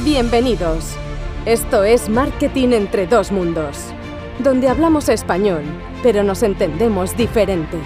Bienvenidos. 0.00 0.96
Esto 1.46 1.84
es 1.84 2.08
Marketing 2.08 2.70
entre 2.70 3.06
dos 3.06 3.30
mundos, 3.30 3.78
donde 4.40 4.68
hablamos 4.68 5.08
español, 5.08 5.62
pero 6.02 6.24
nos 6.24 6.42
entendemos 6.42 7.16
diferente. 7.16 7.78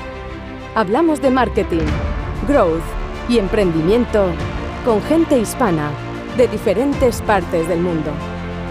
Hablamos 0.74 1.20
de 1.20 1.30
marketing, 1.30 1.84
growth 2.48 2.82
y 3.28 3.38
emprendimiento 3.38 4.32
con 4.86 5.02
gente 5.02 5.38
hispana 5.38 5.92
de 6.36 6.48
diferentes 6.48 7.20
partes 7.22 7.68
del 7.68 7.80
mundo. 7.80 8.10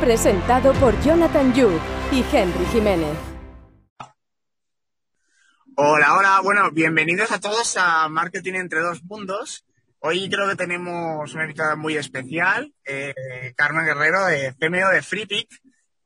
Presentado 0.01 0.73
por 0.73 0.99
Jonathan 1.03 1.53
Yu 1.53 1.69
y 2.11 2.25
Henry 2.35 2.65
Jiménez. 2.73 3.15
Hola, 5.75 6.17
hola, 6.17 6.41
bueno, 6.43 6.71
bienvenidos 6.71 7.31
a 7.31 7.39
todos 7.39 7.77
a 7.77 8.09
Marketing 8.09 8.53
entre 8.55 8.81
dos 8.81 9.03
mundos. 9.03 9.66
Hoy 9.99 10.29
creo 10.29 10.47
que 10.47 10.55
tenemos 10.55 11.33
una 11.33 11.43
invitada 11.43 11.75
muy 11.75 11.97
especial, 11.97 12.71
eh, 12.85 13.53
Carmen 13.55 13.85
Guerrero, 13.85 14.25
de 14.25 14.53
CMO 14.59 14.89
de 14.89 15.01
FreePick, 15.01 15.49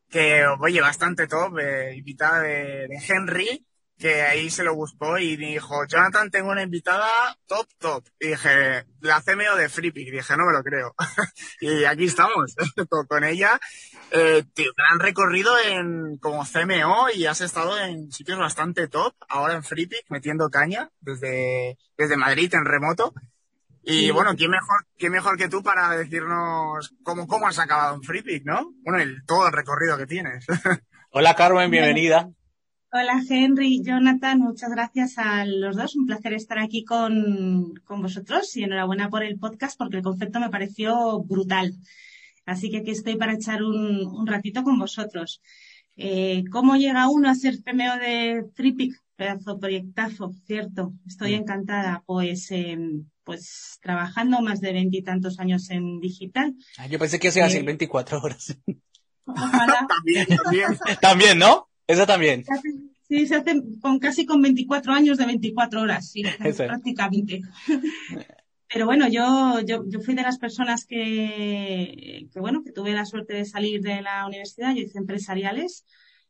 que 0.09 0.45
oye 0.45 0.79
bastante 0.79 1.27
top, 1.27 1.59
eh, 1.59 1.95
invitada 1.95 2.41
de, 2.41 2.87
Henry, 3.05 3.65
que 3.97 4.21
ahí 4.21 4.49
se 4.49 4.63
lo 4.63 4.75
buscó 4.75 5.17
y 5.17 5.35
dijo, 5.35 5.85
Jonathan, 5.87 6.31
tengo 6.31 6.51
una 6.51 6.63
invitada 6.63 7.37
top, 7.45 7.67
top. 7.77 8.07
Y 8.19 8.29
dije, 8.29 8.85
la 9.01 9.21
CMO 9.21 9.55
de 9.55 9.69
FreePick. 9.69 10.11
Dije, 10.11 10.37
no 10.37 10.45
me 10.45 10.53
lo 10.53 10.63
creo. 10.63 10.95
y 11.61 11.83
aquí 11.83 12.05
estamos, 12.05 12.55
con 13.07 13.23
ella. 13.23 13.59
Eh, 14.09 14.43
tío, 14.53 14.71
gran 14.75 14.99
recorrido 14.99 15.57
en, 15.59 16.17
como 16.17 16.45
CMO 16.45 17.09
y 17.13 17.25
has 17.25 17.41
estado 17.41 17.77
en 17.77 18.11
sitios 18.11 18.39
bastante 18.39 18.87
top, 18.87 19.13
ahora 19.29 19.53
en 19.53 19.63
FreePick, 19.63 20.05
metiendo 20.09 20.49
caña 20.49 20.89
desde, 21.01 21.77
desde 21.97 22.17
Madrid 22.17 22.53
en 22.55 22.65
remoto. 22.65 23.13
Y 23.83 24.05
sí. 24.05 24.11
bueno, 24.11 24.35
¿quién 24.35 24.51
mejor, 24.51 24.85
¿quién 24.97 25.11
mejor 25.11 25.37
que 25.37 25.49
tú 25.49 25.63
para 25.63 25.89
decirnos 25.97 26.93
cómo, 27.03 27.27
cómo 27.27 27.47
has 27.47 27.59
acabado 27.59 27.95
en 27.95 28.03
FreePick, 28.03 28.45
no? 28.45 28.73
Bueno, 28.83 28.99
el, 28.99 29.25
todo 29.25 29.47
el 29.47 29.53
recorrido 29.53 29.97
que 29.97 30.05
tienes. 30.05 30.45
Hola 31.11 31.35
Carmen, 31.35 31.71
bienvenida. 31.71 32.29
Hola 32.93 33.21
Henry, 33.27 33.81
Jonathan, 33.83 34.39
muchas 34.39 34.69
gracias 34.69 35.17
a 35.17 35.45
los 35.45 35.75
dos. 35.75 35.95
Un 35.95 36.05
placer 36.05 36.33
estar 36.33 36.59
aquí 36.59 36.83
con, 36.83 37.73
con 37.85 38.01
vosotros 38.01 38.55
y 38.55 38.63
enhorabuena 38.63 39.09
por 39.09 39.23
el 39.23 39.39
podcast 39.39 39.77
porque 39.77 39.97
el 39.97 40.03
concepto 40.03 40.39
me 40.39 40.49
pareció 40.49 41.21
brutal. 41.23 41.73
Así 42.45 42.69
que 42.69 42.77
aquí 42.77 42.91
estoy 42.91 43.15
para 43.15 43.33
echar 43.33 43.63
un, 43.63 44.05
un 44.05 44.27
ratito 44.27 44.63
con 44.63 44.77
vosotros. 44.77 45.41
Eh, 45.95 46.43
¿Cómo 46.51 46.75
llega 46.75 47.09
uno 47.09 47.29
a 47.29 47.35
ser 47.35 47.55
PMO 47.63 47.97
de 47.97 48.45
FreePick? 48.55 49.01
Pedazo 49.21 49.59
proyectazo, 49.59 50.33
cierto. 50.47 50.93
Estoy 51.05 51.35
encantada. 51.35 52.01
Pues, 52.07 52.49
eh, 52.49 52.75
pues 53.23 53.77
trabajando 53.79 54.41
más 54.41 54.61
de 54.61 54.73
veintitantos 54.73 55.39
años 55.39 55.69
en 55.69 55.99
digital. 55.99 56.55
Ah, 56.79 56.87
yo 56.87 56.97
pensé 56.97 57.19
que 57.19 57.27
hacía 57.27 57.45
así 57.45 57.57
eh, 57.57 57.61
24 57.61 58.19
horas. 58.19 58.57
Ojalá. 59.25 59.85
también, 59.95 60.25
también. 60.25 60.67
también, 61.01 61.37
¿no? 61.37 61.69
Eso 61.85 62.07
también. 62.07 62.43
Sí, 63.07 63.27
se 63.27 63.35
hace 63.35 63.61
con 63.79 63.99
casi 63.99 64.25
con 64.25 64.41
24 64.41 64.91
años 64.91 65.19
de 65.19 65.27
24 65.27 65.81
horas, 65.81 66.09
sí, 66.09 66.23
Eso. 66.43 66.65
prácticamente. 66.65 67.41
Pero 68.73 68.87
bueno, 68.87 69.07
yo, 69.07 69.59
yo, 69.59 69.83
yo 69.87 69.99
fui 69.99 70.15
de 70.15 70.23
las 70.23 70.39
personas 70.39 70.87
que, 70.87 72.27
que, 72.33 72.39
bueno, 72.39 72.63
que 72.63 72.71
tuve 72.71 72.91
la 72.93 73.05
suerte 73.05 73.35
de 73.35 73.45
salir 73.45 73.81
de 73.81 74.01
la 74.01 74.25
universidad. 74.25 74.73
Yo 74.73 74.81
hice 74.81 74.97
empresariales 74.97 75.85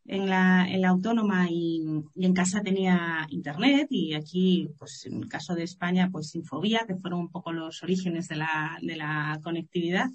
en 0.06 0.30
la, 0.30 0.68
en 0.68 0.82
la 0.82 0.90
autónoma 0.90 1.48
y, 1.50 1.84
y, 2.16 2.26
en 2.26 2.34
casa 2.34 2.62
tenía 2.62 3.26
internet 3.30 3.88
y 3.90 4.14
aquí, 4.14 4.70
pues 4.78 5.06
en 5.06 5.18
el 5.18 5.28
caso 5.28 5.56
de 5.56 5.64
España, 5.64 6.10
pues 6.12 6.34
Infobía, 6.36 6.86
que 6.88 6.96
fueron 6.96 7.20
un 7.20 7.30
poco 7.30 7.52
los 7.52 7.84
orígenes 7.84 8.28
de 8.28 8.38
la, 8.38 8.78
de 8.82 8.96
la 8.96 9.40
conectividad. 9.44 10.10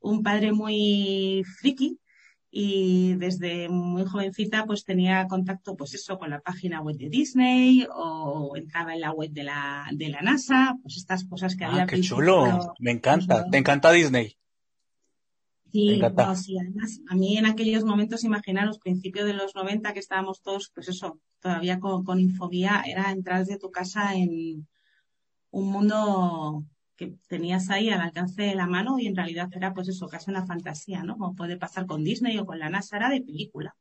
Un 0.00 0.22
padre 0.22 0.52
muy 0.52 1.42
friki 1.60 1.98
y 2.50 3.14
desde 3.14 3.68
muy 3.68 4.04
jovencita 4.04 4.64
pues 4.64 4.84
tenía 4.84 5.26
contacto 5.28 5.76
pues 5.76 5.94
eso 5.94 6.18
con 6.18 6.30
la 6.30 6.40
página 6.40 6.80
web 6.80 6.96
de 6.96 7.10
Disney 7.10 7.86
o 7.94 8.56
entraba 8.56 8.94
en 8.94 9.00
la 9.00 9.12
web 9.12 9.30
de 9.30 9.44
la, 9.44 9.86
de 9.92 10.08
la 10.08 10.22
NASA, 10.22 10.76
pues 10.82 10.96
estas 10.96 11.24
cosas 11.24 11.56
que 11.56 11.64
ah, 11.64 11.70
había. 11.70 11.86
qué 11.86 12.00
chulo, 12.00 12.74
me 12.78 12.92
encanta, 12.92 13.48
¿te 13.50 13.58
encanta 13.58 13.92
Disney? 13.92 14.36
Sí, 15.70 16.00
no, 16.00 16.34
sí, 16.34 16.58
además, 16.58 17.00
a 17.08 17.14
mí 17.14 17.36
en 17.36 17.46
aquellos 17.46 17.84
momentos, 17.84 18.24
imaginaros, 18.24 18.78
principios 18.78 19.26
de 19.26 19.34
los 19.34 19.54
90 19.54 19.92
que 19.92 19.98
estábamos 19.98 20.40
todos, 20.40 20.70
pues 20.74 20.88
eso, 20.88 21.20
todavía 21.40 21.78
con, 21.78 22.04
con 22.04 22.18
infobía, 22.20 22.82
era 22.86 23.10
entrar 23.10 23.40
desde 23.40 23.58
tu 23.58 23.70
casa 23.70 24.14
en 24.14 24.66
un 25.50 25.70
mundo 25.70 26.64
que 26.96 27.14
tenías 27.28 27.70
ahí 27.70 27.90
al 27.90 28.00
alcance 28.00 28.42
de 28.42 28.54
la 28.54 28.66
mano 28.66 28.98
y 28.98 29.06
en 29.06 29.16
realidad 29.16 29.48
era 29.52 29.72
pues 29.72 29.88
eso, 29.88 30.08
casi 30.08 30.30
una 30.30 30.46
fantasía, 30.46 31.04
¿no? 31.04 31.16
Como 31.16 31.36
puede 31.36 31.56
pasar 31.56 31.86
con 31.86 32.02
Disney 32.02 32.38
o 32.38 32.46
con 32.46 32.58
la 32.58 32.70
NASA, 32.70 32.96
era 32.96 33.08
de 33.08 33.20
película. 33.20 33.76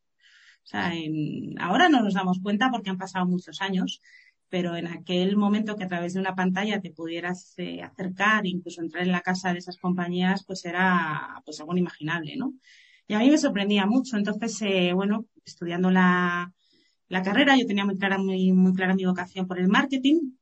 O 0.63 0.69
sea, 0.69 0.93
en, 0.93 1.59
ahora 1.61 1.89
no 1.89 2.01
nos 2.01 2.13
damos 2.13 2.39
cuenta 2.41 2.69
porque 2.69 2.89
han 2.89 2.97
pasado 2.97 3.25
muchos 3.25 3.61
años, 3.61 4.01
pero 4.49 4.75
en 4.75 4.87
aquel 4.87 5.35
momento 5.37 5.75
que 5.75 5.83
a 5.83 5.87
través 5.87 6.13
de 6.13 6.19
una 6.19 6.35
pantalla 6.35 6.79
te 6.81 6.91
pudieras 6.91 7.53
eh, 7.57 7.81
acercar, 7.81 8.45
incluso 8.45 8.81
entrar 8.81 9.03
en 9.03 9.11
la 9.11 9.21
casa 9.21 9.53
de 9.53 9.59
esas 9.59 9.77
compañías, 9.77 10.43
pues 10.45 10.65
era 10.65 11.41
pues 11.45 11.59
algo 11.59 11.73
inimaginable, 11.73 12.35
¿no? 12.37 12.53
Y 13.07 13.13
a 13.13 13.19
mí 13.19 13.29
me 13.29 13.37
sorprendía 13.37 13.85
mucho. 13.85 14.17
Entonces, 14.17 14.61
eh, 14.61 14.93
bueno, 14.93 15.25
estudiando 15.45 15.91
la, 15.91 16.53
la 17.09 17.23
carrera, 17.23 17.57
yo 17.57 17.65
tenía 17.67 17.85
muy 17.85 17.97
clara, 17.97 18.17
muy, 18.17 18.51
muy 18.51 18.73
clara 18.73 18.95
mi 18.95 19.05
vocación 19.05 19.47
por 19.47 19.59
el 19.59 19.67
marketing 19.69 20.37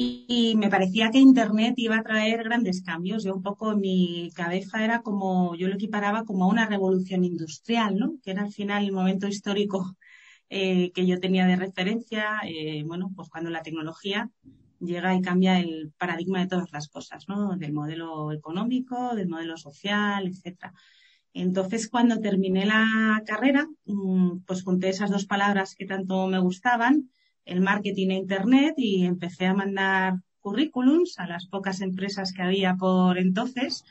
y, 0.00 0.54
me 0.56 0.68
parecía 0.70 1.10
que 1.10 1.18
Internet 1.18 1.74
iba 1.76 1.96
a 1.98 2.02
traer 2.04 2.44
grandes 2.44 2.82
cambios. 2.82 3.24
Yo 3.24 3.34
un 3.34 3.42
poco 3.42 3.76
mi 3.76 4.30
cabeza 4.34 4.84
era 4.84 5.02
como, 5.02 5.56
yo 5.56 5.66
lo 5.66 5.74
equiparaba 5.74 6.24
como 6.24 6.44
a 6.44 6.48
una 6.48 6.66
revolución 6.66 7.24
industrial, 7.24 7.96
¿no? 7.98 8.14
Que 8.22 8.30
era 8.30 8.42
al 8.42 8.52
final 8.52 8.84
el 8.84 8.92
momento 8.92 9.26
histórico 9.26 9.96
eh, 10.50 10.92
que 10.92 11.06
yo 11.06 11.20
tenía 11.20 11.46
de 11.46 11.56
referencia, 11.56 12.40
eh, 12.44 12.82
bueno, 12.84 13.12
pues 13.14 13.28
cuando 13.28 13.50
la 13.50 13.62
tecnología 13.62 14.30
llega 14.80 15.14
y 15.14 15.22
cambia 15.22 15.58
el 15.60 15.92
paradigma 15.98 16.40
de 16.40 16.46
todas 16.46 16.72
las 16.72 16.88
cosas, 16.88 17.28
¿no? 17.28 17.56
Del 17.56 17.72
modelo 17.72 18.32
económico, 18.32 19.14
del 19.14 19.28
modelo 19.28 19.56
social, 19.56 20.26
etcétera. 20.26 20.72
Entonces, 21.34 21.88
cuando 21.88 22.20
terminé 22.20 22.66
la 22.66 23.22
carrera, 23.26 23.68
mm, 23.84 24.40
pues 24.46 24.62
junté 24.62 24.88
esas 24.88 25.10
dos 25.10 25.26
palabras 25.26 25.74
que 25.74 25.86
tanto 25.86 26.26
me 26.26 26.38
gustaban, 26.38 27.10
el 27.44 27.60
marketing 27.60 28.10
e 28.10 28.14
internet 28.14 28.74
y 28.76 29.04
empecé 29.04 29.46
a 29.46 29.54
mandar 29.54 30.14
currículums 30.40 31.18
a 31.18 31.26
las 31.26 31.46
pocas 31.46 31.80
empresas 31.80 32.32
que 32.32 32.42
había 32.42 32.74
por 32.76 33.18
entonces. 33.18 33.84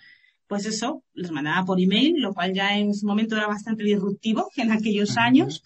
Pues 0.47 0.65
eso, 0.65 1.03
les 1.13 1.31
mandaba 1.31 1.65
por 1.65 1.79
email, 1.79 2.21
lo 2.21 2.33
cual 2.33 2.53
ya 2.53 2.77
en 2.77 2.93
su 2.93 3.05
momento 3.05 3.35
era 3.35 3.47
bastante 3.47 3.83
disruptivo 3.83 4.49
en 4.55 4.71
aquellos 4.71 5.17
años. 5.17 5.63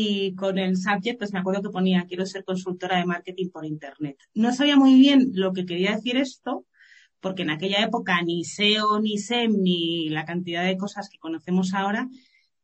Y 0.00 0.34
con 0.34 0.58
el 0.58 0.76
subject, 0.76 1.18
pues 1.18 1.32
me 1.32 1.40
acuerdo 1.40 1.62
que 1.62 1.70
ponía, 1.70 2.06
quiero 2.06 2.24
ser 2.26 2.44
consultora 2.44 2.98
de 2.98 3.06
marketing 3.06 3.50
por 3.50 3.64
internet. 3.64 4.16
No 4.34 4.52
sabía 4.52 4.76
muy 4.76 4.94
bien 4.94 5.30
lo 5.34 5.52
que 5.52 5.66
quería 5.66 5.96
decir 5.96 6.16
esto, 6.16 6.66
porque 7.20 7.42
en 7.42 7.50
aquella 7.50 7.82
época 7.82 8.22
ni 8.22 8.44
SEO, 8.44 9.00
ni 9.00 9.18
SEM, 9.18 9.52
ni 9.60 10.08
la 10.08 10.24
cantidad 10.24 10.64
de 10.64 10.76
cosas 10.76 11.08
que 11.08 11.18
conocemos 11.18 11.74
ahora 11.74 12.08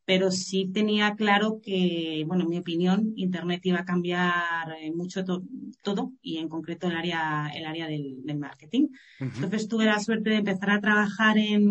pero 0.04 0.30
sí 0.30 0.70
tenía 0.72 1.14
claro 1.16 1.60
que, 1.62 2.24
bueno, 2.26 2.44
en 2.44 2.50
mi 2.50 2.58
opinión, 2.58 3.12
Internet 3.16 3.64
iba 3.64 3.80
a 3.80 3.84
cambiar 3.84 4.70
eh, 4.80 4.92
mucho 4.92 5.24
to 5.24 5.42
todo 5.82 6.12
y 6.20 6.38
en 6.38 6.48
concreto 6.48 6.88
el 6.88 6.96
área, 6.96 7.50
el 7.54 7.64
área 7.64 7.86
del, 7.86 8.22
del 8.22 8.38
marketing. 8.38 8.88
Uh 9.20 9.24
-huh. 9.24 9.34
Entonces 9.36 9.68
tuve 9.68 9.86
la 9.86 10.00
suerte 10.00 10.30
de 10.30 10.36
empezar 10.36 10.70
a 10.70 10.80
trabajar 10.80 11.38
en 11.38 11.64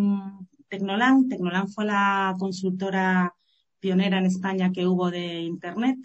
Tecnolan. 0.68 1.28
Tecnolan 1.30 1.68
fue 1.70 1.86
la 1.86 2.36
consultora 2.40 3.34
pionera 3.84 4.18
en 4.18 4.28
España 4.28 4.72
que 4.72 4.88
hubo 4.88 5.12
de 5.12 5.42
Internet. 5.42 5.98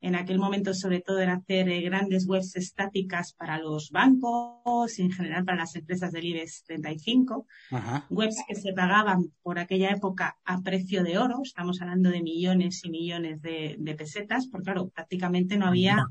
En 0.00 0.14
aquel 0.14 0.38
momento, 0.38 0.72
sobre 0.72 1.00
todo, 1.00 1.18
era 1.18 1.34
hacer 1.34 1.68
eh, 1.68 1.82
grandes 1.82 2.26
webs 2.26 2.56
estáticas 2.56 3.34
para 3.34 3.58
los 3.58 3.90
bancos 3.90 4.98
y 4.98 5.02
en 5.02 5.12
general 5.12 5.44
para 5.44 5.58
las 5.58 5.76
empresas 5.76 6.10
del 6.12 6.24
IBEX 6.24 6.64
35. 6.64 7.46
Ajá. 7.72 8.06
Webs 8.08 8.42
que 8.48 8.54
se 8.54 8.72
pagaban 8.72 9.30
por 9.42 9.58
aquella 9.58 9.90
época 9.90 10.38
a 10.42 10.62
precio 10.62 11.04
de 11.04 11.18
oro. 11.18 11.40
Estamos 11.42 11.82
hablando 11.82 12.08
de 12.08 12.22
millones 12.22 12.80
y 12.84 12.88
millones 12.88 13.42
de, 13.42 13.76
de 13.78 13.94
pesetas, 13.94 14.46
porque 14.46 14.64
claro, 14.64 14.88
prácticamente 14.88 15.58
no 15.58 15.66
había 15.66 16.06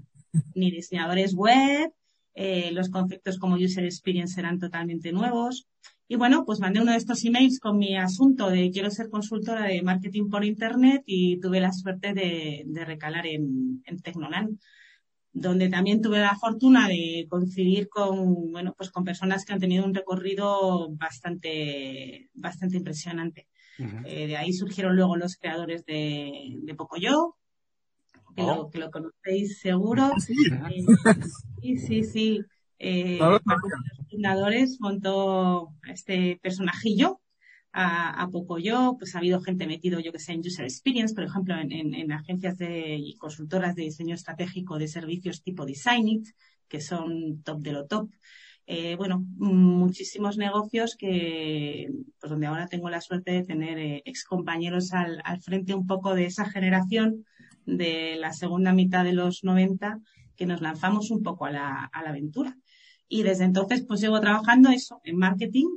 ni 0.53 0.69
diseñadores 0.69 1.33
web, 1.33 1.91
eh, 2.35 2.69
los 2.73 2.89
conceptos 2.89 3.39
como 3.39 3.55
user 3.55 3.85
experience 3.85 4.39
eran 4.39 4.59
totalmente 4.59 5.11
nuevos. 5.11 5.67
Y 6.09 6.15
bueno, 6.15 6.45
pues 6.45 6.59
mandé 6.59 6.79
uno 6.81 6.91
de 6.91 6.97
estos 6.97 7.23
emails 7.25 7.59
con 7.59 7.77
mi 7.77 7.97
asunto 7.97 8.49
de 8.49 8.71
quiero 8.71 8.89
ser 8.89 9.09
consultora 9.09 9.65
de 9.65 9.81
marketing 9.81 10.29
por 10.29 10.45
internet 10.45 11.03
y 11.05 11.39
tuve 11.39 11.59
la 11.59 11.73
suerte 11.73 12.13
de, 12.13 12.63
de 12.65 12.85
recalar 12.85 13.27
en, 13.27 13.81
en 13.85 13.99
Tecnoland, 13.99 14.57
donde 15.33 15.67
también 15.67 16.01
tuve 16.01 16.19
la 16.19 16.35
fortuna 16.35 16.87
de 16.87 17.27
coincidir 17.29 17.89
con, 17.89 18.51
bueno, 18.53 18.73
pues 18.77 18.89
con 18.89 19.03
personas 19.03 19.43
que 19.43 19.51
han 19.51 19.59
tenido 19.59 19.83
un 19.83 19.93
recorrido 19.93 20.89
bastante, 20.91 22.29
bastante 22.33 22.77
impresionante. 22.77 23.47
Uh 23.77 23.83
-huh. 23.83 24.03
eh, 24.05 24.27
de 24.27 24.37
ahí 24.37 24.53
surgieron 24.53 24.95
luego 24.95 25.17
los 25.17 25.35
creadores 25.35 25.83
de, 25.85 26.57
de 26.63 26.73
Pocoyo, 26.73 27.35
que, 28.35 28.43
oh. 28.43 28.55
lo, 28.55 28.69
que 28.69 28.79
lo 28.79 28.89
conocéis 28.89 29.59
seguro. 29.59 30.09
Sí, 30.25 30.35
eh, 30.71 30.85
sí, 31.61 31.77
sí. 31.77 32.03
sí. 32.03 32.39
Eh, 32.79 33.17
no, 33.19 33.39
fundadores 34.09 34.77
montó 34.79 35.73
este 35.87 36.39
personajillo 36.41 37.21
a, 37.79 38.27
poco 38.31 38.57
yo, 38.57 38.95
pues 38.97 39.13
ha 39.13 39.19
habido 39.19 39.39
gente 39.39 39.67
metido, 39.67 39.99
yo 39.99 40.11
que 40.11 40.17
sé, 40.17 40.33
en 40.33 40.39
User 40.39 40.65
Experience, 40.65 41.13
por 41.13 41.23
ejemplo, 41.23 41.55
en, 41.59 42.11
agencias 42.11 42.57
de, 42.57 42.95
y 42.95 43.15
consultoras 43.17 43.75
de 43.75 43.83
diseño 43.83 44.15
estratégico 44.15 44.79
de 44.79 44.87
servicios 44.87 45.43
tipo 45.43 45.63
Designit, 45.65 46.27
que 46.67 46.81
son 46.81 47.43
top 47.43 47.61
de 47.61 47.73
lo 47.73 47.85
top. 47.85 48.09
Eh, 48.65 48.95
bueno, 48.95 49.23
muchísimos 49.37 50.37
negocios 50.37 50.95
que, 50.97 51.87
pues 52.19 52.29
donde 52.29 52.47
ahora 52.47 52.67
tengo 52.67 52.89
la 52.89 52.99
suerte 52.99 53.31
de 53.31 53.43
tener 53.43 53.77
eh, 53.77 54.01
ex 54.05 54.25
compañeros 54.25 54.91
al, 54.91 55.21
al, 55.23 55.39
frente 55.41 55.73
un 55.73 55.87
poco 55.87 56.15
de 56.15 56.25
esa 56.25 56.45
generación 56.49 57.25
de 57.65 58.17
la 58.19 58.33
segunda 58.33 58.73
mitad 58.73 59.05
de 59.05 59.13
los 59.13 59.43
90 59.43 59.99
que 60.35 60.45
nos 60.45 60.61
lanzamos 60.61 61.11
un 61.11 61.23
poco 61.23 61.45
a 61.45 61.51
la, 61.51 61.85
a 61.85 62.03
la 62.03 62.09
aventura. 62.09 62.57
Y 63.07 63.23
desde 63.23 63.45
entonces, 63.45 63.85
pues 63.87 64.01
llevo 64.01 64.19
trabajando 64.19 64.69
eso, 64.69 65.01
en 65.03 65.17
marketing 65.17 65.67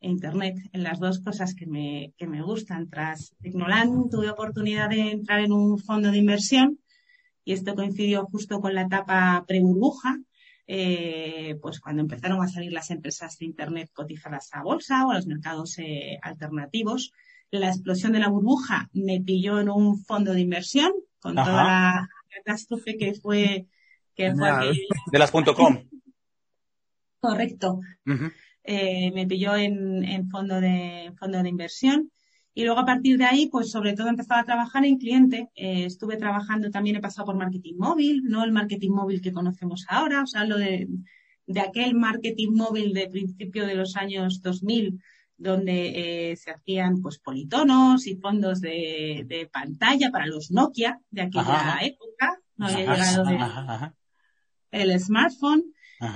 e 0.00 0.08
internet, 0.08 0.56
en 0.72 0.82
las 0.82 1.00
dos 1.00 1.20
cosas 1.20 1.54
que 1.54 1.66
me, 1.66 2.12
que 2.16 2.26
me 2.26 2.42
gustan. 2.42 2.88
Tras 2.88 3.34
Tecnoland 3.42 4.10
tuve 4.10 4.30
oportunidad 4.30 4.88
de 4.88 5.10
entrar 5.10 5.40
en 5.40 5.52
un 5.52 5.78
fondo 5.78 6.10
de 6.10 6.18
inversión 6.18 6.78
y 7.44 7.52
esto 7.52 7.74
coincidió 7.74 8.26
justo 8.26 8.60
con 8.60 8.74
la 8.74 8.82
etapa 8.82 9.42
pre-burbuja, 9.46 10.18
eh, 10.66 11.56
pues 11.62 11.80
cuando 11.80 12.02
empezaron 12.02 12.42
a 12.42 12.48
salir 12.48 12.72
las 12.72 12.90
empresas 12.90 13.38
de 13.38 13.46
Internet 13.46 13.90
cotizadas 13.92 14.50
a 14.52 14.62
bolsa 14.62 15.06
o 15.06 15.10
a 15.10 15.14
los 15.14 15.26
mercados 15.26 15.78
eh, 15.78 16.18
alternativos. 16.22 17.12
La 17.50 17.68
explosión 17.68 18.12
de 18.12 18.18
la 18.18 18.28
burbuja 18.28 18.90
me 18.92 19.22
pilló 19.22 19.60
en 19.60 19.70
un 19.70 19.98
fondo 20.04 20.34
de 20.34 20.42
inversión 20.42 20.92
con 21.20 21.34
toda 21.34 21.64
la 21.64 22.08
catástrofe 22.28 22.98
que 22.98 23.14
fue, 23.14 23.66
que 24.14 24.34
fue 24.34 24.50
de 25.10 25.18
las 25.18 25.30
.com. 25.30 25.84
Correcto. 27.20 27.80
eh, 28.64 29.10
me 29.12 29.26
pilló 29.26 29.56
en, 29.56 30.04
en, 30.04 30.28
fondo 30.28 30.60
de 30.60 31.12
fondo 31.18 31.42
de 31.42 31.48
inversión 31.48 32.10
y 32.54 32.64
luego 32.64 32.80
a 32.80 32.84
partir 32.84 33.18
de 33.18 33.24
ahí, 33.24 33.48
pues 33.48 33.70
sobre 33.70 33.94
todo 33.94 34.08
empezaba 34.08 34.40
a 34.40 34.44
trabajar 34.44 34.84
en 34.84 34.98
cliente. 34.98 35.48
Eh, 35.54 35.84
estuve 35.84 36.16
trabajando 36.16 36.70
también, 36.70 36.96
he 36.96 37.00
pasado 37.00 37.26
por 37.26 37.36
marketing 37.36 37.76
móvil, 37.78 38.24
no 38.24 38.42
el 38.42 38.50
marketing 38.50 38.90
móvil 38.90 39.20
que 39.20 39.32
conocemos 39.32 39.86
ahora, 39.88 40.22
o 40.22 40.26
sea, 40.26 40.44
lo 40.44 40.58
de, 40.58 40.88
de 41.46 41.60
aquel 41.60 41.94
marketing 41.94 42.50
móvil 42.52 42.92
de 42.94 43.08
principio 43.08 43.64
de 43.64 43.76
los 43.76 43.96
años 43.96 44.42
2000 44.42 45.00
donde 45.36 46.32
eh, 46.32 46.36
se 46.36 46.50
hacían 46.50 47.00
pues 47.00 47.20
politonos 47.20 48.08
y 48.08 48.16
fondos 48.16 48.60
de, 48.60 49.24
de, 49.28 49.46
pantalla 49.46 50.10
para 50.10 50.26
los 50.26 50.50
Nokia 50.50 51.00
de 51.10 51.22
aquella 51.22 51.78
época. 51.80 52.40
No 52.56 52.66
había 52.66 52.78
llegado 52.78 53.94
el 54.72 55.00
smartphone. 55.00 55.62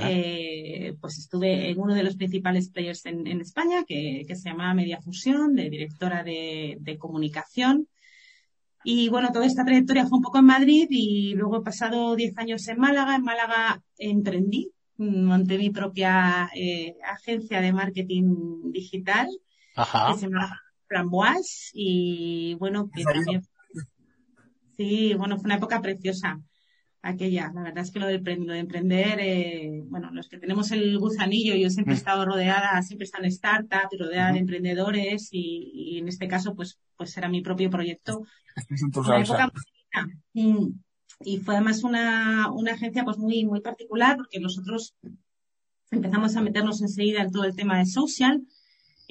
Eh, 0.00 0.94
pues 1.00 1.19
estuve 1.19 1.70
en 1.70 1.81
uno 1.81 1.94
de 1.94 2.05
los 2.05 2.17
principales 2.17 2.70
players 2.70 3.05
en, 3.06 3.26
en 3.26 3.40
España, 3.40 3.84
que, 3.87 4.23
que, 4.29 4.37
se 4.37 4.49
llamaba 4.49 4.75
Media 4.75 5.00
Fusión, 5.00 5.56
de 5.56 5.69
directora 5.70 6.23
de, 6.23 6.76
de, 6.81 6.99
comunicación. 6.99 7.88
Y 8.84 9.08
bueno, 9.08 9.32
toda 9.32 9.46
esta 9.46 9.64
trayectoria 9.64 10.06
fue 10.06 10.19
un 10.19 10.23
poco 10.23 10.38
en 10.38 10.44
Madrid 10.44 10.87
y 10.90 11.34
luego 11.34 11.58
he 11.58 11.62
pasado 11.62 12.14
10 12.14 12.38
años 12.38 12.69
en 12.69 12.79
Málaga. 12.79 13.17
En 13.17 13.23
Málaga 13.23 13.82
emprendí 13.99 14.70
monté 15.02 15.58
mi 15.58 15.70
propia 15.70 16.50
eh, 16.55 16.96
agencia 17.05 17.61
de 17.61 17.73
marketing 17.73 18.70
digital 18.73 19.28
que 19.75 20.19
se 20.19 20.28
llama 20.28 20.61
Framboise 20.87 21.70
y 21.75 22.55
bueno, 22.55 22.90
que 22.94 23.02
también 23.02 23.43
sí, 24.76 25.14
bueno, 25.14 25.37
fue 25.37 25.46
una 25.46 25.56
época 25.56 25.81
preciosa 25.81 26.40
aquella. 27.02 27.50
La 27.54 27.62
verdad 27.62 27.84
es 27.84 27.90
que 27.90 27.99
lo 27.99 28.06
de, 28.06 28.19
lo 28.19 28.52
de 28.52 28.58
emprender, 28.58 29.19
eh, 29.20 29.82
bueno, 29.87 30.10
los 30.12 30.28
que 30.28 30.38
tenemos 30.38 30.70
el 30.70 30.99
gusanillo, 30.99 31.54
yo 31.54 31.69
siempre 31.69 31.94
he 31.94 31.96
mm. 31.96 31.99
estado 31.99 32.25
rodeada, 32.25 32.81
siempre 32.82 33.04
he 33.04 33.06
estado 33.06 33.25
en 33.25 33.32
startups, 33.32 33.99
rodeada 33.99 34.32
de 34.32 34.38
emprendedores 34.38 35.28
y, 35.32 35.70
y, 35.75 35.99
en 35.99 36.08
este 36.08 36.28
caso, 36.28 36.54
pues, 36.54 36.78
pues 36.96 37.16
era 37.16 37.28
mi 37.28 37.43
propio 37.43 37.69
proyecto. 37.70 38.22
Una 38.94 39.20
época 39.20 39.52
muy 40.32 40.75
y 41.25 41.38
fue 41.38 41.54
además 41.54 41.84
una, 41.84 42.50
una 42.52 42.72
agencia 42.72 43.04
pues 43.04 43.19
muy, 43.19 43.44
muy 43.44 43.60
particular 43.60 44.16
porque 44.16 44.40
nosotros 44.40 44.94
empezamos 45.90 46.37
a 46.37 46.43
meternos 46.43 46.81
enseguida 46.81 47.22
en 47.22 47.31
todo 47.31 47.44
el 47.44 47.54
tema 47.54 47.78
de 47.78 47.87
social, 47.87 48.43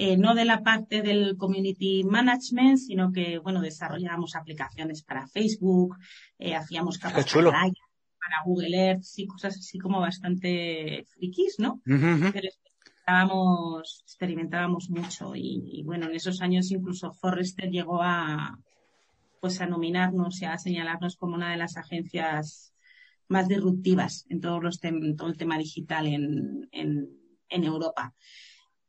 eh, 0.03 0.17
no 0.17 0.33
de 0.33 0.45
la 0.45 0.63
parte 0.63 1.03
del 1.03 1.37
community 1.37 2.03
management, 2.03 2.79
sino 2.79 3.11
que, 3.11 3.37
bueno, 3.37 3.61
desarrollábamos 3.61 4.35
aplicaciones 4.35 5.03
para 5.03 5.27
Facebook, 5.27 5.95
eh, 6.39 6.55
hacíamos 6.55 6.97
capas 6.97 7.31
para, 7.31 8.43
Google 8.43 8.75
Earth 8.75 9.05
y 9.17 9.27
cosas 9.27 9.57
así 9.57 9.77
como 9.77 9.99
bastante 9.99 11.05
frikis, 11.05 11.59
¿no? 11.59 11.81
Pero 11.85 11.99
experimentábamos, 12.33 14.01
experimentábamos 14.07 14.89
mucho 14.89 15.35
y, 15.35 15.61
y, 15.71 15.83
bueno, 15.83 16.07
en 16.07 16.15
esos 16.15 16.41
años 16.41 16.71
incluso 16.71 17.13
Forrester 17.13 17.69
llegó 17.69 18.01
a, 18.01 18.57
pues 19.39 19.61
a 19.61 19.67
nominarnos 19.67 20.41
y 20.41 20.45
a 20.45 20.57
señalarnos 20.57 21.15
como 21.15 21.35
una 21.35 21.51
de 21.51 21.57
las 21.57 21.77
agencias 21.77 22.73
más 23.27 23.47
disruptivas 23.47 24.25
en, 24.29 24.41
todos 24.41 24.63
los 24.63 24.79
todo 24.79 25.27
el 25.27 25.37
tema 25.37 25.59
digital 25.59 26.07
en, 26.07 26.67
en, 26.71 27.07
en, 27.49 27.63
Europa. 27.63 28.15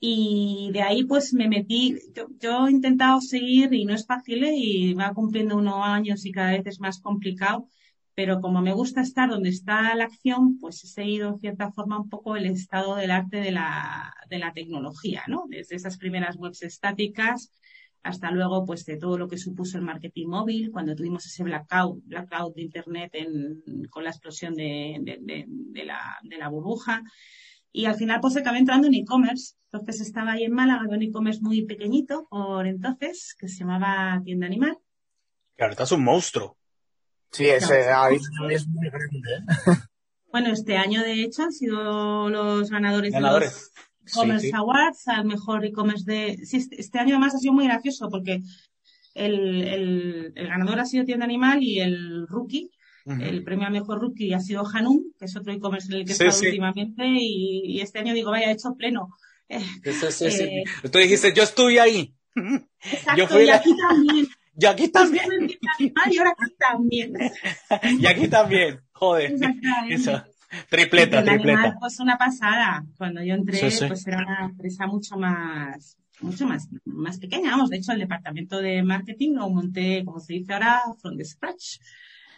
Y 0.04 0.70
de 0.72 0.82
ahí 0.82 1.04
pues 1.04 1.32
me 1.32 1.46
metí, 1.46 1.96
yo, 2.40 2.66
he 2.66 2.72
intentado 2.72 3.20
seguir 3.20 3.72
y 3.72 3.84
no 3.84 3.94
es 3.94 4.04
fácil 4.04 4.42
¿eh? 4.42 4.52
y 4.56 4.94
va 4.94 5.14
cumpliendo 5.14 5.56
unos 5.56 5.76
años 5.86 6.26
y 6.26 6.32
cada 6.32 6.50
vez 6.50 6.66
es 6.66 6.80
más 6.80 7.00
complicado, 7.00 7.68
pero 8.16 8.40
como 8.40 8.60
me 8.60 8.72
gusta 8.72 9.00
estar 9.00 9.30
donde 9.30 9.50
está 9.50 9.94
la 9.94 10.06
acción, 10.06 10.58
pues 10.58 10.82
he 10.82 10.88
seguido 10.88 11.28
en 11.28 11.38
cierta 11.38 11.70
forma 11.70 12.00
un 12.00 12.08
poco 12.08 12.34
el 12.34 12.46
estado 12.46 12.96
del 12.96 13.12
arte 13.12 13.36
de 13.36 13.52
la, 13.52 14.12
de 14.28 14.40
la 14.40 14.52
tecnología, 14.52 15.22
¿no? 15.28 15.44
Desde 15.48 15.76
esas 15.76 15.98
primeras 15.98 16.34
webs 16.36 16.62
estáticas 16.62 17.52
hasta 18.02 18.32
luego 18.32 18.64
pues 18.66 18.84
de 18.84 18.96
todo 18.96 19.16
lo 19.16 19.28
que 19.28 19.38
supuso 19.38 19.78
el 19.78 19.84
marketing 19.84 20.26
móvil, 20.26 20.72
cuando 20.72 20.96
tuvimos 20.96 21.26
ese 21.26 21.44
blackout, 21.44 22.02
blackout 22.06 22.56
de 22.56 22.62
Internet 22.62 23.12
en, 23.14 23.84
con 23.88 24.02
la 24.02 24.10
explosión 24.10 24.56
de, 24.56 24.96
de, 25.00 25.18
de, 25.20 25.46
de 25.46 26.38
la 26.38 26.48
burbuja. 26.48 27.04
Y 27.72 27.86
al 27.86 27.94
final 27.94 28.20
pues 28.20 28.36
acabé 28.36 28.58
entrando 28.58 28.86
en 28.86 28.94
e-commerce. 28.94 29.54
Entonces 29.72 30.00
estaba 30.02 30.32
ahí 30.32 30.44
en 30.44 30.52
Málaga, 30.52 30.86
un 30.88 31.02
e-commerce 31.02 31.40
muy 31.40 31.64
pequeñito 31.64 32.26
por 32.28 32.66
entonces, 32.66 33.34
que 33.38 33.48
se 33.48 33.60
llamaba 33.60 34.20
Tienda 34.22 34.46
Animal. 34.46 34.78
Que 35.56 35.64
ahorita 35.64 35.84
es 35.84 35.92
un 35.92 36.04
monstruo. 36.04 36.56
Sí, 37.30 37.46
ese 37.46 37.80
es 37.80 38.68
muy 38.68 38.88
grande. 38.90 39.30
¿eh? 39.30 39.72
Bueno, 40.32 40.50
este 40.50 40.78
año 40.78 41.02
de 41.02 41.22
hecho 41.22 41.42
han 41.42 41.52
sido 41.52 42.30
los 42.30 42.70
ganadores, 42.70 43.12
ganadores. 43.12 43.50
de 43.50 44.04
los 44.04 44.12
e-commerce 44.14 44.50
awards 44.54 45.08
al 45.08 45.26
mejor 45.26 45.62
e-commerce 45.62 46.10
de... 46.10 46.38
Sí, 46.46 46.56
este, 46.56 46.80
este 46.80 46.98
año 46.98 47.16
además 47.16 47.34
ha 47.34 47.38
sido 47.38 47.52
muy 47.52 47.66
gracioso 47.66 48.08
porque 48.08 48.40
el, 49.12 49.62
el, 49.62 50.32
el 50.34 50.48
ganador 50.48 50.80
ha 50.80 50.86
sido 50.86 51.04
Tienda 51.04 51.26
Animal 51.26 51.62
y 51.62 51.80
el 51.80 52.26
rookie, 52.28 52.70
el 53.06 53.42
premio 53.42 53.66
al 53.66 53.72
mejor 53.72 54.00
rookie 54.00 54.32
ha 54.32 54.40
sido 54.40 54.64
Hanum, 54.66 55.12
que 55.18 55.24
es 55.24 55.36
otro 55.36 55.52
e-commerce 55.52 55.88
en 55.92 55.98
el 55.98 56.04
que 56.04 56.12
he 56.12 56.14
estado 56.14 56.38
últimamente 56.38 57.04
y, 57.04 57.62
y, 57.64 57.80
este 57.80 57.98
año 57.98 58.14
digo, 58.14 58.30
vaya, 58.30 58.48
he 58.48 58.52
hecho 58.52 58.74
pleno. 58.76 59.10
Sí, 59.48 60.30
sí, 60.30 60.44
eh, 60.44 60.64
Tú 60.90 60.98
dijiste, 60.98 61.32
yo 61.34 61.42
estuve 61.42 61.80
ahí. 61.80 62.14
Exacto, 62.34 63.16
yo 63.16 63.26
fui 63.28 63.44
y 63.44 63.50
aquí 63.50 63.74
también. 63.76 64.26
Y 64.54 64.66
aquí 64.66 64.88
también. 64.88 65.48
Y 65.78 66.18
ahora 66.18 66.34
aquí 66.38 66.54
también. 66.58 67.14
y 68.00 68.06
aquí 68.06 68.28
también. 68.28 68.80
Joder. 68.92 69.34
Eso. 69.88 70.22
Tripleta, 70.68 71.24
tripleta. 71.24 71.74
pues 71.80 71.98
una 72.00 72.18
pasada. 72.18 72.84
Cuando 72.98 73.22
yo 73.22 73.34
entré, 73.34 73.60
pues 73.60 74.06
era 74.06 74.18
una 74.18 74.44
empresa 74.50 74.86
mucho 74.86 75.16
más, 75.16 75.96
mucho 76.20 76.46
más, 76.46 76.68
más 76.84 77.18
pequeña. 77.18 77.52
Vamos, 77.52 77.70
de 77.70 77.78
hecho, 77.78 77.92
el 77.92 78.00
departamento 78.00 78.60
de 78.60 78.82
marketing 78.82 79.36
lo 79.36 79.48
monté, 79.48 80.04
como 80.04 80.20
se 80.20 80.34
dice 80.34 80.52
ahora, 80.52 80.82
from 81.00 81.16
the 81.16 81.24
scratch. 81.24 81.78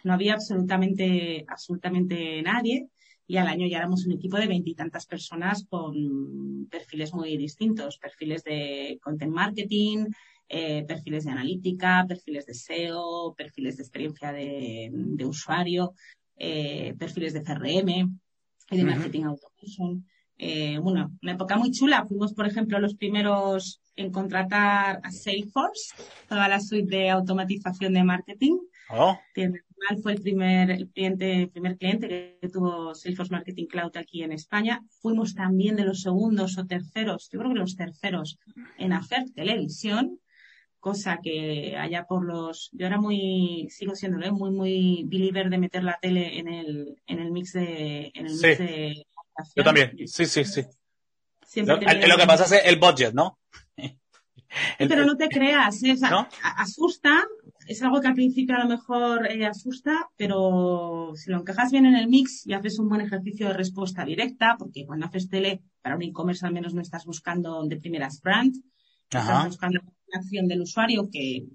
No 0.05 0.13
había 0.13 0.33
absolutamente, 0.35 1.45
absolutamente 1.47 2.41
nadie. 2.41 2.87
Y 3.27 3.37
al 3.37 3.47
año 3.47 3.67
ya 3.67 3.77
éramos 3.77 4.05
un 4.05 4.13
equipo 4.13 4.37
de 4.37 4.47
veintitantas 4.47 5.07
personas 5.07 5.65
con 5.67 6.67
perfiles 6.69 7.13
muy 7.13 7.35
distintos. 7.37 7.97
Perfiles 7.97 8.43
de 8.43 8.99
content 9.01 9.33
marketing, 9.33 10.05
eh, 10.47 10.85
perfiles 10.87 11.25
de 11.25 11.31
analítica, 11.31 12.05
perfiles 12.07 12.45
de 12.45 12.53
SEO, 12.53 13.33
perfiles 13.35 13.77
de 13.77 13.83
experiencia 13.83 14.31
de, 14.31 14.89
de 14.93 15.25
usuario 15.25 15.93
eh, 16.37 16.93
perfiles 16.99 17.33
de 17.33 17.43
CRM 17.43 18.19
y 18.69 18.77
de 18.77 18.83
marketing 18.83 19.23
automation. 19.23 20.05
Eh, 20.37 20.77
bueno, 20.79 21.11
una 21.21 21.31
época 21.31 21.55
muy 21.57 21.71
chula. 21.71 22.05
Fuimos, 22.05 22.33
por 22.33 22.45
ejemplo, 22.45 22.79
los 22.79 22.95
primeros 22.95 23.81
en 23.95 24.11
contratar 24.11 24.99
a 25.01 25.11
Salesforce, 25.11 25.95
toda 26.27 26.49
la 26.49 26.59
suite 26.59 26.93
de 26.93 27.09
automatización 27.09 27.93
de 27.93 28.03
marketing. 28.03 28.57
Oh. 28.89 29.19
fue 30.03 30.13
el 30.13 30.21
primer 30.21 30.69
el 30.69 30.89
cliente, 30.89 31.47
primer 31.47 31.77
cliente 31.77 32.07
que 32.07 32.49
tuvo 32.49 32.93
Salesforce 32.93 33.31
Marketing 33.31 33.65
Cloud 33.65 33.97
aquí 33.97 34.23
en 34.23 34.31
España. 34.31 34.81
Fuimos 35.01 35.33
también 35.33 35.75
de 35.75 35.85
los 35.85 36.01
segundos 36.01 36.57
o 36.57 36.65
terceros, 36.65 37.29
yo 37.31 37.39
creo 37.39 37.53
que 37.53 37.59
los 37.59 37.75
terceros 37.75 38.37
en 38.77 38.93
hacer 38.93 39.25
televisión 39.35 40.19
cosa 40.85 41.17
que 41.19 41.75
allá 41.75 42.05
por 42.05 42.23
los, 42.23 42.69
yo 42.71 42.85
era 42.85 42.99
muy, 42.99 43.67
sigo 43.71 43.95
siendo 43.95 44.23
¿eh? 44.23 44.29
muy, 44.29 44.51
muy 44.51 45.03
believer 45.07 45.49
de 45.49 45.57
meter 45.57 45.83
la 45.83 45.97
tele 45.99 46.37
en 46.37 46.47
el, 46.47 47.01
en 47.07 47.17
el 47.17 47.31
mix 47.31 47.53
de, 47.53 48.11
en 48.13 48.27
el 48.27 48.37
sí. 48.37 48.45
mix 48.45 48.57
de 48.59 49.07
Yo 49.55 49.63
también, 49.63 49.97
sí, 50.07 50.27
sí, 50.27 50.45
sí. 50.45 50.63
Lo, 51.63 51.77
lo 51.77 52.17
que 52.17 52.27
pasa 52.27 52.43
es 52.43 52.65
el 52.65 52.77
budget, 52.77 53.15
¿no? 53.15 53.39
pero 54.77 55.05
no 55.05 55.17
te 55.17 55.27
creas, 55.27 55.81
¿eh? 55.81 55.95
asusta, 56.55 57.25
es 57.65 57.81
algo 57.81 57.99
que 57.99 58.07
al 58.07 58.13
principio 58.13 58.55
a 58.55 58.63
lo 58.63 58.69
mejor 58.69 59.27
eh, 59.27 59.45
asusta, 59.45 60.09
pero 60.15 61.11
si 61.15 61.31
lo 61.31 61.39
encajas 61.39 61.71
bien 61.71 61.85
en 61.85 61.95
el 61.95 62.07
mix 62.07 62.45
y 62.45 62.53
haces 62.53 62.79
un 62.79 62.89
buen 62.89 63.01
ejercicio 63.01 63.47
de 63.47 63.53
respuesta 63.53 64.05
directa, 64.05 64.55
porque 64.57 64.85
cuando 64.85 65.07
haces 65.07 65.29
tele 65.29 65.61
para 65.81 65.95
un 65.95 66.03
e-commerce 66.03 66.45
al 66.45 66.53
menos 66.53 66.73
no 66.73 66.81
estás 66.81 67.05
buscando 67.05 67.63
de 67.65 67.77
primeras 67.77 68.21
brand, 68.21 68.55
estás 69.05 69.45
buscando 69.47 69.79
la 70.07 70.19
acción 70.19 70.47
del 70.47 70.61
usuario 70.61 71.09
que, 71.11 71.47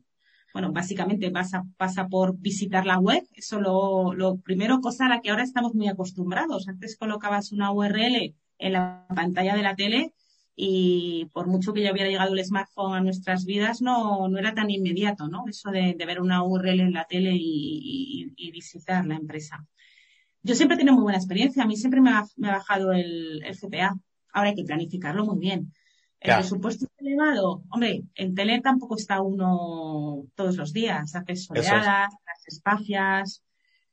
bueno, 0.53 0.73
básicamente 0.73 1.31
pasa, 1.31 1.65
pasa 1.77 2.09
por 2.09 2.37
visitar 2.39 2.87
la 2.87 2.99
web. 2.99 3.23
Eso 3.35 3.61
lo, 3.61 4.13
lo 4.13 4.39
primero, 4.39 4.81
cosa 4.81 5.07
a 5.07 5.09
la 5.09 5.21
que 5.21 5.31
ahora 5.31 5.45
estamos 5.45 5.75
muy 5.75 5.89
acostumbrados. 5.89 6.69
Antes 6.69 6.97
colocabas 6.97 7.53
una 7.53 7.73
URL 7.73 8.35
en 8.59 8.73
la 8.73 9.07
pantalla 9.15 9.55
de 9.55 9.63
la 9.63 9.77
tele 9.77 10.15
y 10.63 11.25
por 11.33 11.47
mucho 11.47 11.73
que 11.73 11.83
ya 11.83 11.91
hubiera 11.91 12.11
llegado 12.11 12.35
el 12.35 12.45
smartphone 12.45 12.95
a 12.95 13.01
nuestras 13.01 13.47
vidas, 13.47 13.81
no, 13.81 14.29
no 14.29 14.39
era 14.39 14.53
tan 14.53 14.69
inmediato, 14.69 15.27
¿no? 15.27 15.45
Eso 15.49 15.71
de, 15.71 15.95
ver 15.95 16.21
una 16.21 16.43
URL 16.43 16.81
en 16.81 16.93
la 16.93 17.07
tele 17.07 17.31
y, 17.33 18.31
visitar 18.53 19.07
la 19.07 19.15
empresa. 19.15 19.67
Yo 20.43 20.55
siempre 20.55 20.75
he 20.75 20.79
tenido 20.79 20.97
muy 20.97 21.05
buena 21.05 21.17
experiencia. 21.17 21.63
A 21.63 21.67
mí 21.67 21.77
siempre 21.79 22.03
me 22.03 22.11
ha, 22.11 22.27
bajado 22.37 22.93
el, 22.93 23.43
CPA. 23.59 23.99
Ahora 24.35 24.51
hay 24.51 24.55
que 24.55 24.65
planificarlo 24.65 25.25
muy 25.25 25.39
bien. 25.39 25.73
El 26.21 26.35
presupuesto 26.35 26.85
es 26.85 27.07
elevado. 27.07 27.63
Hombre, 27.71 28.03
en 28.15 28.35
tele 28.35 28.61
tampoco 28.61 28.97
está 28.97 29.23
uno 29.23 30.27
todos 30.35 30.59
los 30.59 30.75
días. 30.75 31.15
Haces 31.15 31.47
soleadas, 31.47 32.13
las 32.27 32.47
espacias, 32.47 33.43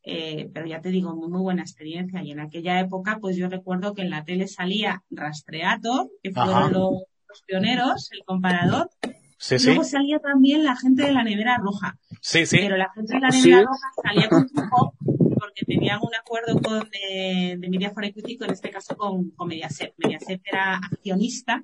eh, 0.10 0.50
pero 0.54 0.66
ya 0.66 0.80
te 0.80 0.90
digo, 0.90 1.14
muy, 1.14 1.28
muy 1.30 1.42
buena 1.42 1.62
experiencia. 1.62 2.24
Y 2.24 2.32
en 2.32 2.40
aquella 2.40 2.80
época, 2.80 3.18
pues 3.20 3.36
yo 3.36 3.50
recuerdo 3.50 3.94
que 3.94 4.04
en 4.04 4.10
la 4.10 4.24
tele 4.24 4.48
salía 4.48 5.04
Rastreator, 5.10 6.10
que 6.24 6.32
fueron 6.32 6.72
los, 6.72 7.04
pioneros, 7.46 8.10
el 8.14 8.24
comparador. 8.26 8.90
Sí, 9.38 9.58
Luego 9.66 9.84
salía 9.84 10.20
también 10.20 10.64
la 10.64 10.76
gente 10.76 11.04
de 11.04 11.12
la 11.12 11.24
nevera 11.24 11.58
roja. 11.58 12.00
Sí, 12.22 12.46
sí. 12.46 12.58
Pero 12.58 12.78
la 12.78 12.90
gente 12.96 13.16
de 13.16 13.20
la 13.20 13.30
nevera 13.30 13.64
roja 13.64 13.88
salía 14.02 14.30
con 14.30 14.48
truco 14.48 14.94
porque 15.40 15.66
tenían 15.66 16.00
un 16.02 16.16
acuerdo 16.16 16.60
con 16.60 16.90
de, 16.90 17.58
de 17.60 17.70
Media 17.70 17.92
for 17.92 18.06
Equity, 18.06 18.38
en 18.42 18.52
este 18.52 18.72
caso 18.72 18.96
con, 18.96 19.32
con 19.32 19.48
Mediaset. 19.48 19.94
Mediaset 19.98 20.42
era 20.46 20.78
accionista 20.78 21.64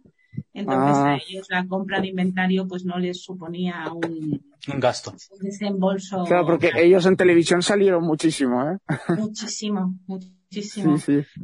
entonces 0.54 0.98
a 0.98 1.16
ellos 1.16 1.48
la 1.50 1.66
compra 1.68 2.00
de 2.00 2.08
inventario 2.08 2.68
pues 2.68 2.86
no 2.86 3.00
les 3.00 3.22
suponía 3.22 3.92
un, 3.94 4.42
un 4.72 4.80
gasto. 4.80 5.12
Un 5.12 5.40
desembolso. 5.40 6.24
Claro, 6.26 6.46
porque 6.46 6.72
ellos 6.76 7.06
en 7.06 7.16
televisión 7.16 7.62
salieron 7.62 8.04
muchísimo, 8.04 8.64
¿eh? 8.64 8.78
Muchísimo, 9.18 9.96
muchísimo. 10.06 10.98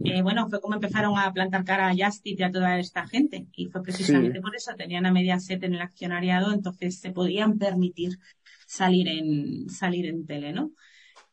Eh, 0.06 0.22
bueno, 0.22 0.48
fue 0.50 0.62
como 0.62 0.76
empezaron 0.76 1.18
a 1.18 1.32
plantar 1.34 1.64
cara 1.64 1.90
a 1.90 1.94
Justit 1.94 2.40
y 2.40 2.44
a 2.44 2.52
toda 2.52 2.80
esta 2.80 3.08
gente. 3.08 3.48
Y 3.54 3.68
fue 3.68 3.82
precisamente 3.82 4.40
por 4.40 4.56
eso. 4.56 4.74
Tenían 4.78 5.06
a 5.06 5.12
Mediaset 5.12 5.64
en 5.64 5.74
el 5.74 5.82
accionariado, 5.82 6.54
entonces 6.54 7.00
se 7.00 7.12
podían 7.12 7.58
permitir 7.58 8.20
salir 8.68 9.08
en, 9.08 9.70
salir 9.70 10.06
en 10.06 10.26
tele, 10.26 10.54
¿no? 10.54 10.72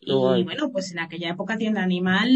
Y 0.01 0.13
bueno, 0.45 0.71
pues 0.71 0.93
en 0.93 1.01
aquella 1.01 1.31
época 1.31 1.59
Tienda 1.59 1.83
Animal 1.83 2.31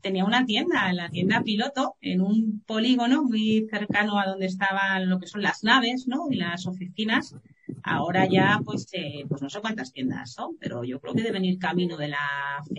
tenía 0.00 0.24
una 0.24 0.44
tienda, 0.44 0.92
la 0.92 1.08
tienda 1.08 1.42
piloto, 1.42 1.96
en 2.00 2.20
un 2.20 2.60
polígono 2.66 3.22
muy 3.22 3.66
cercano 3.70 4.18
a 4.18 4.26
donde 4.26 4.46
estaban 4.46 5.08
lo 5.08 5.18
que 5.18 5.26
son 5.26 5.42
las 5.42 5.64
naves, 5.64 6.06
¿no? 6.06 6.30
Y 6.30 6.36
las 6.36 6.66
oficinas. 6.66 7.34
Ahora 7.82 8.26
ya, 8.26 8.60
pues, 8.64 8.86
eh, 8.92 9.24
pues 9.28 9.42
no 9.42 9.50
sé 9.50 9.60
cuántas 9.60 9.92
tiendas 9.92 10.32
son, 10.32 10.56
pero 10.58 10.84
yo 10.84 11.00
creo 11.00 11.14
que 11.14 11.22
deben 11.22 11.44
ir 11.44 11.58
camino 11.58 11.96
de 11.96 12.08
la. 12.08 12.18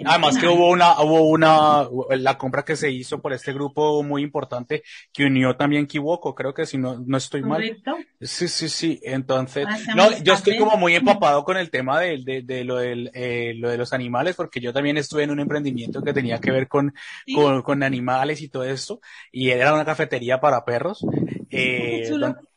Además 0.05 0.37
que 0.37 0.47
hubo 0.47 0.69
una, 0.69 1.01
hubo 1.01 1.21
una, 1.29 1.87
la 2.17 2.37
compra 2.37 2.63
que 2.63 2.75
se 2.75 2.91
hizo 2.91 3.21
por 3.21 3.33
este 3.33 3.53
grupo 3.53 4.03
muy 4.03 4.23
importante 4.23 4.83
que 5.11 5.25
unió 5.25 5.55
también 5.55 5.87
Kiwoko, 5.87 6.35
creo 6.35 6.53
que 6.53 6.65
si 6.65 6.77
no, 6.77 6.99
no 7.05 7.17
estoy 7.17 7.41
¿Correcto? 7.41 7.91
mal. 7.91 8.07
Sí, 8.19 8.47
sí, 8.47 8.69
sí. 8.69 8.99
Entonces, 9.03 9.67
no, 9.95 10.17
yo 10.23 10.33
estoy 10.33 10.57
como 10.57 10.77
muy 10.77 10.95
empapado 10.95 11.43
con 11.43 11.57
el 11.57 11.69
tema 11.69 11.99
de, 11.99 12.21
de, 12.23 12.41
de 12.41 12.63
lo, 12.63 12.77
del, 12.77 13.11
eh, 13.13 13.53
lo 13.55 13.69
de 13.69 13.77
los 13.77 13.93
animales, 13.93 14.35
porque 14.35 14.59
yo 14.59 14.73
también 14.73 14.97
estuve 14.97 15.23
en 15.23 15.31
un 15.31 15.39
emprendimiento 15.39 16.01
que 16.01 16.13
tenía 16.13 16.39
que 16.39 16.51
ver 16.51 16.67
con, 16.67 16.93
con, 17.33 17.61
con, 17.61 17.83
animales 17.83 18.41
y 18.41 18.49
todo 18.49 18.63
esto, 18.63 19.01
y 19.31 19.49
era 19.49 19.73
una 19.73 19.85
cafetería 19.85 20.39
para 20.39 20.63
perros. 20.65 21.05
Eh, 21.49 22.07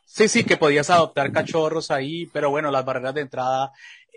Sí, 0.04 0.28
sí, 0.28 0.44
que 0.44 0.56
podías 0.56 0.90
adoptar 0.90 1.32
cachorros 1.32 1.90
ahí, 1.90 2.26
pero 2.26 2.50
bueno, 2.50 2.70
las 2.70 2.84
barreras 2.84 3.14
de 3.14 3.22
entrada 3.22 3.72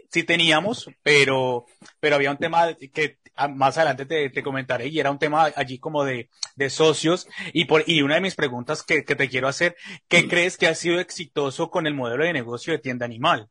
sí 0.09 0.23
teníamos, 0.23 0.89
pero, 1.03 1.65
pero 1.99 2.15
había 2.15 2.31
un 2.31 2.37
tema 2.37 2.73
que 2.73 3.17
más 3.49 3.77
adelante 3.77 4.05
te, 4.05 4.43
comentaré 4.43 4.87
y 4.87 4.99
era 4.99 5.11
un 5.11 5.19
tema 5.19 5.51
allí 5.55 5.77
como 5.79 6.03
de, 6.03 6.29
de 6.55 6.69
socios 6.69 7.27
y 7.53 7.65
por, 7.65 7.83
y 7.85 8.01
una 8.01 8.15
de 8.15 8.21
mis 8.21 8.35
preguntas 8.35 8.83
que, 8.83 9.03
que 9.05 9.15
te 9.15 9.29
quiero 9.29 9.47
hacer, 9.47 9.75
¿qué 10.07 10.27
crees 10.27 10.57
que 10.57 10.67
ha 10.67 10.75
sido 10.75 10.99
exitoso 10.99 11.69
con 11.69 11.85
el 11.87 11.93
modelo 11.93 12.23
de 12.23 12.33
negocio 12.33 12.73
de 12.73 12.79
tienda 12.79 13.05
animal? 13.05 13.49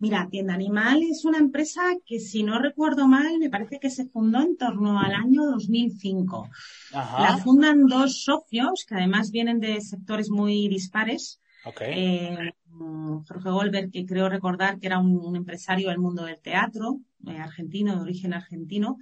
Mira, 0.00 0.26
Tienda 0.30 0.54
Animal 0.54 1.02
es 1.02 1.26
una 1.26 1.36
empresa 1.36 1.82
que, 2.06 2.20
si 2.20 2.42
no 2.42 2.58
recuerdo 2.58 3.06
mal, 3.06 3.38
me 3.38 3.50
parece 3.50 3.78
que 3.78 3.90
se 3.90 4.06
fundó 4.06 4.40
en 4.40 4.56
torno 4.56 4.98
al 4.98 5.12
año 5.12 5.44
2005. 5.44 6.48
La 6.92 7.36
fundan 7.36 7.86
dos 7.86 8.24
socios 8.24 8.86
que 8.88 8.94
además 8.94 9.30
vienen 9.30 9.60
de 9.60 9.78
sectores 9.82 10.30
muy 10.30 10.68
dispares. 10.68 11.42
Eh, 11.80 12.52
Jorge 13.28 13.50
Goldberg, 13.50 13.90
que 13.90 14.06
creo 14.06 14.30
recordar 14.30 14.78
que 14.78 14.86
era 14.86 14.98
un, 14.98 15.36
empresario 15.36 15.90
del 15.90 15.98
mundo 15.98 16.24
del 16.24 16.40
teatro, 16.40 17.00
eh, 17.26 17.36
argentino, 17.36 17.96
de 17.96 18.00
origen 18.00 18.32
argentino, 18.32 18.96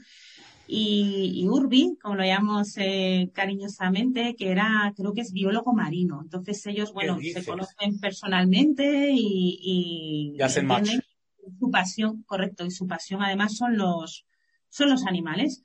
y, 0.70 1.48
Urbi, 1.48 1.96
como 2.00 2.16
lo 2.16 2.24
llamamos 2.24 2.74
eh, 2.76 3.30
cariñosamente, 3.32 4.36
que 4.36 4.50
era, 4.50 4.92
creo 4.94 5.14
que 5.14 5.22
es 5.22 5.32
biólogo 5.32 5.72
marino. 5.72 6.20
Entonces 6.22 6.64
ellos, 6.66 6.92
bueno, 6.92 7.18
se 7.20 7.42
conocen 7.44 7.98
personalmente 7.98 9.10
y, 9.10 10.34
y, 10.36 10.42
hacen 10.42 10.66
match. 10.66 10.90
Su 11.58 11.70
pasión, 11.70 12.22
correcto, 12.24 12.66
y 12.66 12.70
su 12.70 12.86
pasión 12.86 13.22
además 13.22 13.56
son 13.56 13.78
los, 13.78 14.26
son 14.68 14.90
los 14.90 15.06
animales. 15.06 15.62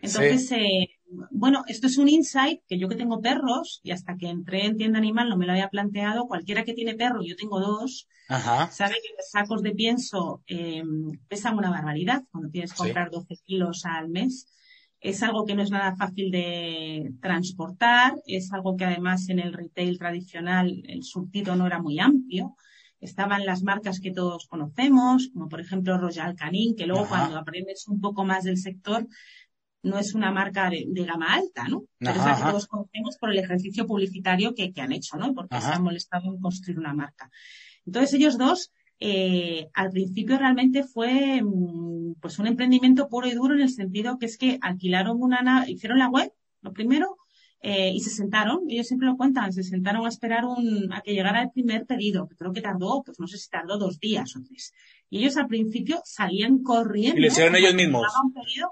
Entonces, 0.00 0.52
eh, 0.52 0.93
bueno, 1.30 1.64
esto 1.66 1.86
es 1.86 1.98
un 1.98 2.08
insight 2.08 2.60
que 2.68 2.78
yo 2.78 2.88
que 2.88 2.96
tengo 2.96 3.20
perros 3.20 3.80
y 3.82 3.90
hasta 3.90 4.16
que 4.16 4.28
entré 4.28 4.66
en 4.66 4.76
tienda 4.76 4.98
animal 4.98 5.28
no 5.28 5.36
me 5.36 5.46
lo 5.46 5.52
había 5.52 5.68
planteado. 5.68 6.26
Cualquiera 6.26 6.64
que 6.64 6.74
tiene 6.74 6.94
perro, 6.94 7.22
yo 7.22 7.36
tengo 7.36 7.60
dos, 7.60 8.08
sabe 8.28 8.94
que 8.94 9.14
los 9.16 9.30
sacos 9.30 9.62
de 9.62 9.72
pienso 9.72 10.42
em, 10.46 11.12
pesan 11.28 11.56
una 11.56 11.70
barbaridad 11.70 12.22
cuando 12.30 12.50
tienes 12.50 12.72
que 12.72 12.78
comprar 12.78 13.10
12 13.10 13.36
kilos 13.44 13.84
al 13.84 14.08
mes. 14.08 14.46
Es 15.00 15.22
algo 15.22 15.44
que 15.44 15.54
no 15.54 15.62
es 15.62 15.70
nada 15.70 15.94
fácil 15.96 16.30
de 16.30 17.12
transportar, 17.20 18.14
es 18.26 18.52
algo 18.52 18.76
que 18.76 18.86
además 18.86 19.28
en 19.28 19.38
el 19.38 19.52
retail 19.52 19.98
tradicional 19.98 20.82
el 20.86 21.02
surtido 21.02 21.56
no 21.56 21.66
era 21.66 21.80
muy 21.80 21.98
amplio 21.98 22.56
estaban 23.04 23.44
las 23.44 23.62
marcas 23.62 24.00
que 24.00 24.12
todos 24.12 24.46
conocemos, 24.46 25.28
como 25.32 25.48
por 25.48 25.60
ejemplo 25.60 25.98
Royal 25.98 26.34
Canin, 26.34 26.74
que 26.74 26.86
luego 26.86 27.06
cuando 27.06 27.36
aprendes 27.36 27.86
un 27.86 28.00
poco 28.00 28.24
más 28.24 28.44
del 28.44 28.56
sector 28.56 29.06
no 29.84 29.98
es 29.98 30.14
una 30.14 30.32
marca 30.32 30.70
de, 30.70 30.86
gama 31.04 31.34
alta, 31.34 31.68
¿no? 31.68 31.84
Pero 31.98 32.12
es 32.12 32.24
la 32.24 32.36
que 32.36 32.42
todos 32.42 32.66
conocemos 32.66 33.16
por 33.18 33.30
el 33.30 33.38
ejercicio 33.38 33.86
publicitario 33.86 34.54
que, 34.54 34.72
han 34.76 34.92
hecho, 34.92 35.16
¿no? 35.16 35.34
Porque 35.34 35.60
se 35.60 35.66
han 35.66 35.82
molestado 35.82 36.34
en 36.34 36.40
construir 36.40 36.78
una 36.78 36.94
marca. 36.94 37.30
Entonces 37.86 38.14
ellos 38.14 38.38
dos, 38.38 38.72
eh, 38.98 39.68
al 39.74 39.90
principio 39.90 40.38
realmente 40.38 40.82
fue 40.84 41.42
mm, 41.42 42.14
pues 42.20 42.38
un 42.38 42.46
emprendimiento 42.46 43.08
puro 43.08 43.28
y 43.28 43.34
duro 43.34 43.54
en 43.54 43.60
el 43.60 43.68
sentido 43.68 44.18
que 44.18 44.26
es 44.26 44.38
que 44.38 44.58
alquilaron 44.62 45.22
una, 45.22 45.68
hicieron 45.68 45.98
la 45.98 46.08
web, 46.08 46.32
lo 46.62 46.72
primero, 46.72 47.18
eh, 47.60 47.92
y 47.94 48.00
se 48.00 48.10
sentaron, 48.10 48.60
ellos 48.68 48.86
siempre 48.86 49.08
lo 49.08 49.16
cuentan, 49.16 49.52
se 49.52 49.62
sentaron 49.62 50.04
a 50.04 50.08
esperar 50.08 50.44
un, 50.44 50.92
a 50.92 51.00
que 51.00 51.14
llegara 51.14 51.42
el 51.42 51.50
primer 51.50 51.86
pedido, 51.86 52.28
que 52.28 52.36
creo 52.36 52.52
que 52.52 52.60
tardó, 52.60 53.02
pues 53.02 53.18
no 53.18 53.26
sé 53.26 53.38
si 53.38 53.48
tardó 53.48 53.78
dos 53.78 53.98
días 53.98 54.36
o 54.36 54.42
tres. 54.42 54.72
Y 55.14 55.18
ellos 55.18 55.36
al 55.36 55.46
principio 55.46 56.02
salían 56.04 56.64
corriendo. 56.64 57.16
Y 57.16 57.20
le 57.20 57.28
hicieron 57.28 57.54
ellos 57.54 57.72
mismos. 57.72 58.02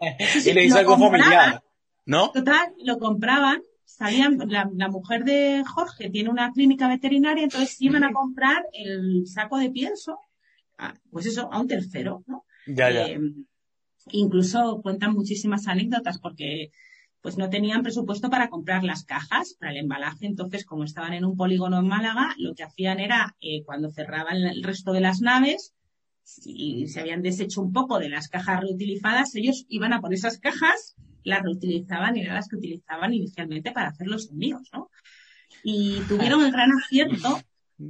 y 0.44 0.52
le 0.52 0.64
hizo 0.64 0.76
algo 0.76 0.98
familiar, 0.98 1.62
¿no? 2.04 2.32
Total, 2.32 2.74
lo 2.84 2.98
compraban, 2.98 3.62
salían, 3.84 4.38
la, 4.48 4.88
mujer 4.88 5.22
de 5.22 5.62
Jorge 5.64 6.10
tiene 6.10 6.30
una 6.30 6.50
clínica 6.50 6.88
veterinaria, 6.88 7.44
entonces 7.44 7.80
iban 7.80 8.02
a 8.02 8.12
comprar 8.12 8.64
el 8.72 9.24
saco 9.28 9.56
de 9.56 9.70
pienso, 9.70 10.18
pues 11.12 11.26
eso, 11.26 11.48
a 11.52 11.60
un 11.60 11.68
tercero, 11.68 12.24
¿no? 12.26 12.44
Ya, 12.66 12.90
ya. 12.90 13.06
Eh, 13.06 13.20
incluso 14.10 14.80
cuentan 14.82 15.12
muchísimas 15.12 15.68
anécdotas 15.68 16.18
porque 16.18 16.72
pues 17.20 17.38
no 17.38 17.50
tenían 17.50 17.84
presupuesto 17.84 18.30
para 18.30 18.48
comprar 18.48 18.82
las 18.82 19.04
cajas 19.04 19.54
para 19.60 19.70
el 19.70 19.78
embalaje. 19.78 20.26
Entonces, 20.26 20.64
como 20.64 20.82
estaban 20.82 21.12
en 21.12 21.24
un 21.24 21.36
polígono 21.36 21.78
en 21.78 21.86
Málaga, 21.86 22.34
lo 22.36 22.52
que 22.56 22.64
hacían 22.64 22.98
era, 22.98 23.36
eh, 23.40 23.62
cuando 23.64 23.92
cerraban 23.92 24.38
el 24.38 24.64
resto 24.64 24.92
de 24.92 25.02
las 25.02 25.20
naves 25.20 25.72
y 26.44 26.88
se 26.88 27.00
habían 27.00 27.22
deshecho 27.22 27.60
un 27.60 27.72
poco 27.72 27.98
de 27.98 28.08
las 28.08 28.28
cajas 28.28 28.60
reutilizadas, 28.60 29.34
ellos 29.34 29.64
iban 29.68 29.92
a 29.92 30.00
por 30.00 30.14
esas 30.14 30.38
cajas, 30.38 30.96
las 31.24 31.42
reutilizaban 31.42 32.16
y 32.16 32.22
eran 32.22 32.36
las 32.36 32.48
que 32.48 32.56
utilizaban 32.56 33.14
inicialmente 33.14 33.72
para 33.72 33.88
hacer 33.88 34.06
los 34.06 34.30
envíos, 34.30 34.68
¿no? 34.72 34.90
Y 35.62 36.00
tuvieron 36.08 36.44
el 36.44 36.52
gran 36.52 36.70
acierto, 36.72 37.40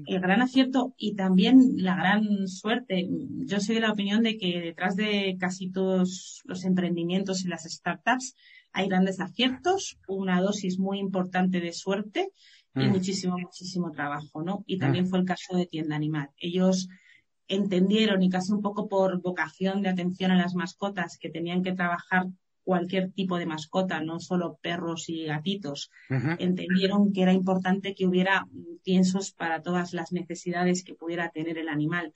el 0.06 0.20
gran 0.20 0.42
acierto 0.42 0.94
y 0.96 1.14
también 1.14 1.74
la 1.76 1.96
gran 1.96 2.48
suerte. 2.48 3.08
Yo 3.46 3.60
soy 3.60 3.76
de 3.76 3.80
la 3.80 3.92
opinión 3.92 4.22
de 4.22 4.36
que 4.36 4.60
detrás 4.60 4.96
de 4.96 5.36
casi 5.38 5.70
todos 5.70 6.42
los 6.44 6.64
emprendimientos 6.64 7.44
y 7.44 7.48
las 7.48 7.64
startups 7.64 8.34
hay 8.72 8.88
grandes 8.88 9.20
aciertos, 9.20 9.98
una 10.08 10.40
dosis 10.40 10.78
muy 10.78 10.98
importante 10.98 11.60
de 11.60 11.72
suerte 11.72 12.30
y 12.74 12.80
mm. 12.80 12.90
muchísimo, 12.90 13.38
muchísimo 13.38 13.90
trabajo, 13.90 14.42
¿no? 14.42 14.64
Y 14.66 14.78
también 14.78 15.04
mm. 15.04 15.08
fue 15.08 15.18
el 15.20 15.24
caso 15.26 15.56
de 15.56 15.66
Tienda 15.66 15.96
Animal. 15.96 16.30
Ellos 16.38 16.88
entendieron 17.48 18.22
y 18.22 18.30
casi 18.30 18.52
un 18.52 18.62
poco 18.62 18.88
por 18.88 19.20
vocación 19.20 19.82
de 19.82 19.88
atención 19.88 20.30
a 20.30 20.36
las 20.36 20.54
mascotas 20.54 21.18
que 21.18 21.30
tenían 21.30 21.62
que 21.62 21.72
trabajar 21.72 22.26
cualquier 22.64 23.10
tipo 23.10 23.38
de 23.38 23.46
mascota, 23.46 24.00
no 24.00 24.20
solo 24.20 24.58
perros 24.62 25.08
y 25.08 25.24
gatitos, 25.24 25.90
entendieron 26.38 27.12
que 27.12 27.22
era 27.22 27.32
importante 27.32 27.94
que 27.94 28.06
hubiera 28.06 28.46
piensos 28.84 29.32
para 29.32 29.62
todas 29.62 29.92
las 29.92 30.12
necesidades 30.12 30.84
que 30.84 30.94
pudiera 30.94 31.30
tener 31.30 31.58
el 31.58 31.68
animal 31.68 32.12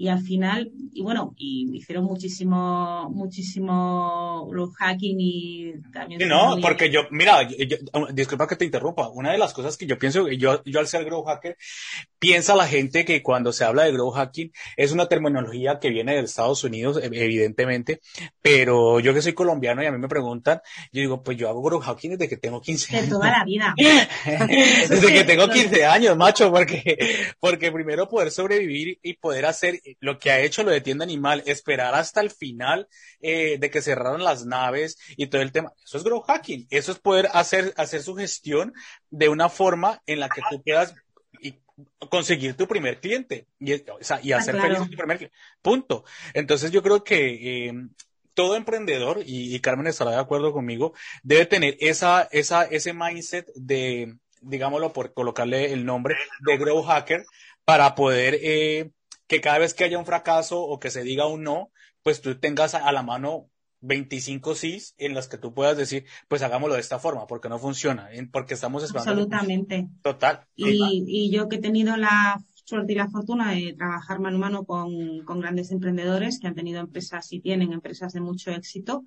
y 0.00 0.06
al 0.06 0.20
final, 0.20 0.70
y 0.92 1.02
bueno, 1.02 1.34
y 1.36 1.76
hicieron 1.76 2.04
muchísimo, 2.04 3.10
muchísimo 3.10 4.48
hacking 4.78 5.16
y 5.18 5.72
también... 5.92 6.20
Sí, 6.20 6.26
no, 6.28 6.56
porque 6.62 6.88
yo, 6.88 7.00
mira, 7.10 7.40
disculpa 8.12 8.46
que 8.46 8.54
te 8.54 8.64
interrumpa, 8.64 9.08
una 9.08 9.32
de 9.32 9.38
las 9.38 9.52
cosas 9.52 9.76
que 9.76 9.86
yo 9.86 9.98
pienso, 9.98 10.28
yo, 10.28 10.62
yo 10.64 10.78
al 10.78 10.86
ser 10.86 11.04
grow 11.04 11.24
hacker, 11.24 11.56
piensa 12.20 12.54
la 12.54 12.68
gente 12.68 13.04
que 13.04 13.24
cuando 13.24 13.52
se 13.52 13.64
habla 13.64 13.84
de 13.84 13.92
grow 13.92 14.12
hacking 14.12 14.52
es 14.76 14.92
una 14.92 15.06
terminología 15.06 15.80
que 15.80 15.90
viene 15.90 16.14
de 16.14 16.20
Estados 16.20 16.62
Unidos, 16.62 17.00
e, 17.02 17.06
evidentemente, 17.06 18.00
pero 18.40 19.00
yo 19.00 19.12
que 19.12 19.20
soy 19.20 19.32
colombiano 19.32 19.82
y 19.82 19.86
a 19.86 19.90
mí 19.90 19.98
me 19.98 20.06
preguntan, 20.06 20.60
yo 20.92 21.00
digo, 21.00 21.24
pues 21.24 21.36
yo 21.36 21.48
hago 21.48 21.60
grow 21.60 21.80
hacking 21.80 22.12
desde 22.12 22.28
que 22.28 22.36
tengo 22.36 22.60
15 22.60 22.96
años. 22.96 23.06
De 23.08 23.12
toda 23.16 23.32
la 23.32 23.44
vida. 23.44 23.74
desde 24.88 25.12
que 25.12 25.24
tengo 25.24 25.48
15 25.48 25.84
años, 25.84 26.16
macho, 26.16 26.52
porque, 26.52 26.96
porque 27.40 27.72
primero 27.72 28.08
poder 28.08 28.30
sobrevivir 28.30 29.00
y 29.02 29.14
poder 29.14 29.46
hacer 29.46 29.80
lo 30.00 30.18
que 30.18 30.30
ha 30.30 30.40
hecho 30.40 30.62
lo 30.62 30.70
de 30.70 30.80
tienda 30.80 31.04
animal, 31.04 31.42
esperar 31.46 31.94
hasta 31.94 32.20
el 32.20 32.30
final 32.30 32.88
eh, 33.20 33.58
de 33.58 33.70
que 33.70 33.82
cerraron 33.82 34.22
las 34.24 34.46
naves 34.46 34.98
y 35.16 35.26
todo 35.26 35.42
el 35.42 35.52
tema, 35.52 35.72
eso 35.84 35.98
es 35.98 36.04
grow 36.04 36.20
hacking, 36.20 36.66
eso 36.70 36.92
es 36.92 36.98
poder 36.98 37.28
hacer, 37.32 37.72
hacer 37.76 38.02
su 38.02 38.14
gestión 38.14 38.72
de 39.10 39.28
una 39.28 39.48
forma 39.48 40.02
en 40.06 40.20
la 40.20 40.28
que 40.28 40.42
tú 40.50 40.62
puedas 40.62 40.94
conseguir 42.10 42.54
tu 42.54 42.66
primer 42.66 43.00
cliente 43.00 43.46
y, 43.58 43.72
y 43.72 44.32
hacer 44.32 44.56
ah, 44.56 44.62
feliz 44.62 44.78
a 44.78 44.88
tu 44.88 44.96
primer 44.96 45.16
cliente. 45.18 45.36
Punto. 45.62 46.04
Entonces 46.34 46.70
yo 46.70 46.82
creo 46.82 47.04
que 47.04 47.66
eh, 47.68 47.72
todo 48.34 48.56
emprendedor, 48.56 49.20
y, 49.24 49.54
y, 49.54 49.60
Carmen 49.60 49.88
estará 49.88 50.12
de 50.12 50.18
acuerdo 50.18 50.52
conmigo, 50.52 50.94
debe 51.22 51.46
tener 51.46 51.76
esa, 51.80 52.28
esa, 52.30 52.64
ese 52.64 52.92
mindset 52.92 53.50
de, 53.54 54.16
digámoslo 54.40 54.92
por 54.92 55.12
colocarle 55.12 55.72
el 55.72 55.84
nombre, 55.84 56.16
de 56.46 56.56
grow 56.56 56.82
hacker 56.82 57.24
para 57.64 57.94
poder 57.94 58.38
eh, 58.40 58.90
que 59.28 59.40
cada 59.40 59.58
vez 59.58 59.74
que 59.74 59.84
haya 59.84 59.98
un 59.98 60.06
fracaso 60.06 60.60
o 60.60 60.80
que 60.80 60.90
se 60.90 61.02
diga 61.02 61.26
un 61.26 61.44
no, 61.44 61.70
pues 62.02 62.20
tú 62.20 62.38
tengas 62.38 62.74
a 62.74 62.90
la 62.90 63.02
mano 63.02 63.50
25 63.80 64.54
sís 64.54 64.94
en 64.98 65.14
las 65.14 65.28
que 65.28 65.38
tú 65.38 65.54
puedas 65.54 65.76
decir, 65.76 66.04
pues 66.26 66.42
hagámoslo 66.42 66.74
de 66.74 66.80
esta 66.80 66.98
forma, 66.98 67.26
porque 67.26 67.48
no 67.48 67.58
funciona, 67.58 68.08
porque 68.32 68.54
estamos 68.54 68.82
esperando. 68.82 69.12
Absolutamente. 69.12 69.88
Total. 70.02 70.46
Y, 70.56 71.04
y, 71.06 71.30
yo 71.30 71.48
que 71.48 71.56
he 71.56 71.60
tenido 71.60 71.96
la 71.96 72.42
suerte 72.64 72.92
y 72.92 72.96
la 72.96 73.08
fortuna 73.08 73.52
de 73.52 73.74
trabajar 73.74 74.18
mano 74.18 74.36
a 74.36 74.40
mano 74.40 74.64
con, 74.64 75.24
con 75.24 75.40
grandes 75.40 75.70
emprendedores 75.70 76.40
que 76.40 76.48
han 76.48 76.54
tenido 76.54 76.80
empresas 76.80 77.32
y 77.32 77.40
tienen 77.40 77.72
empresas 77.72 78.12
de 78.12 78.20
mucho 78.20 78.50
éxito, 78.50 79.04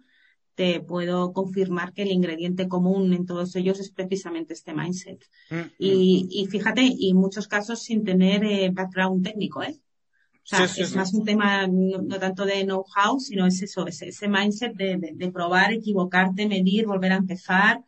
te 0.56 0.80
puedo 0.80 1.34
confirmar 1.34 1.94
que 1.94 2.04
el 2.04 2.12
ingrediente 2.12 2.68
común 2.68 3.14
en 3.14 3.26
todos 3.26 3.56
ellos 3.56 3.80
es 3.80 3.92
precisamente 3.92 4.54
este 4.54 4.74
mindset. 4.74 5.26
Mm, 5.50 5.56
y, 5.80 6.24
mm. 6.24 6.28
y, 6.30 6.46
fíjate, 6.48 6.82
y 6.84 7.14
muchos 7.14 7.48
casos 7.48 7.82
sin 7.82 8.04
tener 8.04 8.44
eh, 8.44 8.70
background 8.72 9.24
técnico, 9.24 9.64
¿eh? 9.64 9.80
O 10.44 10.48
sea, 10.48 10.66
es 10.66 10.96
más 10.96 11.14
un 11.14 11.24
tema 11.24 11.68
no, 11.68 12.20
tanto 12.20 12.46
de 12.46 12.64
know-how, 12.64 13.20
sino 13.20 13.46
es 13.46 13.62
eso, 13.62 13.88
ese, 13.88 14.10
ese 14.10 14.28
mindset 14.28 14.74
de, 14.76 14.98
de, 15.14 15.32
probar, 15.32 15.72
equivocarte, 15.72 16.48
medir, 16.48 16.88
volver 16.88 17.14
a 17.14 17.18
empezar, 17.18 17.82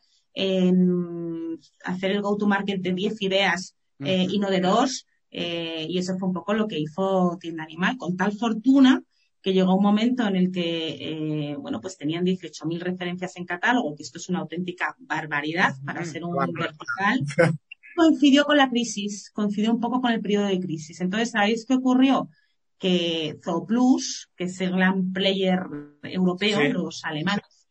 hacer 1.83 2.11
el 2.11 2.21
go-to-market 2.21 2.79
de 2.79 2.93
10 2.93 3.21
ideas 3.23 3.75
eh, 3.99 4.27
y 4.29 4.39
no 4.39 4.49
de 4.49 4.61
dos. 4.61 5.07
Eh, 5.31 5.87
y 5.89 5.97
eso 5.97 6.15
fue 6.17 6.27
un 6.27 6.33
poco 6.33 6.53
lo 6.53 6.67
que 6.67 6.79
hizo 6.79 7.37
Tienda 7.41 7.63
Animal, 7.63 7.97
con 7.97 8.15
tal 8.15 8.33
fortuna 8.33 9.03
que 9.43 9.53
llegó 9.53 9.75
un 9.75 9.83
momento 9.83 10.25
en 10.25 10.37
el 10.37 10.51
que, 10.51 11.51
eh, 11.51 11.55
bueno, 11.57 11.81
pues 11.81 11.97
tenían 11.97 12.23
18.000 12.23 12.79
referencias 12.79 13.35
en 13.35 13.45
catálogo, 13.45 13.93
que 13.93 14.03
esto 14.03 14.17
es 14.17 14.29
una 14.29 14.39
auténtica 14.39 14.95
barbaridad 14.99 15.75
para 15.85 16.05
ser 16.05 16.23
un 16.23 16.33
vertical. 16.33 17.19
Coincidió 17.95 18.45
con 18.45 18.57
la 18.57 18.69
crisis, 18.69 19.29
coincidió 19.31 19.71
un 19.71 19.79
poco 19.79 20.01
con 20.01 20.11
el 20.11 20.21
periodo 20.21 20.47
de 20.47 20.59
crisis. 20.59 20.99
Entonces, 21.01 21.31
¿sabéis 21.31 21.65
qué 21.67 21.75
ocurrió? 21.75 22.29
Que 22.79 23.37
Zooplus, 23.43 24.29
que 24.35 24.45
es 24.45 24.59
el 24.61 24.71
gran 24.71 25.13
player 25.13 25.61
europeo, 26.03 26.73
los 26.73 27.03
alemanes, 27.05 27.67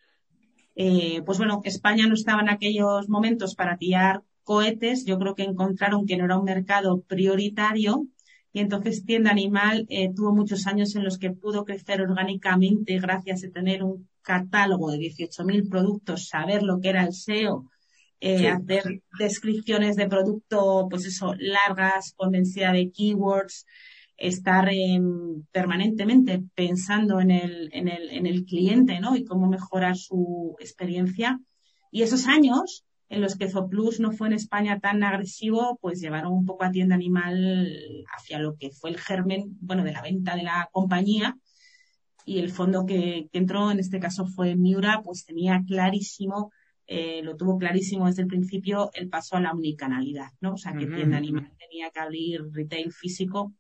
eh, 0.75 1.23
pues 1.27 1.39
bueno, 1.39 1.61
España 1.65 2.07
no 2.07 2.15
estaba 2.15 2.41
en 2.41 2.49
aquellos 2.49 3.09
momentos 3.09 3.55
para 3.55 3.77
tirar 3.77 4.23
cohetes, 4.43 5.05
yo 5.05 5.19
creo 5.19 5.35
que 5.35 5.45
encontraron 5.45 6.07
que 6.07 6.17
no 6.17 6.25
era 6.25 6.39
un 6.39 6.45
mercado 6.45 7.03
prioritario 7.03 8.07
y 8.53 8.61
entonces 8.61 9.05
Tienda 9.05 9.31
Animal 9.31 9.87
eh, 9.89 10.13
tuvo 10.15 10.35
muchos 10.35 10.67
años 10.67 10.95
en 10.95 11.05
los 11.05 11.19
que 11.19 11.31
pudo 11.31 11.65
crecer 11.65 12.03
orgánicamente 12.03 12.99
gracias 12.99 13.45
a 13.45 13.51
tener 13.51 13.83
un 13.83 14.09
catálogo 14.21 14.91
de 14.91 14.99
18.000 14.99 15.69
productos, 15.69 16.29
saber 16.29 16.63
lo 16.63 16.81
que 16.81 16.91
era 16.91 17.05
el 17.05 17.15
SEO, 17.15 17.71
eh, 18.21 18.49
hacer 18.49 19.03
descripciones 19.19 19.97
de 19.97 20.07
producto, 20.07 20.87
pues 20.89 21.07
eso, 21.07 21.35
largas, 21.39 22.13
con 22.15 22.31
densidad 22.31 22.75
de 22.75 22.91
keywords, 22.93 23.67
estar 24.23 24.71
permanentemente 25.51 26.43
pensando 26.55 27.21
en 27.21 27.33
el, 27.33 27.71
en, 27.73 27.89
el, 27.89 28.09
en 28.11 28.27
el 28.27 28.45
cliente, 28.45 29.01
¿no? 29.01 29.17
Y 29.17 29.25
cómo 29.25 29.49
mejorar 29.49 29.97
su 29.97 30.55
experiencia. 30.61 31.41
Y 31.91 32.03
esos 32.03 32.29
años 32.29 32.85
en 33.09 33.21
los 33.21 33.37
que 33.37 33.51
Zooplus 33.51 33.99
no 33.99 34.13
fue 34.13 34.29
en 34.29 34.35
España 34.35 34.79
tan 34.79 35.03
agresivo, 35.03 35.77
pues 35.83 36.01
llevaron 36.01 36.33
un 36.33 36.47
poco 36.47 36.65
a 36.65 36.71
tienda 36.71 36.95
animal 36.95 37.69
hacia 38.17 38.39
lo 38.39 38.57
que 38.57 38.71
fue 38.71 38.91
el 38.91 38.99
germen, 38.99 39.59
bueno, 39.61 39.83
de 39.83 39.93
la 39.93 40.03
venta 40.03 40.37
de 40.37 40.45
la 40.45 40.71
compañía. 40.73 41.37
Y 42.25 42.39
el 42.39 42.53
fondo 42.53 42.87
que, 42.87 43.29
entró, 43.33 43.73
en 43.73 43.81
este 43.81 43.99
caso 43.99 44.25
fue 44.25 44.55
Miura, 44.55 45.03
pues 45.05 45.25
tenía 45.25 45.65
clarísimo, 45.67 46.53
eh, 46.87 47.23
lo 47.25 47.37
tuvo 47.37 47.59
clarísimo 47.59 48.07
desde 48.07 48.23
el 48.23 48.29
principio, 48.29 48.91
el 48.95 49.09
paso 49.09 49.37
a 49.37 49.41
la 49.41 49.51
omnicanalidad, 49.51 50.31
¿no? 50.41 50.55
O 50.55 50.57
sea, 50.57 50.73
que 50.75 50.87
tienda 50.87 51.17
animal 51.17 51.53
tenía 51.59 51.91
que 51.91 51.99
abrir 51.99 52.41
retail 52.53 52.93
físico 52.93 53.53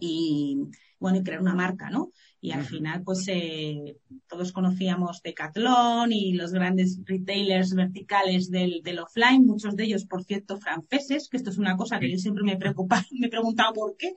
y 0.00 0.58
bueno, 0.98 1.18
y 1.18 1.22
crear 1.22 1.40
una 1.40 1.54
marca, 1.54 1.90
¿no? 1.90 2.12
Y 2.40 2.52
al 2.52 2.64
final, 2.64 3.02
pues 3.02 3.26
eh, 3.28 3.96
todos 4.28 4.52
conocíamos 4.52 5.22
Decathlon 5.22 6.12
y 6.12 6.32
los 6.34 6.52
grandes 6.52 7.00
retailers 7.04 7.74
verticales 7.74 8.50
del, 8.50 8.80
del, 8.82 9.00
offline, 9.00 9.44
muchos 9.44 9.74
de 9.76 9.84
ellos, 9.84 10.04
por 10.06 10.24
cierto, 10.24 10.56
franceses, 10.56 11.28
que 11.28 11.36
esto 11.36 11.50
es 11.50 11.58
una 11.58 11.76
cosa 11.76 11.98
que 11.98 12.10
yo 12.10 12.18
siempre 12.18 12.44
me 12.44 12.56
preocupa, 12.56 13.04
me 13.18 13.26
he 13.26 13.30
preguntado 13.30 13.72
por 13.72 13.96
qué. 13.96 14.14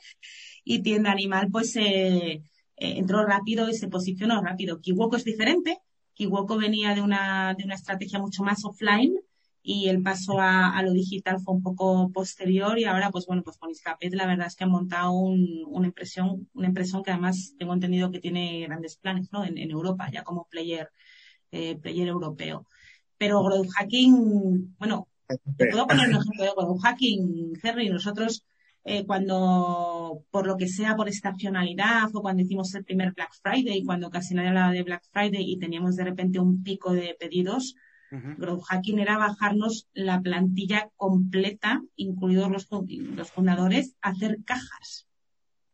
Y 0.63 0.81
Tienda 0.81 1.11
Animal, 1.11 1.49
pues 1.51 1.75
eh, 1.75 2.33
eh, 2.33 2.41
entró 2.77 3.25
rápido 3.25 3.69
y 3.69 3.73
se 3.73 3.87
posicionó 3.87 4.41
rápido. 4.41 4.81
Kiwoko 4.81 5.15
es 5.15 5.23
diferente. 5.23 5.79
Kiwoko 6.13 6.57
venía 6.57 6.93
de 6.93 7.01
una, 7.01 7.55
de 7.55 7.63
una 7.63 7.75
estrategia 7.75 8.19
mucho 8.19 8.43
más 8.43 8.63
offline 8.65 9.15
y 9.63 9.89
el 9.89 10.01
paso 10.01 10.39
a, 10.39 10.81
lo 10.83 10.91
digital 10.91 11.39
fue 11.39 11.53
un 11.53 11.61
poco 11.61 12.11
posterior 12.11 12.79
y 12.79 12.85
ahora 12.85 13.11
pues 13.11 13.25
bueno 13.27 13.43
pues 13.43 13.57
con 13.57 13.69
Iscapet 13.69 14.13
la 14.13 14.25
verdad 14.25 14.47
es 14.47 14.55
que 14.55 14.63
han 14.63 14.71
montado 14.71 15.11
una 15.13 15.87
impresión 15.87 16.49
una 16.53 16.67
impresión 16.67 17.03
que 17.03 17.11
además 17.11 17.53
tengo 17.59 17.73
entendido 17.73 18.11
que 18.11 18.19
tiene 18.19 18.65
grandes 18.65 18.97
planes 18.97 19.31
¿no? 19.31 19.45
en, 19.45 19.57
Europa 19.57 20.09
ya 20.11 20.23
como 20.23 20.47
player 20.49 20.89
eh, 21.51 21.75
player 21.77 22.07
europeo 22.07 22.65
pero 23.17 23.43
growth 23.43 23.69
hacking 23.69 24.75
bueno 24.79 25.07
te 25.57 25.67
puedo 25.67 25.87
poner 25.87 26.09
un 26.09 26.15
ejemplo 26.15 26.43
de 26.43 26.51
growth 26.57 26.81
hacking 26.81 27.53
Henry 27.61 27.89
nosotros 27.89 28.43
eh, 28.83 29.05
cuando 29.05 30.23
por 30.31 30.47
lo 30.47 30.57
que 30.57 30.67
sea 30.67 30.95
por 30.95 31.07
estacionalidad 31.07 32.09
o 32.15 32.21
cuando 32.23 32.41
hicimos 32.41 32.73
el 32.73 32.83
primer 32.83 33.13
Black 33.13 33.31
Friday 33.43 33.83
cuando 33.83 34.09
casi 34.09 34.33
nadie 34.33 34.49
hablaba 34.49 34.71
de 34.71 34.81
Black 34.81 35.03
Friday 35.11 35.51
y 35.51 35.59
teníamos 35.59 35.95
de 35.97 36.05
repente 36.05 36.39
un 36.39 36.63
pico 36.63 36.93
de 36.93 37.15
pedidos 37.19 37.75
Growth 38.11 38.63
hacking 38.67 38.99
era 38.99 39.17
bajarnos 39.17 39.87
la 39.93 40.21
plantilla 40.21 40.89
completa, 40.97 41.81
incluidos 41.95 42.51
los, 42.51 42.67
los 42.69 43.31
fundadores, 43.31 43.95
a 44.01 44.09
hacer 44.09 44.39
cajas 44.43 45.07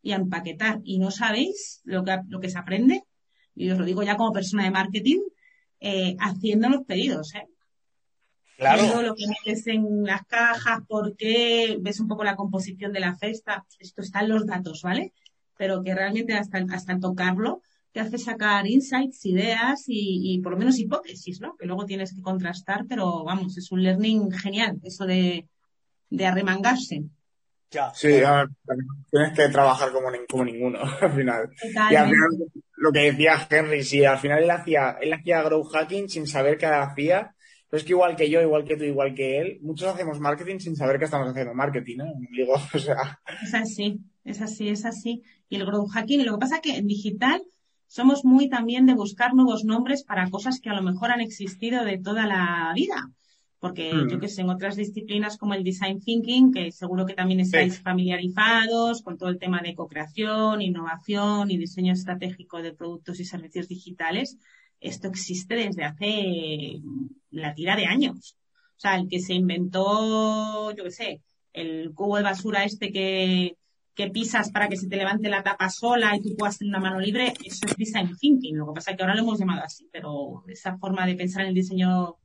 y 0.04 0.12
a 0.12 0.18
empaquetar. 0.18 0.80
Y 0.84 1.00
no 1.00 1.10
sabéis 1.10 1.82
lo 1.84 2.04
que, 2.04 2.20
lo 2.28 2.40
que 2.40 2.50
se 2.50 2.60
aprende, 2.60 3.04
y 3.56 3.72
os 3.72 3.80
lo 3.80 3.86
digo 3.86 4.04
ya 4.04 4.18
como 4.18 4.34
persona 4.34 4.64
de 4.64 4.72
marketing, 4.72 5.22
eh, 5.80 6.16
haciendo 6.20 6.70
los 6.70 6.86
pedidos, 6.86 7.34
¿eh? 7.34 7.48
Claro. 8.58 9.04
lo 9.04 9.14
que 9.14 9.26
metes 9.28 9.68
en 9.68 10.04
las 10.04 10.26
cajas, 10.26 10.80
por 10.88 11.16
qué, 11.16 11.78
ves 11.80 12.00
un 12.00 12.08
poco 12.08 12.24
la 12.24 12.36
composición 12.36 12.92
de 12.92 13.00
la 13.00 13.16
cesta, 13.16 13.66
esto 13.78 14.02
está 14.02 14.22
en 14.22 14.30
los 14.30 14.48
datos, 14.48 14.82
¿vale? 14.82 15.14
Pero 15.58 15.84
que 15.84 15.94
realmente 15.94 16.34
hasta, 16.34 16.66
hasta 16.72 17.00
tocarlo, 17.00 17.62
te 17.98 18.02
hace 18.02 18.20
sacar 18.20 18.68
insights, 18.68 19.26
ideas 19.26 19.86
y, 19.88 20.40
por 20.44 20.52
lo 20.52 20.60
menos 20.60 20.78
hipótesis, 20.78 21.42
¿no? 21.42 21.58
Que 21.58 21.66
luego 21.66 21.84
tienes 21.84 22.14
que 22.14 22.22
contrastar, 22.22 22.86
pero 22.88 23.24
vamos, 23.24 23.58
es 23.58 23.72
un 23.72 23.82
learning 23.82 24.32
genial, 24.32 24.78
eso 24.84 25.08
de, 25.08 25.48
de 26.12 26.26
arremangarse. 26.28 27.06
Ya. 27.72 27.92
Sí, 27.96 28.20
tienes 29.10 29.34
que 29.36 29.50
trabajar 29.50 29.92
como, 29.92 30.10
como 30.30 30.46
ninguno 30.46 30.78
al 31.02 31.12
final. 31.12 31.50
Y 31.90 31.96
al 31.96 32.10
final, 32.10 32.30
lo 32.76 32.92
que 32.92 33.12
decía 33.12 33.48
Henry, 33.50 33.84
si 33.84 34.06
al 34.06 34.20
final 34.20 34.44
él 34.44 34.52
hacía, 34.52 34.98
él 35.02 35.12
hacía 35.12 35.42
grow 35.42 35.64
hacking 35.64 36.08
sin 36.08 36.28
saber 36.28 36.60
qué 36.60 36.68
hacía 36.68 37.34
Pero 37.68 37.80
es 37.80 37.84
que 37.84 37.94
igual 37.94 38.16
que 38.16 38.30
yo, 38.30 38.42
igual 38.42 38.64
que 38.64 38.78
tú, 38.78 38.84
igual 38.84 39.16
que 39.16 39.40
él, 39.40 39.58
muchos 39.64 39.88
hacemos 39.88 40.20
marketing 40.20 40.60
sin 40.60 40.76
saber 40.76 41.00
que 41.00 41.06
estamos 41.06 41.30
haciendo 41.30 41.56
marketing, 41.56 41.98
¿no? 41.98 42.14
Digo, 42.30 42.54
o 42.76 42.78
sea... 42.78 43.20
Es 43.42 43.56
así, 43.56 44.00
es 44.24 44.40
así, 44.40 44.70
es 44.70 44.86
así. 44.86 45.24
Y 45.50 45.56
el 45.56 45.66
growth 45.66 45.90
hacking, 45.90 46.22
y 46.22 46.26
lo 46.26 46.34
que 46.34 46.42
pasa 46.42 46.58
es 46.58 46.62
que 46.62 46.78
en 46.78 46.86
digital 46.86 47.42
somos 47.88 48.26
muy 48.26 48.50
también 48.50 48.86
de 48.86 48.94
buscar 48.94 49.34
nuevos 49.34 49.64
nombres 49.64 50.04
para 50.04 50.30
cosas 50.30 50.60
que 50.60 50.70
a 50.70 50.74
lo 50.74 50.82
mejor 50.82 51.12
han 51.12 51.22
existido 51.22 51.84
de 51.84 51.98
toda 51.98 52.26
la 52.28 52.72
vida. 52.76 53.10
Porque 53.60 53.92
hmm. 53.94 54.10
yo 54.10 54.20
que 54.20 54.28
sé, 54.28 54.42
en 54.42 54.50
otras 54.50 54.76
disciplinas 54.76 55.38
como 55.38 55.56
el 55.56 55.64
design 55.64 56.00
thinking, 56.00 56.52
que 56.52 56.72
seguro 56.72 57.06
que 57.06 57.16
también 57.16 57.40
estáis 57.40 57.82
familiarizados 57.82 59.02
con 59.02 59.18
todo 59.18 59.30
el 59.30 59.40
tema 59.40 59.62
de 59.62 59.74
co-creación, 59.74 60.62
innovación 60.62 61.50
y 61.50 61.58
diseño 61.58 61.94
estratégico 61.94 62.62
de 62.62 62.74
productos 62.74 63.20
y 63.20 63.26
servicios 63.26 63.68
digitales, 63.68 64.38
esto 64.80 65.08
existe 65.08 65.56
desde 65.56 65.86
hace 65.86 66.82
la 67.32 67.56
tira 67.56 67.76
de 67.76 67.88
años. 67.88 68.38
O 68.78 68.80
sea, 68.80 68.96
el 68.96 69.08
que 69.08 69.20
se 69.20 69.34
inventó, 69.34 70.72
yo 70.72 70.84
qué 70.84 70.92
sé, 70.92 71.22
el 71.54 71.94
cubo 71.96 72.18
de 72.18 72.24
basura 72.24 72.64
este 72.64 72.92
que, 72.92 73.57
que 73.98 74.12
pisas 74.12 74.52
para 74.52 74.70
que 74.70 74.78
se 74.78 74.88
te 74.88 74.96
levante 74.96 75.28
la 75.28 75.42
tapa 75.42 75.72
sola 75.72 76.16
y 76.16 76.22
tú 76.22 76.36
puedas 76.38 76.60
tener 76.60 76.70
una 76.70 76.80
mano 76.80 77.00
libre, 77.00 77.34
eso 77.44 77.66
es 77.66 77.76
design 77.76 78.16
thinking. 78.16 78.56
Lo 78.56 78.68
que 78.68 78.74
pasa 78.74 78.92
es 78.92 78.98
que 78.98 79.04
ahora 79.04 79.16
lo 79.16 79.22
hemos 79.22 79.40
llamado 79.40 79.64
así, 79.64 79.90
pero 79.92 80.44
esa 80.48 80.78
forma 80.78 81.08
de 81.08 81.16
pensar 81.16 81.42
en 81.42 81.48
el 81.48 81.56
diseño 81.56 82.16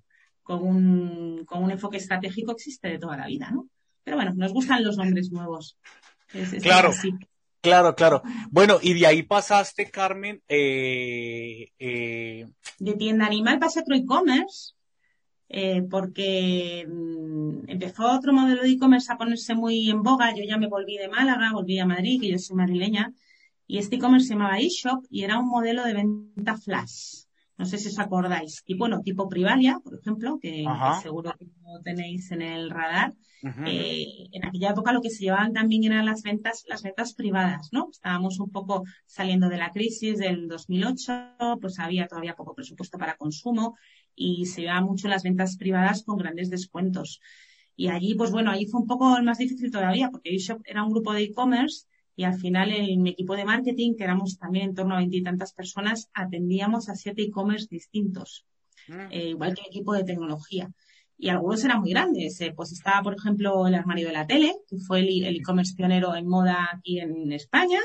con 0.43 0.63
un, 0.63 1.45
con 1.47 1.65
un 1.65 1.71
enfoque 1.71 1.97
estratégico 1.97 2.53
existe 2.53 2.89
de 2.89 2.99
toda 2.99 3.17
la 3.17 3.27
vida, 3.27 3.51
¿no? 3.51 3.69
Pero 4.05 4.19
bueno, 4.19 4.35
nos 4.35 4.53
gustan 4.53 4.85
los 4.85 4.99
nombres 4.99 5.33
nuevos. 5.33 5.79
claro. 6.61 6.93
Claro, 7.63 7.95
claro. 7.95 8.23
Bueno, 8.51 8.79
y 8.83 8.93
de 8.93 9.07
ahí 9.07 9.23
pasaste, 9.23 9.89
Carmen, 9.89 10.43
eh, 10.49 11.71
eh... 11.79 12.49
de 12.81 12.93
tienda 12.95 13.25
animal 13.25 13.61
pasé 13.61 13.79
a 13.79 13.83
otro 13.83 13.95
e-commerce, 13.95 14.73
eh, 15.55 15.83
porque 15.83 16.87
mm, 16.89 17.69
empezó 17.69 18.11
otro 18.11 18.33
modelo 18.33 18.63
de 18.63 18.71
e-commerce 18.71 19.13
a 19.13 19.19
ponerse 19.19 19.55
muy 19.55 19.91
en 19.91 20.03
boga. 20.03 20.35
Yo 20.35 20.43
ya 20.49 20.57
me 20.57 20.67
volví 20.67 20.97
de 20.97 21.09
Málaga, 21.09 21.53
volví 21.53 21.79
a 21.79 21.85
Madrid, 21.85 22.21
que 22.21 22.31
yo 22.31 22.39
soy 22.39 22.57
madrileña, 22.57 23.13
y 23.67 23.77
este 23.77 23.97
e-commerce 23.97 24.29
se 24.29 24.33
llamaba 24.33 24.59
eShop 24.59 25.05
y 25.11 25.25
era 25.25 25.39
un 25.39 25.49
modelo 25.49 25.85
de 25.85 25.93
venta 25.93 26.57
flash. 26.57 27.25
No 27.59 27.67
sé 27.67 27.77
si 27.77 27.89
os 27.89 27.99
acordáis. 27.99 28.63
Y 28.67 28.77
bueno, 28.77 29.03
tipo 29.03 29.29
Privalia, 29.29 29.79
por 29.85 29.95
ejemplo, 29.95 30.39
que, 30.41 30.65
seguro 31.03 31.35
que 31.39 31.45
lo 31.45 31.83
tenéis 31.83 32.31
en 32.33 32.43
el 32.43 32.71
radar. 32.71 33.13
Eh, 33.67 34.29
en 34.31 34.47
aquella 34.47 34.71
época 34.71 34.93
lo 34.93 35.03
que 35.03 35.11
se 35.11 35.25
llevaban 35.25 35.53
también 35.53 35.85
eran 35.85 36.07
las 36.07 36.23
ventas, 36.23 36.65
las 36.69 36.83
ventas 36.83 37.13
privadas, 37.15 37.69
¿no? 37.73 37.89
Estábamos 37.91 38.39
un 38.39 38.51
poco 38.51 38.85
saliendo 39.05 39.49
de 39.49 39.57
la 39.59 39.71
crisis 39.71 40.19
del 40.19 40.49
2008, 40.49 41.59
pues 41.61 41.79
había 41.79 42.07
todavía 42.07 42.37
poco 42.37 42.55
presupuesto 42.55 42.99
para 42.99 43.17
consumo 43.17 43.77
y 44.15 44.47
se 44.47 44.63
llevaban 44.63 44.85
mucho 44.85 45.09
las 45.09 45.23
ventas 45.23 45.57
privadas 45.57 46.03
con 46.05 46.17
grandes 46.17 46.51
descuentos. 46.51 47.21
Y 47.77 47.89
allí, 47.89 48.15
pues 48.15 48.31
bueno, 48.31 48.51
ahí 48.51 48.67
fue 48.67 48.81
un 48.81 48.87
poco 48.87 49.21
más 49.23 49.39
difícil 49.39 49.71
todavía, 49.71 50.11
porque 50.11 50.35
eShop 50.35 50.63
era 50.65 50.85
un 50.85 50.91
grupo 50.91 51.13
de 51.13 51.23
e-commerce 51.23 51.87
y 52.15 52.25
al 52.25 52.39
final 52.39 52.71
en 52.71 53.03
mi 53.03 53.11
equipo 53.11 53.35
de 53.35 53.45
marketing, 53.45 53.95
que 53.97 54.05
éramos 54.05 54.39
también 54.39 54.71
en 54.71 54.75
torno 54.75 54.95
a 54.95 54.99
veintitantas 54.99 55.53
personas, 55.55 56.11
atendíamos 56.13 56.89
a 56.89 56.95
siete 56.95 57.23
e-commerce 57.23 57.69
distintos, 57.71 58.45
mm. 58.89 59.11
eh, 59.11 59.29
igual 59.31 59.55
que 59.55 59.63
el 59.63 59.69
equipo 59.69 59.95
de 59.95 60.05
tecnología. 60.05 60.71
Y 61.19 61.29
algunos 61.29 61.65
eran 61.65 61.81
muy 61.81 61.91
grandes. 61.91 62.41
Eh, 62.41 62.53
pues 62.55 62.73
estaba, 62.73 63.01
por 63.03 63.15
ejemplo, 63.15 63.67
el 63.67 63.75
armario 63.75 64.09
de 64.09 64.13
la 64.13 64.27
tele, 64.27 64.57
que 64.69 64.77
fue 64.79 65.01
el 65.01 65.37
e-commerce 65.37 65.75
pionero 65.77 66.17
en 66.17 66.27
moda 66.27 66.69
aquí 66.75 66.99
en 66.99 67.33
España. 67.33 67.79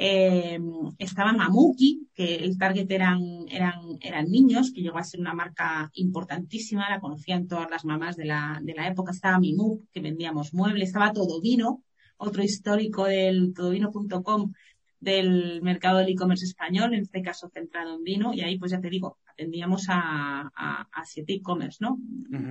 Eh, 0.00 0.60
estaba 0.98 1.32
Mamuki, 1.32 2.08
que 2.14 2.36
el 2.36 2.56
target 2.56 2.88
eran, 2.88 3.20
eran, 3.50 3.98
eran 4.00 4.30
niños, 4.30 4.70
que 4.72 4.80
llegó 4.80 4.98
a 4.98 5.02
ser 5.02 5.18
una 5.18 5.34
marca 5.34 5.90
importantísima, 5.94 6.88
la 6.88 7.00
conocían 7.00 7.48
todas 7.48 7.68
las 7.68 7.84
mamás 7.84 8.16
de 8.16 8.26
la, 8.26 8.60
de 8.62 8.74
la 8.74 8.86
época. 8.86 9.10
Estaba 9.10 9.40
Mimuk, 9.40 9.90
que 9.92 10.00
vendíamos 10.00 10.54
muebles, 10.54 10.90
estaba 10.90 11.12
Todo 11.12 11.40
Vino, 11.40 11.82
otro 12.16 12.44
histórico 12.44 13.06
del 13.06 13.52
todovino.com 13.52 14.52
del 15.00 15.62
mercado 15.62 15.98
del 15.98 16.10
e-commerce 16.10 16.44
español, 16.44 16.94
en 16.94 17.02
este 17.02 17.22
caso 17.22 17.48
centrado 17.48 17.96
en 17.96 18.04
vino, 18.04 18.34
y 18.34 18.40
ahí 18.40 18.58
pues 18.58 18.72
ya 18.72 18.80
te 18.80 18.90
digo, 18.90 19.18
atendíamos 19.26 19.86
a, 19.88 20.50
a, 20.54 21.04
siete 21.04 21.34
e-commerce, 21.34 21.78
¿no? 21.80 21.98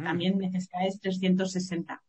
También 0.04 0.38
necesidades 0.38 1.00
360. 1.00 2.02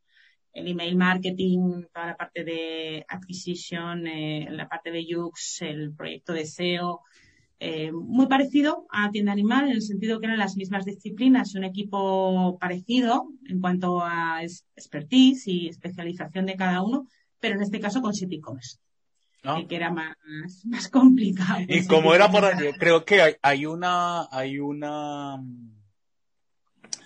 El 0.53 0.69
email 0.69 0.97
marketing, 0.97 1.85
toda 1.93 2.07
la 2.07 2.17
parte 2.17 2.45
de 2.45 3.05
acquisition, 3.09 4.07
eh, 4.07 4.49
la 4.51 4.69
parte 4.69 4.91
de 4.91 5.07
UX, 5.17 5.63
el 5.63 5.93
proyecto 5.95 6.33
de 6.33 6.47
SEO, 6.47 7.03
eh, 7.61 7.91
muy 7.93 8.27
parecido 8.27 8.87
a 8.91 9.11
Tienda 9.11 9.33
Animal 9.33 9.67
en 9.67 9.73
el 9.73 9.83
sentido 9.83 10.21
que 10.21 10.27
eran 10.27 10.39
las 10.39 10.57
mismas 10.57 10.85
disciplinas, 10.85 11.55
un 11.55 11.65
equipo 11.65 12.57
parecido 12.61 13.29
en 13.47 13.61
cuanto 13.61 14.01
a 14.03 14.43
expertise 14.43 15.49
y 15.49 15.69
especialización 15.69 16.47
de 16.47 16.57
cada 16.57 16.83
uno, 16.83 17.09
pero 17.41 17.57
en 17.57 17.63
este 17.63 17.81
caso 17.81 18.01
con 18.01 18.15
City 18.15 18.41
Commerce. 18.41 18.79
Ah. 19.45 19.63
que 19.69 19.77
era 19.77 19.91
más, 19.91 20.17
más 20.65 20.89
complicado. 20.89 21.61
Y 21.69 21.87
como 21.87 22.13
era 22.13 22.31
por 22.31 22.45
allí, 22.45 22.73
creo 22.79 23.05
que 23.05 23.23
hay, 23.23 23.35
hay 23.41 23.67
una, 23.67 24.27
hay 24.33 24.59
una, 24.59 25.37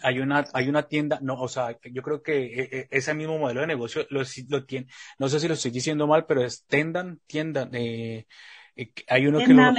hay 0.03 0.19
una, 0.19 0.45
hay 0.53 0.69
una 0.69 0.85
tienda, 0.85 1.19
no, 1.23 1.41
o 1.41 1.49
sea, 1.49 1.79
yo 1.85 2.03
creo 2.03 2.23
que 2.23 2.45
e, 2.45 2.79
e, 2.79 2.89
ese 2.91 3.15
mismo 3.15 3.39
modelo 3.39 3.61
de 3.61 3.67
negocio 3.67 4.07
lo, 4.11 4.23
lo 4.49 4.65
tiene, 4.65 4.87
no 5.19 5.29
sé 5.29 5.41
si 5.41 5.49
lo 5.49 5.55
estoy 5.55 5.71
diciendo 5.71 6.07
mal, 6.07 6.27
pero 6.27 6.45
es 6.45 6.65
Tendan, 6.67 7.21
tienda, 7.27 7.69
eh, 7.73 8.27
eh 8.77 8.93
hay 9.09 9.27
uno 9.27 9.39
que, 9.39 9.55
lo, 9.55 9.73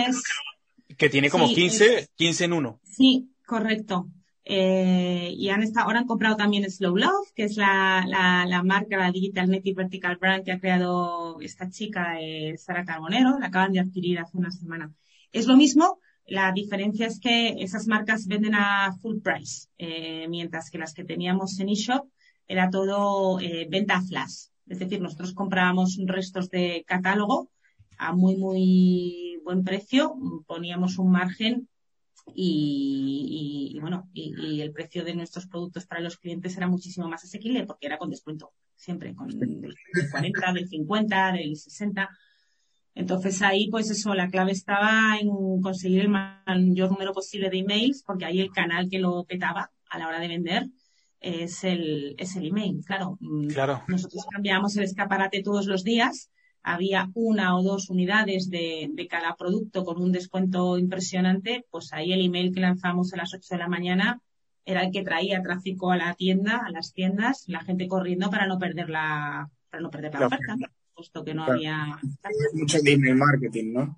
que 0.97 1.09
tiene 1.09 1.29
como 1.29 1.47
15, 1.47 2.09
15 2.15 2.45
en 2.45 2.53
uno. 2.53 2.79
Sí, 2.83 3.29
correcto. 3.45 4.07
Eh, 4.45 5.33
y 5.37 5.49
han 5.49 5.63
estado, 5.63 5.87
ahora 5.87 5.99
han 5.99 6.07
comprado 6.07 6.35
también 6.35 6.69
Slow 6.69 6.97
Love, 6.97 7.31
que 7.33 7.43
es 7.45 7.55
la, 7.55 8.03
la, 8.07 8.45
la 8.45 8.61
marca, 8.61 8.97
la 8.97 9.11
Digital 9.11 9.49
Native 9.49 9.83
Vertical 9.83 10.17
Brand 10.17 10.43
que 10.43 10.51
ha 10.51 10.59
creado 10.59 11.39
esta 11.39 11.69
chica, 11.69 12.19
eh, 12.19 12.57
Sara 12.57 12.83
Carbonero, 12.83 13.39
la 13.39 13.47
acaban 13.47 13.71
de 13.71 13.79
adquirir 13.79 14.19
hace 14.19 14.37
una 14.37 14.51
semana. 14.51 14.93
Es 15.31 15.47
lo 15.47 15.55
mismo, 15.55 15.99
la 16.25 16.51
diferencia 16.51 17.07
es 17.07 17.19
que 17.19 17.49
esas 17.59 17.87
marcas 17.87 18.27
venden 18.27 18.55
a 18.55 18.93
full 19.01 19.19
price, 19.19 19.67
eh, 19.77 20.27
mientras 20.29 20.69
que 20.69 20.77
las 20.77 20.93
que 20.93 21.03
teníamos 21.03 21.59
en 21.59 21.69
eShop 21.69 22.07
era 22.47 22.69
todo 22.69 23.39
eh, 23.39 23.67
venta 23.69 24.01
flash. 24.01 24.47
Es 24.67 24.79
decir, 24.79 25.01
nosotros 25.01 25.33
comprábamos 25.33 25.97
restos 26.05 26.49
de 26.49 26.83
catálogo 26.87 27.49
a 27.97 28.13
muy, 28.13 28.37
muy 28.37 29.39
buen 29.43 29.63
precio, 29.63 30.15
poníamos 30.47 30.97
un 30.97 31.11
margen 31.11 31.67
y, 32.33 33.77
bueno, 33.81 34.09
y, 34.13 34.61
el 34.61 34.71
precio 34.71 35.03
de 35.03 35.13
nuestros 35.15 35.47
productos 35.47 35.85
para 35.85 36.01
los 36.01 36.17
clientes 36.17 36.55
era 36.55 36.67
muchísimo 36.67 37.09
más 37.09 37.23
asequible 37.23 37.65
porque 37.65 37.87
era 37.87 37.97
con 37.97 38.09
descuento, 38.09 38.53
siempre 38.75 39.13
con 39.13 39.27
del 39.27 39.75
40, 40.09 40.53
del 40.53 40.69
50, 40.69 41.31
del 41.33 41.57
60. 41.57 42.09
Entonces 42.95 43.41
ahí, 43.41 43.69
pues 43.69 43.89
eso, 43.89 44.13
la 44.13 44.29
clave 44.29 44.51
estaba 44.51 45.17
en 45.19 45.61
conseguir 45.61 46.01
el 46.01 46.09
mayor 46.09 46.91
número 46.91 47.13
posible 47.13 47.49
de 47.49 47.59
emails, 47.59 48.03
porque 48.03 48.25
ahí 48.25 48.39
el 48.39 48.51
canal 48.51 48.89
que 48.89 48.99
lo 48.99 49.23
petaba 49.23 49.71
a 49.89 49.97
la 49.99 50.07
hora 50.07 50.19
de 50.19 50.27
vender 50.27 50.67
es 51.19 51.63
el, 51.63 52.15
es 52.17 52.35
el 52.35 52.47
email, 52.47 52.83
claro. 52.85 53.17
Mm, 53.19 53.47
claro. 53.47 53.83
Nosotros 53.87 54.25
cambiamos 54.31 54.75
el 54.77 54.83
escaparate 54.83 55.41
todos 55.41 55.65
los 55.65 55.83
días 55.83 56.29
había 56.63 57.09
una 57.13 57.57
o 57.57 57.61
dos 57.61 57.89
unidades 57.89 58.49
de, 58.49 58.89
cada 59.09 59.35
producto 59.35 59.83
con 59.83 60.01
un 60.01 60.11
descuento 60.11 60.77
impresionante, 60.77 61.65
pues 61.69 61.91
ahí 61.91 62.13
el 62.13 62.25
email 62.25 62.53
que 62.53 62.61
lanzamos 62.61 63.13
a 63.13 63.17
las 63.17 63.33
8 63.33 63.45
de 63.51 63.57
la 63.57 63.67
mañana 63.67 64.21
era 64.65 64.83
el 64.83 64.91
que 64.91 65.03
traía 65.03 65.41
tráfico 65.41 65.91
a 65.91 65.97
la 65.97 66.13
tienda, 66.13 66.61
a 66.65 66.71
las 66.71 66.93
tiendas, 66.93 67.43
la 67.47 67.63
gente 67.65 67.87
corriendo 67.87 68.29
para 68.29 68.47
no 68.47 68.57
perder 68.57 68.89
la, 68.89 69.49
para 69.69 69.83
no 69.83 69.89
perder 69.89 70.17
la 70.17 70.27
oferta, 70.27 70.55
puesto 70.95 71.23
que 71.23 71.33
no 71.33 71.45
había. 71.45 71.99
Mucho 72.53 72.77
email 72.85 73.15
marketing, 73.15 73.73
¿no? 73.73 73.97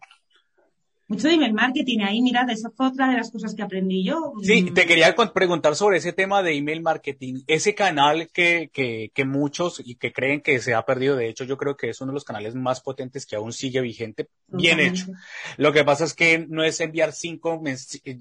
mucho 1.07 1.27
de 1.27 1.35
email 1.35 1.53
marketing 1.53 1.99
ahí, 1.99 2.21
mirad, 2.21 2.49
esa 2.49 2.71
fue 2.71 2.87
otra 2.87 3.07
de 3.09 3.17
las 3.17 3.29
cosas 3.29 3.53
que 3.53 3.61
aprendí 3.61 4.03
yo. 4.03 4.33
Sí, 4.41 4.63
mm. 4.63 4.73
te 4.73 4.85
quería 4.85 5.15
preguntar 5.33 5.75
sobre 5.75 5.97
ese 5.97 6.13
tema 6.13 6.41
de 6.41 6.55
email 6.55 6.81
marketing, 6.81 7.43
ese 7.47 7.75
canal 7.75 8.29
que, 8.33 8.71
que, 8.73 9.11
que 9.13 9.25
muchos 9.25 9.81
y 9.83 9.95
que 9.95 10.11
creen 10.11 10.41
que 10.41 10.59
se 10.59 10.73
ha 10.73 10.83
perdido, 10.83 11.15
de 11.15 11.29
hecho 11.29 11.43
yo 11.43 11.57
creo 11.57 11.77
que 11.77 11.89
es 11.89 12.01
uno 12.01 12.11
de 12.11 12.15
los 12.15 12.23
canales 12.23 12.55
más 12.55 12.81
potentes 12.81 13.25
que 13.25 13.35
aún 13.35 13.53
sigue 13.53 13.81
vigente, 13.81 14.29
bien 14.47 14.79
hecho. 14.79 15.07
Lo 15.57 15.71
que 15.71 15.83
pasa 15.83 16.05
es 16.05 16.13
que 16.13 16.45
no 16.47 16.63
es 16.63 16.79
enviar 16.79 17.13
cinco, 17.13 17.61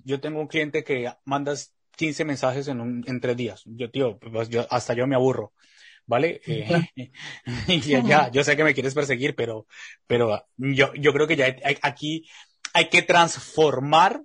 yo 0.04 0.20
tengo 0.20 0.40
un 0.40 0.48
cliente 0.48 0.84
que 0.84 1.10
mandas 1.24 1.72
15 1.96 2.24
mensajes 2.24 2.68
en, 2.68 2.80
un, 2.80 3.04
en 3.06 3.20
tres 3.20 3.36
días, 3.36 3.62
yo 3.64 3.90
tío, 3.90 4.18
pues 4.18 4.50
yo, 4.50 4.66
hasta 4.68 4.94
yo 4.94 5.06
me 5.06 5.14
aburro. 5.14 5.52
¿Vale? 6.06 6.40
Eh, 6.46 7.10
ya, 7.86 8.02
ya, 8.02 8.30
yo 8.30 8.44
sé 8.44 8.56
que 8.56 8.64
me 8.64 8.74
quieres 8.74 8.94
perseguir, 8.94 9.34
pero, 9.34 9.66
pero 10.06 10.44
yo, 10.56 10.92
yo 10.94 11.12
creo 11.12 11.26
que 11.26 11.36
ya 11.36 11.54
aquí 11.82 12.28
hay 12.72 12.88
que 12.88 13.02
transformar 13.02 14.22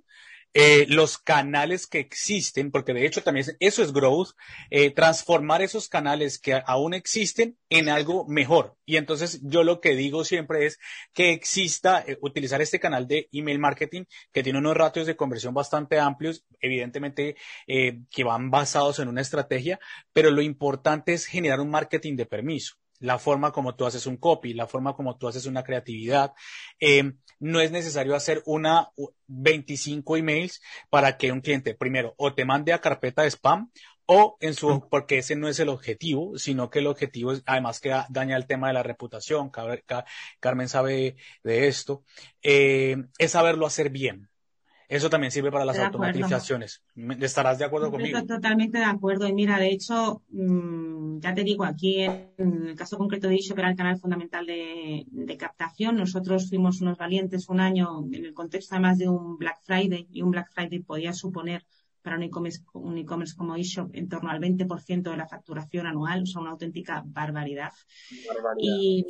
eh, 0.52 0.86
los 0.88 1.16
canales 1.16 1.86
que 1.86 2.00
existen, 2.00 2.72
porque 2.72 2.92
de 2.92 3.06
hecho 3.06 3.22
también 3.22 3.46
eso 3.60 3.84
es 3.84 3.92
growth, 3.92 4.30
eh, 4.70 4.90
transformar 4.90 5.62
esos 5.62 5.88
canales 5.88 6.40
que 6.40 6.60
aún 6.66 6.92
existen 6.92 7.56
en 7.68 7.88
algo 7.88 8.26
mejor. 8.26 8.76
Y 8.84 8.96
entonces 8.96 9.40
yo 9.44 9.62
lo 9.62 9.80
que 9.80 9.94
digo 9.94 10.24
siempre 10.24 10.66
es 10.66 10.80
que 11.12 11.30
exista, 11.30 12.02
eh, 12.04 12.18
utilizar 12.20 12.60
este 12.60 12.80
canal 12.80 13.06
de 13.06 13.28
email 13.30 13.60
marketing 13.60 14.04
que 14.32 14.42
tiene 14.42 14.58
unos 14.58 14.76
ratios 14.76 15.06
de 15.06 15.16
conversión 15.16 15.54
bastante 15.54 16.00
amplios, 16.00 16.44
evidentemente 16.60 17.36
que 17.66 18.24
van 18.24 18.50
basados 18.50 18.98
en 18.98 19.08
una 19.08 19.20
estrategia, 19.20 19.78
pero 20.12 20.30
lo 20.30 20.42
importante 20.42 21.12
es 21.12 21.26
generar 21.26 21.60
un 21.60 21.70
marketing 21.70 22.16
de 22.16 22.26
permiso 22.26 22.74
la 23.00 23.18
forma 23.18 23.50
como 23.50 23.74
tú 23.74 23.86
haces 23.86 24.06
un 24.06 24.18
copy, 24.18 24.52
la 24.54 24.66
forma 24.66 24.94
como 24.94 25.16
tú 25.16 25.26
haces 25.26 25.46
una 25.46 25.64
creatividad. 25.64 26.34
No 27.40 27.60
es 27.60 27.72
necesario 27.72 28.14
hacer 28.14 28.42
una 28.46 28.90
25 29.26 30.16
emails 30.16 30.62
para 30.90 31.16
que 31.16 31.32
un 31.32 31.40
cliente, 31.40 31.74
primero, 31.74 32.14
o 32.16 32.34
te 32.34 32.44
mande 32.44 32.72
a 32.72 32.80
carpeta 32.80 33.22
de 33.22 33.30
spam 33.30 33.70
o 34.06 34.36
en 34.40 34.54
su, 34.54 34.88
porque 34.88 35.18
ese 35.18 35.36
no 35.36 35.48
es 35.48 35.60
el 35.60 35.68
objetivo, 35.68 36.36
sino 36.36 36.68
que 36.68 36.80
el 36.80 36.88
objetivo 36.88 37.32
es, 37.32 37.42
además 37.46 37.80
que 37.80 37.94
daña 38.08 38.36
el 38.36 38.46
tema 38.46 38.66
de 38.68 38.74
la 38.74 38.82
reputación, 38.82 39.52
Carmen 40.40 40.68
sabe 40.68 41.16
de 41.44 41.68
esto, 41.68 42.02
eh, 42.42 42.96
es 43.18 43.30
saberlo 43.30 43.66
hacer 43.66 43.90
bien. 43.90 44.28
Eso 44.90 45.08
también 45.08 45.30
sirve 45.30 45.52
para 45.52 45.64
las 45.64 45.78
automatizaciones. 45.78 46.82
¿Estarás 47.20 47.60
de 47.60 47.64
acuerdo 47.64 47.92
conmigo? 47.92 48.18
Estoy 48.18 48.36
totalmente 48.36 48.78
de 48.78 48.84
acuerdo. 48.84 49.28
Y 49.28 49.32
mira, 49.32 49.56
de 49.56 49.68
hecho, 49.68 50.20
mm, 50.30 51.20
ya 51.20 51.32
te 51.32 51.44
digo, 51.44 51.62
aquí 51.64 52.02
en 52.02 52.66
el 52.66 52.74
caso 52.74 52.98
concreto 52.98 53.28
de 53.28 53.36
Isho, 53.36 53.54
que 53.54 53.60
era 53.60 53.70
el 53.70 53.76
canal 53.76 54.00
fundamental 54.00 54.44
de, 54.46 55.06
de, 55.08 55.36
captación, 55.36 55.96
nosotros 55.96 56.48
fuimos 56.48 56.80
unos 56.80 56.98
valientes 56.98 57.48
un 57.48 57.60
año 57.60 58.04
en 58.10 58.24
el 58.24 58.34
contexto 58.34 58.74
además 58.74 58.98
de 58.98 59.08
un 59.08 59.38
Black 59.38 59.60
Friday, 59.62 60.08
y 60.10 60.22
un 60.22 60.32
Black 60.32 60.50
Friday 60.52 60.80
podía 60.80 61.12
suponer 61.12 61.64
para 62.02 62.16
un 62.16 62.22
e-commerce 62.22 63.36
como 63.36 63.56
eShop 63.56 63.90
en 63.94 64.08
torno 64.08 64.30
al 64.30 64.40
20% 64.40 65.10
de 65.10 65.16
la 65.16 65.28
facturación 65.28 65.86
anual, 65.86 66.22
o 66.22 66.26
sea, 66.26 66.40
una 66.40 66.50
auténtica 66.50 67.02
barbaridad. 67.04 67.72
Y, 68.58 69.04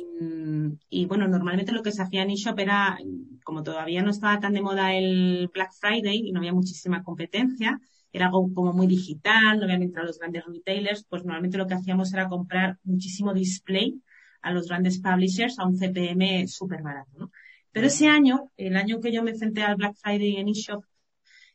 y, 0.89 1.05
bueno, 1.05 1.27
normalmente 1.27 1.71
lo 1.71 1.83
que 1.83 1.91
se 1.91 2.01
hacía 2.01 2.23
en 2.23 2.31
eShop 2.31 2.59
era, 2.59 2.97
como 3.43 3.63
todavía 3.63 4.01
no 4.01 4.11
estaba 4.11 4.39
tan 4.39 4.53
de 4.53 4.61
moda 4.61 4.93
el 4.93 5.49
Black 5.53 5.71
Friday 5.73 6.27
y 6.27 6.31
no 6.31 6.39
había 6.39 6.53
muchísima 6.53 7.03
competencia, 7.03 7.79
era 8.13 8.25
algo 8.25 8.53
como 8.53 8.73
muy 8.73 8.87
digital, 8.87 9.57
no 9.57 9.63
habían 9.63 9.83
entrado 9.83 10.07
los 10.07 10.19
grandes 10.19 10.45
retailers, 10.45 11.05
pues 11.09 11.23
normalmente 11.23 11.57
lo 11.57 11.67
que 11.67 11.75
hacíamos 11.75 12.13
era 12.13 12.27
comprar 12.27 12.77
muchísimo 12.83 13.33
display 13.33 14.01
a 14.41 14.51
los 14.51 14.67
grandes 14.67 14.99
publishers 14.99 15.59
a 15.59 15.65
un 15.65 15.77
CPM 15.77 16.47
súper 16.47 16.81
barato, 16.81 17.11
¿no? 17.17 17.31
Pero 17.71 17.87
ese 17.87 18.07
año, 18.07 18.51
el 18.57 18.75
año 18.75 18.99
que 18.99 19.13
yo 19.13 19.23
me 19.23 19.31
enfrenté 19.31 19.63
al 19.63 19.77
Black 19.77 19.95
Friday 19.95 20.37
en 20.37 20.49
eShop, 20.49 20.83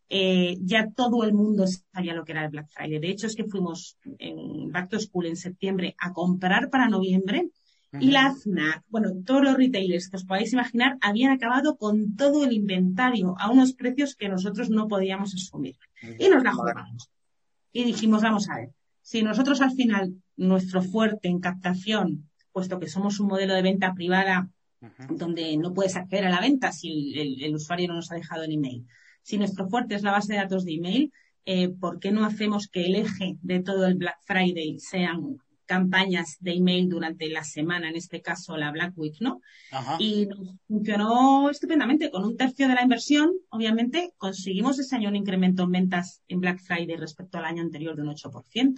eh, 0.08 0.56
ya 0.60 0.90
todo 0.90 1.24
el 1.24 1.32
mundo 1.32 1.64
sabía 1.92 2.14
lo 2.14 2.24
que 2.24 2.32
era 2.32 2.44
el 2.44 2.50
Black 2.50 2.68
Friday. 2.70 2.98
De 2.98 3.10
hecho, 3.10 3.26
es 3.26 3.34
que 3.34 3.44
fuimos 3.44 3.98
en 4.18 4.70
Back 4.70 4.90
to 4.90 5.00
School 5.00 5.26
en 5.26 5.36
septiembre 5.36 5.94
a 5.98 6.12
comprar 6.12 6.70
para 6.70 6.88
noviembre 6.88 7.50
y 8.00 8.10
la 8.10 8.34
FNAC, 8.34 8.84
bueno, 8.88 9.10
todos 9.24 9.42
los 9.42 9.56
retailers 9.56 10.08
que 10.08 10.16
os 10.16 10.24
podáis 10.24 10.52
imaginar, 10.52 10.98
habían 11.00 11.32
acabado 11.32 11.76
con 11.76 12.16
todo 12.16 12.44
el 12.44 12.52
inventario 12.52 13.34
a 13.38 13.50
unos 13.50 13.72
precios 13.72 14.16
que 14.16 14.28
nosotros 14.28 14.70
no 14.70 14.88
podíamos 14.88 15.34
asumir. 15.34 15.76
Y 16.18 16.28
nos 16.28 16.42
la 16.42 16.52
jugamos. 16.52 17.10
Y 17.72 17.84
dijimos, 17.84 18.22
vamos 18.22 18.48
a 18.48 18.56
ver, 18.56 18.70
si 19.00 19.22
nosotros 19.22 19.60
al 19.60 19.72
final, 19.72 20.14
nuestro 20.36 20.82
fuerte 20.82 21.28
en 21.28 21.40
captación, 21.40 22.28
puesto 22.52 22.78
que 22.78 22.88
somos 22.88 23.20
un 23.20 23.28
modelo 23.28 23.54
de 23.54 23.62
venta 23.62 23.94
privada, 23.94 24.50
donde 25.08 25.56
no 25.56 25.72
puedes 25.72 25.96
acceder 25.96 26.26
a 26.26 26.30
la 26.30 26.40
venta 26.40 26.70
si 26.70 27.14
el, 27.42 27.54
usuario 27.54 27.88
no 27.88 27.94
nos 27.94 28.10
ha 28.12 28.14
dejado 28.14 28.44
el 28.44 28.52
email, 28.52 28.86
si 29.26 29.38
nuestro 29.38 29.68
fuerte 29.68 29.96
es 29.96 30.04
la 30.04 30.12
base 30.12 30.32
de 30.32 30.38
datos 30.38 30.64
de 30.64 30.74
email, 30.74 31.12
eh, 31.46 31.68
¿por 31.68 31.98
qué 31.98 32.12
no 32.12 32.24
hacemos 32.24 32.68
que 32.68 32.86
el 32.86 32.94
eje 32.94 33.36
de 33.42 33.60
todo 33.60 33.84
el 33.86 33.96
Black 33.96 34.18
Friday 34.24 34.78
sean 34.78 35.38
campañas 35.64 36.36
de 36.38 36.52
email 36.52 36.88
durante 36.88 37.28
la 37.28 37.42
semana, 37.42 37.88
en 37.88 37.96
este 37.96 38.22
caso 38.22 38.56
la 38.56 38.70
Black 38.70 38.92
Week, 38.96 39.16
¿no? 39.18 39.40
Y 39.98 40.26
nos 40.26 40.54
funcionó 40.68 41.50
estupendamente. 41.50 42.08
Con 42.12 42.24
un 42.24 42.36
tercio 42.36 42.68
de 42.68 42.74
la 42.76 42.84
inversión, 42.84 43.32
obviamente, 43.48 44.12
conseguimos 44.16 44.78
ese 44.78 44.94
año 44.94 45.08
un 45.08 45.16
incremento 45.16 45.64
en 45.64 45.72
ventas 45.72 46.22
en 46.28 46.38
Black 46.38 46.60
Friday 46.60 46.96
respecto 46.96 47.38
al 47.38 47.46
año 47.46 47.62
anterior 47.62 47.96
de 47.96 48.02
un 48.02 48.14
8%. 48.14 48.74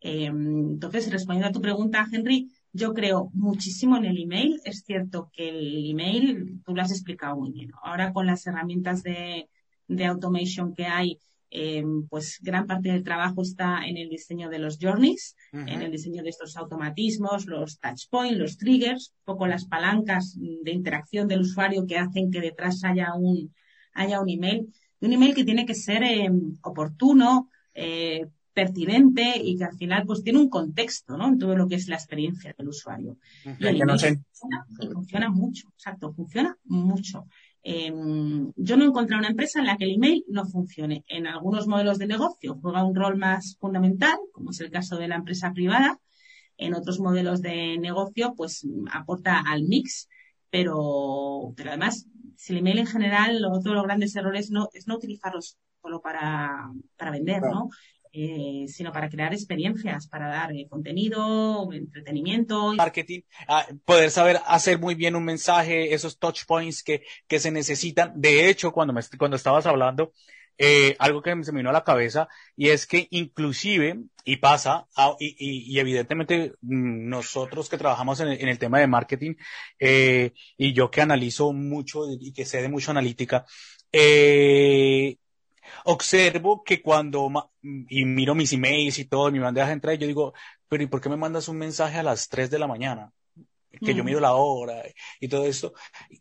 Eh, 0.00 0.24
entonces, 0.24 1.12
respondiendo 1.12 1.50
a 1.50 1.52
tu 1.52 1.60
pregunta, 1.60 2.08
Henry, 2.10 2.50
yo 2.72 2.92
creo 2.92 3.30
muchísimo 3.34 3.96
en 3.98 4.06
el 4.06 4.20
email. 4.20 4.60
Es 4.64 4.82
cierto 4.84 5.30
que 5.32 5.48
el 5.48 5.90
email, 5.90 6.60
tú 6.64 6.74
lo 6.74 6.82
has 6.82 6.90
explicado 6.90 7.36
muy 7.36 7.52
bien. 7.52 7.70
Ahora 7.84 8.12
con 8.12 8.26
las 8.26 8.44
herramientas 8.48 9.04
de, 9.04 9.48
de 9.90 10.06
automation 10.06 10.74
que 10.74 10.86
hay, 10.86 11.18
eh, 11.50 11.84
pues 12.08 12.38
gran 12.40 12.66
parte 12.66 12.90
del 12.90 13.02
trabajo 13.02 13.42
está 13.42 13.84
en 13.84 13.96
el 13.96 14.08
diseño 14.08 14.48
de 14.48 14.60
los 14.60 14.78
journeys, 14.80 15.34
en 15.52 15.82
el 15.82 15.90
diseño 15.90 16.22
de 16.22 16.30
estos 16.30 16.56
automatismos, 16.56 17.46
los 17.46 17.80
touch 17.80 18.08
points, 18.08 18.38
los 18.38 18.56
triggers, 18.56 19.12
un 19.18 19.34
poco 19.34 19.46
las 19.48 19.64
palancas 19.64 20.38
de 20.38 20.70
interacción 20.70 21.26
del 21.26 21.40
usuario 21.40 21.86
que 21.86 21.98
hacen 21.98 22.30
que 22.30 22.40
detrás 22.40 22.84
haya 22.84 23.14
un, 23.14 23.52
haya 23.94 24.20
un 24.20 24.28
email. 24.28 24.72
Un 25.00 25.12
email 25.12 25.34
que 25.34 25.44
tiene 25.44 25.66
que 25.66 25.74
ser 25.74 26.02
eh, 26.04 26.30
oportuno, 26.62 27.50
eh, 27.74 28.26
pertinente 28.52 29.32
y 29.42 29.56
que 29.56 29.64
al 29.64 29.76
final 29.76 30.04
pues 30.06 30.22
tiene 30.22 30.38
un 30.38 30.50
contexto, 30.50 31.16
¿no? 31.16 31.28
En 31.28 31.38
todo 31.38 31.56
lo 31.56 31.66
que 31.66 31.76
es 31.76 31.88
la 31.88 31.96
experiencia 31.96 32.54
del 32.56 32.68
usuario. 32.68 33.16
y 33.44 33.66
el 33.66 33.80
email 33.80 33.98
funciona, 33.98 34.66
funciona 34.92 35.30
mucho, 35.30 35.68
exacto, 35.74 36.12
funciona 36.12 36.56
mucho. 36.64 37.26
Em, 37.62 38.52
yo 38.56 38.76
no 38.76 38.84
he 38.84 38.88
encontrado 38.88 39.20
una 39.20 39.28
empresa 39.28 39.58
en 39.58 39.66
la 39.66 39.76
que 39.76 39.84
el 39.84 39.94
email 39.94 40.24
no 40.28 40.46
funcione. 40.46 41.04
En 41.08 41.26
algunos 41.26 41.66
modelos 41.66 41.98
de 41.98 42.06
negocio 42.06 42.58
juega 42.60 42.84
un 42.84 42.94
rol 42.94 43.16
más 43.16 43.56
fundamental, 43.60 44.18
como 44.32 44.50
es 44.50 44.60
el 44.60 44.70
caso 44.70 44.96
de 44.96 45.08
la 45.08 45.16
empresa 45.16 45.52
privada. 45.52 46.00
En 46.56 46.74
otros 46.74 47.00
modelos 47.00 47.42
de 47.42 47.78
negocio, 47.78 48.34
pues 48.36 48.66
aporta 48.92 49.40
al 49.40 49.64
mix, 49.64 50.08
pero, 50.50 51.52
pero 51.56 51.70
además, 51.70 52.06
si 52.36 52.52
el 52.52 52.60
email 52.60 52.78
en 52.80 52.86
general, 52.86 53.44
otro 53.44 53.72
de 53.72 53.76
los 53.76 53.84
grandes 53.84 54.14
errores 54.16 54.50
no, 54.50 54.68
es 54.72 54.86
no 54.86 54.96
utilizarlo 54.96 55.40
solo 55.82 56.00
para, 56.00 56.70
para 56.96 57.10
vender, 57.10 57.42
¿no? 57.42 57.70
Eh, 58.12 58.64
sino 58.66 58.90
para 58.90 59.08
crear 59.08 59.32
experiencias, 59.32 60.08
para 60.08 60.26
dar 60.26 60.52
eh, 60.52 60.66
contenido, 60.68 61.68
entretenimiento. 61.72 62.74
Marketing, 62.74 63.20
ah, 63.46 63.64
poder 63.84 64.10
saber 64.10 64.40
hacer 64.46 64.80
muy 64.80 64.96
bien 64.96 65.14
un 65.14 65.24
mensaje, 65.24 65.94
esos 65.94 66.18
touch 66.18 66.44
points 66.44 66.82
que, 66.82 67.04
que 67.28 67.38
se 67.38 67.52
necesitan. 67.52 68.12
De 68.16 68.48
hecho, 68.48 68.72
cuando, 68.72 68.92
me, 68.92 69.00
cuando 69.16 69.36
estabas 69.36 69.64
hablando, 69.66 70.12
eh, 70.58 70.96
algo 70.98 71.22
que 71.22 71.30
se 71.44 71.52
me 71.52 71.60
vino 71.60 71.70
a 71.70 71.72
la 71.72 71.84
cabeza 71.84 72.28
y 72.56 72.70
es 72.70 72.84
que 72.84 73.06
inclusive, 73.10 74.00
y 74.24 74.38
pasa, 74.38 74.88
ah, 74.96 75.14
y, 75.20 75.72
y, 75.72 75.78
evidentemente 75.78 76.54
mm, 76.62 77.08
nosotros 77.08 77.68
que 77.68 77.78
trabajamos 77.78 78.18
en 78.18 78.28
el, 78.28 78.58
tema 78.58 78.80
de 78.80 78.88
marketing 78.88 79.34
y 79.78 80.72
yo 80.72 80.90
que 80.90 81.00
analizo 81.00 81.52
mucho 81.52 82.06
y 82.18 82.32
que 82.32 82.44
sé 82.44 82.60
de 82.60 82.68
mucho 82.68 82.90
analítica, 82.90 83.46
eh, 83.92 85.16
observo 85.84 86.62
que 86.64 86.82
cuando, 86.82 87.30
y 87.62 88.04
miro 88.04 88.34
mis 88.34 88.52
emails 88.52 88.98
y 88.98 89.04
todo, 89.06 89.30
mi 89.30 89.38
bandeja 89.38 89.68
de 89.68 89.72
entrada, 89.74 89.96
yo 89.96 90.06
digo, 90.06 90.32
pero 90.68 90.82
¿y 90.82 90.86
por 90.86 91.00
qué 91.00 91.08
me 91.08 91.16
mandas 91.16 91.48
un 91.48 91.58
mensaje 91.58 91.98
a 91.98 92.02
las 92.02 92.28
3 92.28 92.50
de 92.50 92.58
la 92.58 92.66
mañana? 92.68 93.12
Que 93.78 93.94
yo 93.94 94.02
mm. 94.02 94.06
miro 94.06 94.20
la 94.20 94.34
hora 94.34 94.82
y 95.20 95.28
todo 95.28 95.46
esto, 95.46 95.74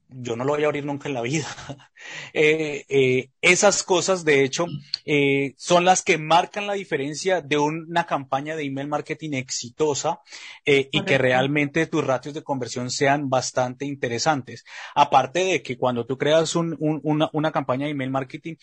yo 0.08 0.36
no 0.36 0.44
lo 0.44 0.54
voy 0.54 0.64
a 0.64 0.68
abrir 0.68 0.86
nunca 0.86 1.08
en 1.08 1.16
la 1.16 1.22
vida. 1.22 1.48
Eh, 2.34 2.86
eh, 2.88 3.30
esas 3.42 3.84
cosas, 3.84 4.24
de 4.24 4.46
hecho, 4.46 4.68
eh, 5.04 5.54
son 5.58 5.84
las 5.84 6.02
que 6.02 6.18
marcan 6.18 6.66
la 6.66 6.74
diferencia 6.74 7.42
de 7.42 7.58
una 7.58 8.06
campaña 8.06 8.56
de 8.56 8.64
email 8.64 8.88
marketing 8.88 9.34
exitosa 9.34 10.22
y 10.66 11.04
que 11.04 11.18
realmente 11.18 11.88
tus 11.88 12.06
ratios 12.06 12.34
de 12.34 12.44
conversión 12.44 12.90
sean 12.90 13.30
bastante 13.30 13.86
interesantes. 13.86 14.64
Aparte 14.96 15.44
de 15.44 15.62
que 15.62 15.78
cuando 15.78 16.06
tú 16.06 16.18
creas 16.18 16.56
una, 16.56 17.52
campaña 17.52 17.86
de 17.86 17.92
email 17.92 18.12
marketing, 18.12 18.56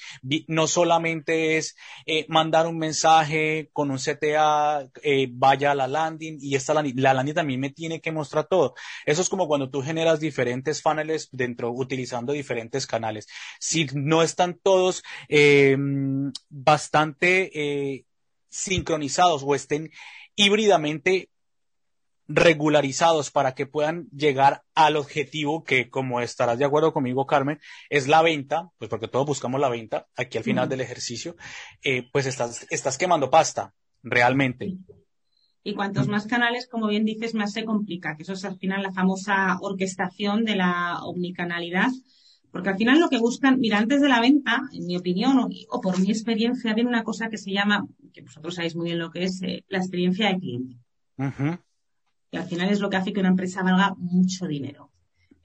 no 0.46 0.66
solamente 0.66 1.58
es 1.58 1.76
mandar 2.28 2.66
un 2.66 2.78
mensaje 2.78 3.68
con 3.74 3.90
un 3.90 3.98
CTA, 3.98 4.88
vaya 5.32 5.72
a 5.72 5.74
la 5.74 5.88
landing 5.88 6.38
y 6.40 6.54
esta 6.54 6.72
la 6.72 7.12
landing 7.12 7.34
también 7.34 7.60
me 7.60 7.70
tiene 7.70 8.00
que 8.00 8.12
mostrar 8.12 8.46
todo. 8.46 8.75
Eso 9.04 9.22
es 9.22 9.28
como 9.28 9.48
cuando 9.48 9.70
tú 9.70 9.82
generas 9.82 10.20
diferentes 10.20 10.82
funnels 10.82 11.28
dentro, 11.32 11.70
utilizando 11.72 12.32
diferentes 12.32 12.86
canales. 12.86 13.26
Si 13.60 13.86
no 13.94 14.22
están 14.22 14.58
todos 14.62 15.02
eh, 15.28 15.76
bastante 16.48 17.50
eh, 17.54 18.04
sincronizados 18.48 19.42
o 19.44 19.54
estén 19.54 19.90
híbridamente 20.34 21.30
regularizados 22.28 23.30
para 23.30 23.54
que 23.54 23.66
puedan 23.66 24.08
llegar 24.10 24.62
al 24.74 24.96
objetivo 24.96 25.62
que, 25.64 25.88
como 25.88 26.20
estarás 26.20 26.58
de 26.58 26.64
acuerdo 26.64 26.92
conmigo, 26.92 27.26
Carmen, 27.26 27.60
es 27.88 28.08
la 28.08 28.22
venta, 28.22 28.70
pues 28.78 28.90
porque 28.90 29.08
todos 29.08 29.26
buscamos 29.26 29.60
la 29.60 29.68
venta 29.68 30.08
aquí 30.16 30.38
al 30.38 30.44
final 30.44 30.68
del 30.68 30.80
ejercicio, 30.80 31.36
eh, 31.82 32.08
pues 32.12 32.26
estás, 32.26 32.66
estás 32.70 32.98
quemando 32.98 33.30
pasta, 33.30 33.74
realmente. 34.02 34.74
Y 35.66 35.74
cuantos 35.74 36.06
más 36.06 36.28
canales, 36.28 36.68
como 36.68 36.86
bien 36.86 37.04
dices, 37.04 37.34
más 37.34 37.52
se 37.52 37.64
complica, 37.64 38.14
que 38.16 38.22
eso 38.22 38.34
es 38.34 38.44
al 38.44 38.56
final 38.56 38.84
la 38.84 38.92
famosa 38.92 39.58
orquestación 39.60 40.44
de 40.44 40.54
la 40.54 41.00
omnicanalidad, 41.02 41.90
Porque 42.52 42.68
al 42.68 42.76
final 42.76 43.00
lo 43.00 43.08
que 43.08 43.18
buscan, 43.18 43.58
mira, 43.58 43.78
antes 43.78 44.00
de 44.00 44.08
la 44.08 44.20
venta, 44.20 44.62
en 44.72 44.86
mi 44.86 44.96
opinión 44.96 45.36
o, 45.40 45.80
por 45.80 45.98
mi 45.98 46.08
experiencia, 46.10 46.72
viene 46.72 46.88
una 46.88 47.02
cosa 47.02 47.28
que 47.28 47.36
se 47.36 47.50
llama, 47.50 47.84
que 48.12 48.22
vosotros 48.22 48.54
sabéis 48.54 48.76
muy 48.76 48.84
bien 48.86 49.00
lo 49.00 49.10
que 49.10 49.24
es, 49.24 49.42
eh, 49.42 49.64
la 49.68 49.78
experiencia 49.78 50.28
de 50.28 50.38
cliente. 50.38 50.76
Y 52.30 52.36
al 52.36 52.44
final 52.44 52.70
es 52.70 52.78
lo 52.78 52.88
que 52.88 52.98
hace 52.98 53.12
que 53.12 53.18
una 53.18 53.30
empresa 53.30 53.64
valga 53.64 53.92
mucho 53.98 54.46
dinero 54.46 54.92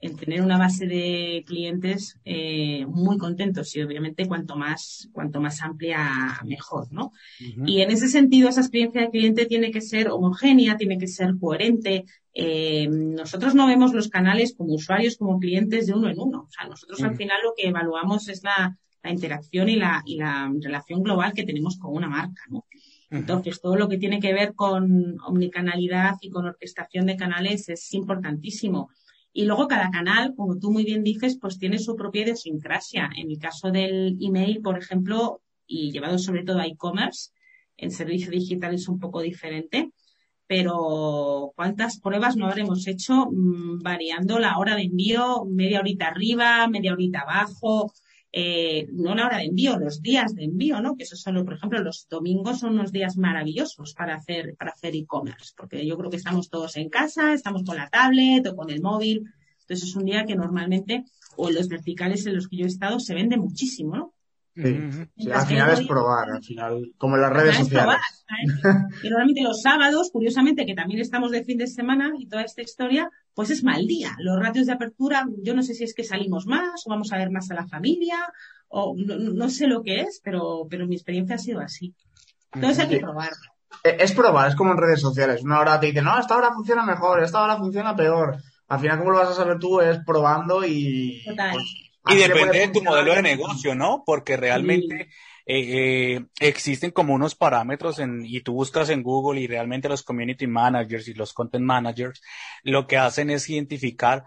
el 0.02 0.16
tener 0.16 0.42
una 0.42 0.58
base 0.58 0.86
de 0.86 1.44
clientes 1.46 2.18
eh, 2.24 2.84
muy 2.86 3.16
contentos 3.18 3.74
y 3.76 3.82
obviamente 3.82 4.26
cuanto 4.26 4.56
más 4.56 5.08
cuanto 5.12 5.40
más 5.40 5.62
amplia 5.62 6.40
mejor, 6.44 6.92
¿no? 6.92 7.12
Y 7.38 7.82
en 7.82 7.90
ese 7.92 8.08
sentido 8.08 8.48
esa 8.48 8.62
experiencia 8.62 9.00
de 9.00 9.10
cliente 9.10 9.46
tiene 9.46 9.70
que 9.70 9.80
ser 9.80 10.08
homogénea, 10.08 10.76
tiene 10.76 10.98
que 10.98 11.06
ser 11.06 11.34
coherente. 11.40 12.04
Eh, 12.34 12.88
nosotros 12.90 13.54
no 13.54 13.68
vemos 13.68 13.94
los 13.94 14.08
canales 14.08 14.54
como 14.56 14.74
usuarios, 14.74 15.16
como 15.16 15.38
clientes 15.38 15.86
de 15.86 15.94
uno 15.94 16.10
en 16.10 16.18
uno. 16.18 16.46
O 16.48 16.50
sea, 16.50 16.66
nosotros 16.66 17.00
al 17.02 17.14
final 17.14 17.38
lo 17.44 17.54
que 17.56 17.68
evaluamos 17.68 18.28
es 18.28 18.42
la, 18.42 18.76
interacción 19.04 19.68
y 19.68 19.76
la, 19.76 20.02
y 20.04 20.16
la 20.16 20.52
relación 20.60 21.02
global 21.02 21.32
que 21.32 21.44
tenemos 21.44 21.78
con 21.78 21.94
una 21.94 22.08
marca, 22.08 22.42
¿no? 22.50 22.66
Entonces, 23.10 23.60
todo 23.60 23.76
lo 23.76 23.88
que 23.88 23.98
tiene 23.98 24.20
que 24.20 24.32
ver 24.32 24.54
con 24.54 25.20
omnicanalidad 25.20 26.14
y 26.22 26.30
con 26.30 26.46
orquestación 26.46 27.06
de 27.06 27.16
canales 27.16 27.68
es 27.68 27.92
importantísimo. 27.92 28.88
Y 29.32 29.44
luego 29.46 29.66
cada 29.66 29.90
canal, 29.90 30.34
como 30.36 30.58
tú 30.58 30.70
muy 30.70 30.84
bien 30.84 31.02
dices, 31.02 31.38
pues 31.40 31.58
tiene 31.58 31.78
su 31.78 31.96
propia 31.96 32.22
idiosincrasia. 32.22 33.10
En 33.16 33.30
el 33.30 33.38
caso 33.38 33.70
del 33.70 34.18
email, 34.20 34.60
por 34.60 34.78
ejemplo, 34.78 35.40
y 35.66 35.90
llevado 35.90 36.18
sobre 36.18 36.44
todo 36.44 36.58
a 36.58 36.66
e-commerce, 36.66 37.30
en 37.76 37.90
servicio 37.90 38.30
digital 38.30 38.74
es 38.74 38.88
un 38.88 38.98
poco 38.98 39.20
diferente. 39.22 39.90
Pero 40.46 41.52
¿cuántas 41.56 41.98
pruebas 41.98 42.36
no 42.36 42.46
habremos 42.46 42.86
hecho 42.86 43.26
mm, 43.30 43.78
variando 43.82 44.38
la 44.38 44.58
hora 44.58 44.76
de 44.76 44.82
envío, 44.82 45.46
media 45.46 45.80
horita 45.80 46.08
arriba, 46.08 46.68
media 46.68 46.92
horita 46.92 47.20
abajo, 47.20 47.92
eh, 48.32 48.86
no 48.92 49.14
la 49.14 49.26
hora 49.26 49.36
de 49.38 49.44
envío, 49.44 49.78
los 49.78 50.00
días 50.00 50.34
de 50.34 50.44
envío, 50.44 50.80
¿no? 50.80 50.96
Que 50.96 51.04
eso 51.04 51.16
solo, 51.16 51.44
por 51.44 51.54
ejemplo, 51.54 51.82
los 51.82 52.08
domingos 52.08 52.60
son 52.60 52.72
unos 52.74 52.90
días 52.90 53.18
maravillosos 53.18 53.92
para 53.92 54.14
hacer, 54.14 54.56
para 54.56 54.70
hacer 54.70 54.96
e-commerce, 54.96 55.52
porque 55.56 55.86
yo 55.86 55.98
creo 55.98 56.10
que 56.10 56.16
estamos 56.16 56.48
todos 56.48 56.76
en 56.76 56.88
casa, 56.88 57.34
estamos 57.34 57.62
con 57.62 57.76
la 57.76 57.90
tablet 57.90 58.46
o 58.46 58.56
con 58.56 58.70
el 58.70 58.80
móvil. 58.80 59.24
Entonces 59.60 59.88
es 59.88 59.96
un 59.96 60.06
día 60.06 60.24
que 60.24 60.34
normalmente, 60.34 61.04
o 61.36 61.50
en 61.50 61.56
los 61.56 61.68
verticales 61.68 62.24
en 62.26 62.34
los 62.34 62.48
que 62.48 62.56
yo 62.56 62.64
he 62.64 62.68
estado, 62.68 62.98
se 63.00 63.14
vende 63.14 63.36
muchísimo, 63.36 63.96
¿no? 63.96 64.14
Sí, 64.54 65.30
al 65.32 65.46
final 65.46 65.70
es 65.70 65.86
probar, 65.86 66.30
al 66.30 66.42
final, 66.42 66.92
como 66.98 67.16
en 67.16 67.22
las 67.22 67.32
redes 67.32 67.56
sociales. 67.56 67.96
y 69.02 69.08
normalmente 69.08 69.42
los 69.44 69.62
sábados, 69.62 70.10
curiosamente, 70.12 70.66
que 70.66 70.74
también 70.74 71.00
estamos 71.00 71.30
de 71.30 71.42
fin 71.42 71.56
de 71.56 71.66
semana 71.66 72.12
y 72.18 72.26
toda 72.26 72.42
esta 72.42 72.60
historia, 72.60 73.10
pues 73.34 73.48
es 73.48 73.64
mal 73.64 73.86
día. 73.86 74.14
Los 74.18 74.38
ratios 74.38 74.66
de 74.66 74.72
apertura, 74.72 75.26
yo 75.42 75.54
no 75.54 75.62
sé 75.62 75.72
si 75.72 75.84
es 75.84 75.94
que 75.94 76.04
salimos 76.04 76.46
más 76.46 76.82
o 76.86 76.90
vamos 76.90 77.12
a 77.12 77.16
ver 77.16 77.30
más 77.30 77.50
a 77.50 77.54
la 77.54 77.66
familia 77.66 78.18
o 78.68 78.94
no, 78.96 79.48
sé 79.48 79.66
lo 79.66 79.82
que 79.82 80.00
es, 80.00 80.20
pero, 80.22 80.66
pero 80.68 80.86
mi 80.86 80.96
experiencia 80.96 81.36
ha 81.36 81.38
sido 81.38 81.60
así. 81.60 81.94
Entonces 82.52 82.80
hay 82.80 82.88
que 82.88 83.00
probar. 83.00 83.30
E, 83.84 83.96
es 84.00 84.12
probar, 84.12 84.50
es 84.50 84.54
como 84.54 84.72
en 84.72 84.78
redes 84.78 85.00
sociales. 85.00 85.42
Una 85.42 85.60
hora 85.60 85.80
te 85.80 85.86
dice, 85.86 86.02
no, 86.02 86.18
esta 86.18 86.36
hora 86.36 86.52
funciona 86.52 86.84
mejor, 86.84 87.22
esta 87.22 87.42
hora 87.42 87.56
funciona 87.56 87.96
peor. 87.96 88.36
Al 88.68 88.80
final, 88.80 88.98
como 88.98 89.12
lo 89.12 89.18
vas 89.18 89.30
a 89.30 89.34
saber 89.34 89.58
tú? 89.58 89.80
Es 89.80 89.98
probando 90.04 90.62
y... 90.64 91.22
Pues, 91.24 91.91
y 92.08 92.16
depende 92.16 92.58
de 92.58 92.68
tu 92.68 92.82
modelo 92.82 93.14
de 93.14 93.22
negocio, 93.22 93.74
¿no? 93.74 94.02
Porque 94.04 94.36
realmente 94.36 95.08
eh, 95.46 96.16
eh, 96.16 96.24
existen 96.40 96.90
como 96.90 97.14
unos 97.14 97.34
parámetros 97.34 97.98
en, 97.98 98.24
y 98.24 98.40
tú 98.40 98.54
buscas 98.54 98.90
en 98.90 99.02
Google 99.02 99.40
y 99.40 99.46
realmente 99.46 99.88
los 99.88 100.02
community 100.02 100.46
managers 100.46 101.08
y 101.08 101.14
los 101.14 101.32
content 101.32 101.64
managers 101.64 102.20
lo 102.62 102.86
que 102.86 102.96
hacen 102.96 103.30
es 103.30 103.48
identificar 103.48 104.24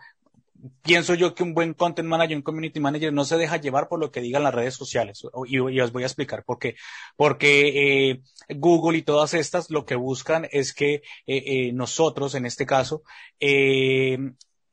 pienso 0.82 1.14
yo 1.14 1.34
que 1.36 1.44
un 1.44 1.54
buen 1.54 1.74
content 1.74 2.08
manager, 2.08 2.38
un 2.38 2.44
community 2.44 2.80
manager 2.80 3.14
no 3.14 3.26
se 3.26 3.38
deja 3.38 3.58
llevar 3.58 3.88
por 3.88 4.00
lo 4.00 4.12
que 4.12 4.22
digan 4.22 4.44
las 4.44 4.54
redes 4.54 4.76
sociales. 4.76 5.26
Y, 5.48 5.60
os 5.60 5.92
voy 5.92 6.04
a 6.04 6.08
explicar 6.08 6.44
por 6.44 6.60
qué. 6.60 6.76
Porque 7.16 8.10
eh, 8.10 8.22
Google 8.50 8.98
y 8.98 9.02
todas 9.02 9.34
estas 9.34 9.70
lo 9.70 9.86
que 9.86 9.96
buscan 9.96 10.48
es 10.52 10.74
que 10.74 10.96
eh, 10.96 11.02
eh, 11.28 11.72
nosotros, 11.74 12.36
en 12.36 12.46
este 12.46 12.66
caso, 12.66 13.04
eh, 13.40 14.18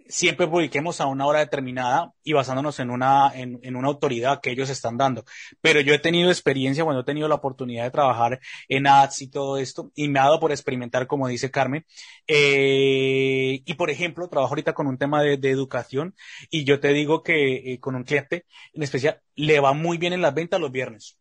siempre 0.08 0.46
publiquemos 0.46 1.00
a 1.00 1.06
una 1.06 1.26
hora 1.26 1.40
determinada 1.40 2.12
y 2.22 2.32
basándonos 2.32 2.78
en 2.80 2.90
una, 2.90 3.32
en, 3.34 3.58
en, 3.62 3.76
una 3.76 3.88
autoridad 3.88 4.40
que 4.40 4.50
ellos 4.50 4.70
están 4.70 4.96
dando. 4.96 5.24
Pero 5.60 5.80
yo 5.80 5.94
he 5.94 5.98
tenido 5.98 6.30
experiencia 6.30 6.84
cuando 6.84 7.02
he 7.02 7.04
tenido 7.04 7.28
la 7.28 7.36
oportunidad 7.36 7.84
de 7.84 7.90
trabajar 7.90 8.40
en 8.68 8.86
ads 8.86 9.22
y 9.22 9.30
todo 9.30 9.58
esto 9.58 9.90
y 9.94 10.08
me 10.08 10.20
ha 10.20 10.24
dado 10.24 10.40
por 10.40 10.52
experimentar, 10.52 11.06
como 11.06 11.28
dice 11.28 11.50
Carmen. 11.50 11.84
Eh, 12.26 13.62
y 13.64 13.74
por 13.74 13.90
ejemplo, 13.90 14.28
trabajo 14.28 14.52
ahorita 14.52 14.74
con 14.74 14.86
un 14.86 14.98
tema 14.98 15.22
de, 15.22 15.36
de 15.36 15.50
educación 15.50 16.14
y 16.50 16.64
yo 16.64 16.80
te 16.80 16.92
digo 16.92 17.22
que 17.22 17.72
eh, 17.72 17.80
con 17.80 17.94
un 17.94 18.04
cliente 18.04 18.46
en 18.72 18.82
especial 18.82 19.20
le 19.34 19.60
va 19.60 19.72
muy 19.72 19.98
bien 19.98 20.12
en 20.12 20.22
las 20.22 20.34
ventas 20.34 20.60
los 20.60 20.72
viernes. 20.72 21.18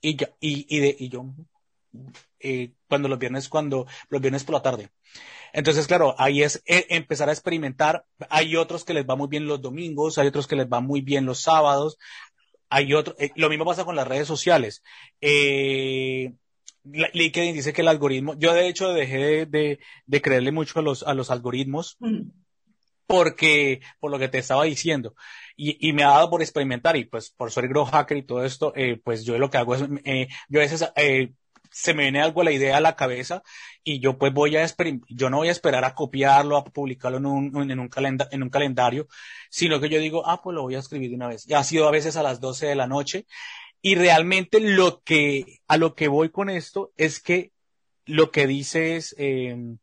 Y, 0.00 0.16
ya, 0.16 0.30
y, 0.40 0.66
y, 0.68 0.80
de, 0.80 0.96
y 0.98 1.08
yo, 1.08 1.24
eh, 2.40 2.72
cuando 2.88 3.08
los 3.08 3.18
viernes, 3.18 3.48
cuando 3.48 3.86
los 4.08 4.20
viernes 4.20 4.44
por 4.44 4.54
la 4.54 4.62
tarde. 4.62 4.90
Entonces, 5.56 5.86
claro, 5.86 6.14
ahí 6.18 6.42
es 6.42 6.62
eh, 6.66 6.84
empezar 6.90 7.30
a 7.30 7.32
experimentar. 7.32 8.04
Hay 8.28 8.56
otros 8.56 8.84
que 8.84 8.92
les 8.92 9.06
va 9.06 9.16
muy 9.16 9.26
bien 9.26 9.46
los 9.46 9.62
domingos, 9.62 10.18
hay 10.18 10.26
otros 10.26 10.46
que 10.46 10.54
les 10.54 10.66
va 10.66 10.80
muy 10.80 11.00
bien 11.00 11.24
los 11.24 11.40
sábados. 11.40 11.96
Hay 12.68 12.92
otro, 12.92 13.16
eh, 13.18 13.30
lo 13.36 13.48
mismo 13.48 13.64
pasa 13.64 13.86
con 13.86 13.96
las 13.96 14.06
redes 14.06 14.28
sociales. 14.28 14.82
Eh, 15.18 16.34
LinkedIn 16.84 17.54
dice 17.54 17.72
que 17.72 17.80
el 17.80 17.88
algoritmo, 17.88 18.34
yo 18.38 18.52
de 18.52 18.68
hecho 18.68 18.92
dejé 18.92 19.46
de, 19.46 19.78
de, 20.04 20.22
creerle 20.22 20.52
mucho 20.52 20.78
a 20.78 20.82
los, 20.82 21.02
a 21.04 21.14
los 21.14 21.30
algoritmos. 21.30 21.96
Mm. 22.00 22.28
porque, 23.06 23.80
por 24.00 24.10
lo 24.10 24.18
que 24.18 24.28
te 24.28 24.38
estaba 24.38 24.64
diciendo, 24.64 25.14
y, 25.56 25.88
y, 25.88 25.92
me 25.94 26.02
ha 26.02 26.08
dado 26.08 26.28
por 26.28 26.42
experimentar, 26.42 26.96
y 26.96 27.04
pues 27.06 27.30
por 27.30 27.50
ser 27.50 27.68
grow 27.68 27.86
hacker 27.86 28.18
y 28.18 28.26
todo 28.26 28.44
esto, 28.44 28.72
eh, 28.76 29.00
pues 29.02 29.24
yo 29.24 29.38
lo 29.38 29.48
que 29.48 29.58
hago 29.58 29.74
es, 29.74 29.84
eh, 30.04 30.28
yo 30.48 30.60
a 30.60 30.64
veces 30.64 30.84
eh, 30.96 31.32
se 31.76 31.92
me 31.92 32.04
viene 32.04 32.22
algo 32.22 32.42
la 32.42 32.52
idea 32.52 32.78
a 32.78 32.80
la 32.80 32.96
cabeza 32.96 33.42
y 33.84 34.00
yo 34.00 34.16
pues 34.16 34.32
voy 34.32 34.56
a 34.56 34.66
yo 35.10 35.28
no 35.28 35.36
voy 35.36 35.48
a 35.48 35.52
esperar 35.52 35.84
a 35.84 35.94
copiarlo, 35.94 36.56
a 36.56 36.64
publicarlo 36.64 37.18
en 37.18 37.26
un, 37.26 37.70
en 37.70 37.78
un, 37.78 37.90
en 38.30 38.42
un 38.42 38.48
calendario, 38.48 39.08
sino 39.50 39.78
que 39.78 39.90
yo 39.90 39.98
digo, 40.00 40.26
ah, 40.26 40.40
pues 40.42 40.54
lo 40.54 40.62
voy 40.62 40.74
a 40.74 40.78
escribir 40.78 41.10
de 41.10 41.16
una 41.16 41.28
vez. 41.28 41.44
Ya 41.44 41.58
ha 41.58 41.64
sido 41.64 41.86
a 41.86 41.90
veces 41.90 42.16
a 42.16 42.22
las 42.22 42.40
12 42.40 42.66
de 42.66 42.76
la 42.76 42.86
noche 42.86 43.26
y 43.82 43.94
realmente 43.94 44.58
lo 44.58 45.02
que, 45.02 45.58
a 45.68 45.76
lo 45.76 45.94
que 45.94 46.08
voy 46.08 46.30
con 46.30 46.48
esto 46.48 46.92
es 46.96 47.20
que 47.20 47.52
lo 48.06 48.30
que 48.30 48.46
dice 48.46 48.96
es, 48.96 49.14
em, 49.18 49.76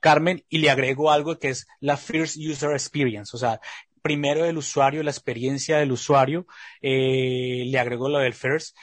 Carmen, 0.00 0.44
y 0.48 0.58
le 0.58 0.70
agrego 0.70 1.10
algo 1.10 1.38
que 1.38 1.50
es 1.50 1.66
la 1.78 1.98
First 1.98 2.38
User 2.38 2.70
Experience, 2.70 3.36
o 3.36 3.38
sea, 3.38 3.60
primero 4.00 4.46
el 4.46 4.56
usuario, 4.56 5.02
la 5.02 5.10
experiencia 5.10 5.76
del 5.76 5.92
usuario, 5.92 6.46
eh, 6.80 7.64
le 7.66 7.78
agrego 7.78 8.08
lo 8.08 8.18
del 8.18 8.34
first, 8.34 8.76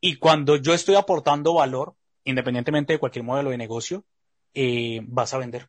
y 0.00 0.16
cuando 0.16 0.56
yo 0.56 0.72
estoy 0.74 0.94
aportando 0.94 1.54
valor, 1.54 1.94
independientemente 2.24 2.92
de 2.92 2.98
cualquier 2.98 3.24
modelo 3.24 3.50
de 3.50 3.58
negocio, 3.58 4.04
eh, 4.54 5.00
vas 5.06 5.34
a 5.34 5.38
vender. 5.38 5.68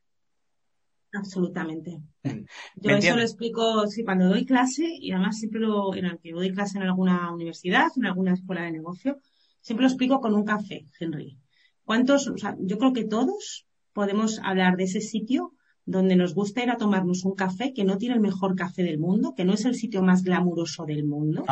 Absolutamente. 1.13 2.01
Mm. 2.23 2.45
Yo 2.75 2.95
eso 2.95 3.15
lo 3.15 3.21
explico, 3.21 3.87
sí, 3.87 4.03
cuando 4.03 4.29
doy 4.29 4.45
clase, 4.45 4.87
y 4.87 5.11
además 5.11 5.37
siempre 5.37 5.59
lo, 5.59 5.93
en 5.95 6.05
el 6.05 6.19
que 6.19 6.31
doy 6.31 6.51
clase 6.53 6.77
en 6.77 6.83
alguna 6.83 7.33
universidad, 7.33 7.87
en 7.95 8.05
alguna 8.05 8.33
escuela 8.33 8.63
de 8.63 8.71
negocio, 8.71 9.19
siempre 9.59 9.83
lo 9.83 9.89
explico 9.89 10.21
con 10.21 10.33
un 10.33 10.45
café, 10.45 10.85
Henry. 10.99 11.37
¿Cuántos, 11.83 12.27
o 12.27 12.37
sea, 12.37 12.55
yo 12.59 12.77
creo 12.77 12.93
que 12.93 13.03
todos 13.03 13.67
podemos 13.93 14.39
hablar 14.39 14.77
de 14.77 14.85
ese 14.85 15.01
sitio 15.01 15.53
donde 15.85 16.15
nos 16.15 16.33
gusta 16.33 16.63
ir 16.63 16.69
a 16.69 16.77
tomarnos 16.77 17.25
un 17.25 17.35
café 17.35 17.73
que 17.73 17.83
no 17.83 17.97
tiene 17.97 18.15
el 18.15 18.21
mejor 18.21 18.55
café 18.55 18.83
del 18.83 18.99
mundo, 18.99 19.33
que 19.35 19.45
no 19.45 19.53
es 19.53 19.65
el 19.65 19.75
sitio 19.75 20.01
más 20.01 20.23
glamuroso 20.23 20.85
del 20.85 21.05
mundo, 21.05 21.43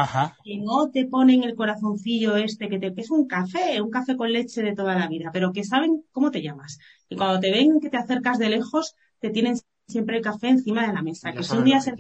que 0.44 0.58
no 0.58 0.90
te 0.92 1.06
ponen 1.06 1.44
el 1.44 1.56
corazoncillo 1.56 2.36
este, 2.36 2.70
que 2.70 2.80
te 2.80 2.94
que 2.94 3.02
es 3.02 3.12
un 3.12 3.28
café, 3.28 3.82
un 3.82 3.90
café 3.90 4.16
con 4.16 4.32
leche 4.32 4.62
de 4.62 4.76
toda 4.76 4.96
la 4.96 5.08
vida, 5.08 5.30
pero 5.32 5.52
que 5.52 5.64
saben 5.64 6.04
cómo 6.12 6.32
te 6.32 6.42
llamas. 6.42 6.80
Y 7.08 7.16
cuando 7.16 7.40
te 7.40 7.52
ven 7.52 7.80
que 7.80 7.90
te 7.90 7.98
acercas 7.98 8.38
de 8.40 8.50
lejos, 8.50 8.96
te 9.20 9.30
tienen 9.30 9.58
siempre 9.88 10.18
el 10.18 10.24
café 10.24 10.50
encima 10.50 10.88
de 10.88 10.94
la 10.94 11.02
mesa. 11.02 11.32
que 11.34 11.44
si 11.44 11.58
un 11.58 11.64
día 11.64 11.82
se 11.82 11.94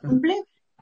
cumple, 0.00 0.36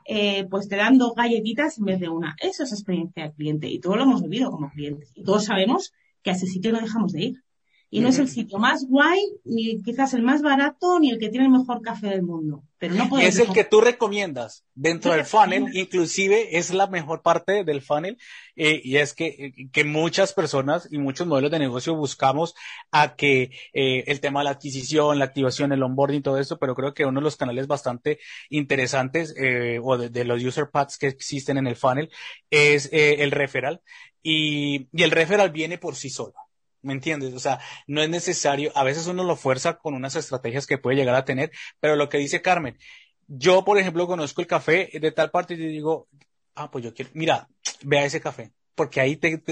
eh, 0.06 0.46
pues 0.48 0.68
te 0.68 0.76
dan 0.76 0.96
dos 0.96 1.14
galletitas 1.14 1.78
en 1.78 1.84
vez 1.84 2.00
de 2.00 2.08
una. 2.08 2.34
Eso 2.40 2.64
es 2.64 2.72
experiencia 2.72 3.24
del 3.24 3.32
cliente 3.32 3.68
y 3.68 3.78
todos 3.78 3.96
lo 3.96 4.04
hemos 4.04 4.22
vivido 4.22 4.50
como 4.50 4.70
clientes. 4.70 5.12
Y 5.14 5.22
todos 5.22 5.44
sabemos 5.44 5.92
que 6.22 6.30
a 6.30 6.32
ese 6.32 6.46
sitio 6.46 6.72
no 6.72 6.80
dejamos 6.80 7.12
de 7.12 7.22
ir. 7.24 7.42
Y 7.90 8.00
no 8.00 8.08
es 8.08 8.18
el 8.18 8.28
sitio 8.28 8.58
más 8.58 8.86
guay, 8.86 9.18
ni 9.44 9.82
quizás 9.82 10.12
el 10.12 10.22
más 10.22 10.42
barato, 10.42 11.00
ni 11.00 11.10
el 11.10 11.18
que 11.18 11.30
tiene 11.30 11.46
el 11.46 11.52
mejor 11.52 11.80
café 11.80 12.08
del 12.08 12.22
mundo. 12.22 12.62
Pero 12.78 12.94
no 12.94 13.18
Es 13.18 13.38
el 13.38 13.50
que 13.52 13.64
tú 13.64 13.80
recomiendas 13.80 14.64
dentro 14.74 15.12
del 15.12 15.24
funnel, 15.24 15.66
inclusive 15.72 16.58
es 16.58 16.72
la 16.72 16.86
mejor 16.86 17.22
parte 17.22 17.64
del 17.64 17.80
funnel, 17.80 18.18
eh, 18.56 18.80
y 18.84 18.98
es 18.98 19.14
que, 19.14 19.26
eh, 19.26 19.68
que 19.72 19.84
muchas 19.84 20.34
personas 20.34 20.86
y 20.90 20.98
muchos 20.98 21.26
modelos 21.26 21.50
de 21.50 21.58
negocio 21.58 21.96
buscamos 21.96 22.54
a 22.92 23.16
que 23.16 23.50
eh, 23.72 24.04
el 24.06 24.20
tema 24.20 24.40
de 24.40 24.44
la 24.44 24.50
adquisición, 24.50 25.18
la 25.18 25.24
activación, 25.24 25.72
el 25.72 25.82
onboarding, 25.82 26.22
todo 26.22 26.38
eso, 26.38 26.58
pero 26.58 26.74
creo 26.74 26.94
que 26.94 27.06
uno 27.06 27.20
de 27.20 27.24
los 27.24 27.36
canales 27.36 27.66
bastante 27.66 28.20
interesantes 28.50 29.34
o 29.82 29.96
de, 29.96 30.10
de, 30.10 30.24
los 30.24 30.44
user 30.44 30.70
paths 30.70 30.98
que 30.98 31.08
existen 31.08 31.56
en 31.56 31.66
el 31.66 31.74
funnel 31.74 32.10
es 32.50 32.90
el 32.92 33.30
referral, 33.30 33.80
y, 34.22 34.88
y 34.92 35.02
el 35.02 35.10
referral 35.10 35.50
viene 35.50 35.78
por 35.78 35.96
sí 35.96 36.10
solo. 36.10 36.34
¿Me 36.82 36.92
entiendes? 36.92 37.34
O 37.34 37.40
sea, 37.40 37.60
no 37.86 38.02
es 38.02 38.08
necesario, 38.08 38.70
a 38.74 38.84
veces 38.84 39.06
uno 39.06 39.24
lo 39.24 39.36
fuerza 39.36 39.78
con 39.78 39.94
unas 39.94 40.14
estrategias 40.16 40.66
que 40.66 40.78
puede 40.78 40.96
llegar 40.96 41.14
a 41.14 41.24
tener, 41.24 41.50
pero 41.80 41.96
lo 41.96 42.08
que 42.08 42.18
dice 42.18 42.40
Carmen, 42.40 42.78
yo, 43.26 43.64
por 43.64 43.78
ejemplo, 43.78 44.06
conozco 44.06 44.40
el 44.40 44.46
café 44.46 44.90
de 44.92 45.12
tal 45.12 45.30
parte 45.30 45.54
y 45.54 45.56
digo, 45.56 46.08
ah, 46.54 46.70
pues 46.70 46.84
yo 46.84 46.94
quiero, 46.94 47.10
mira, 47.14 47.48
vea 47.82 48.04
ese 48.04 48.20
café, 48.20 48.52
porque 48.74 49.00
ahí 49.00 49.16
te, 49.16 49.42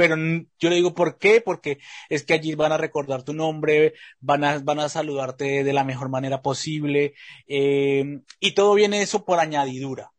pero 0.00 0.16
yo 0.16 0.70
le 0.70 0.76
digo, 0.76 0.94
¿por 0.94 1.18
qué? 1.18 1.42
Porque 1.42 1.78
es 2.08 2.24
que 2.24 2.32
allí 2.32 2.54
van 2.54 2.72
a 2.72 2.78
recordar 2.78 3.22
tu 3.22 3.34
nombre, 3.34 3.92
van 4.20 4.44
a, 4.44 4.58
van 4.58 4.80
a 4.80 4.88
saludarte 4.88 5.62
de 5.62 5.72
la 5.74 5.84
mejor 5.84 6.08
manera 6.08 6.40
posible, 6.40 7.12
eh, 7.46 8.20
y 8.38 8.52
todo 8.52 8.74
viene 8.74 9.02
eso 9.02 9.26
por 9.26 9.40
añadidura. 9.40 10.12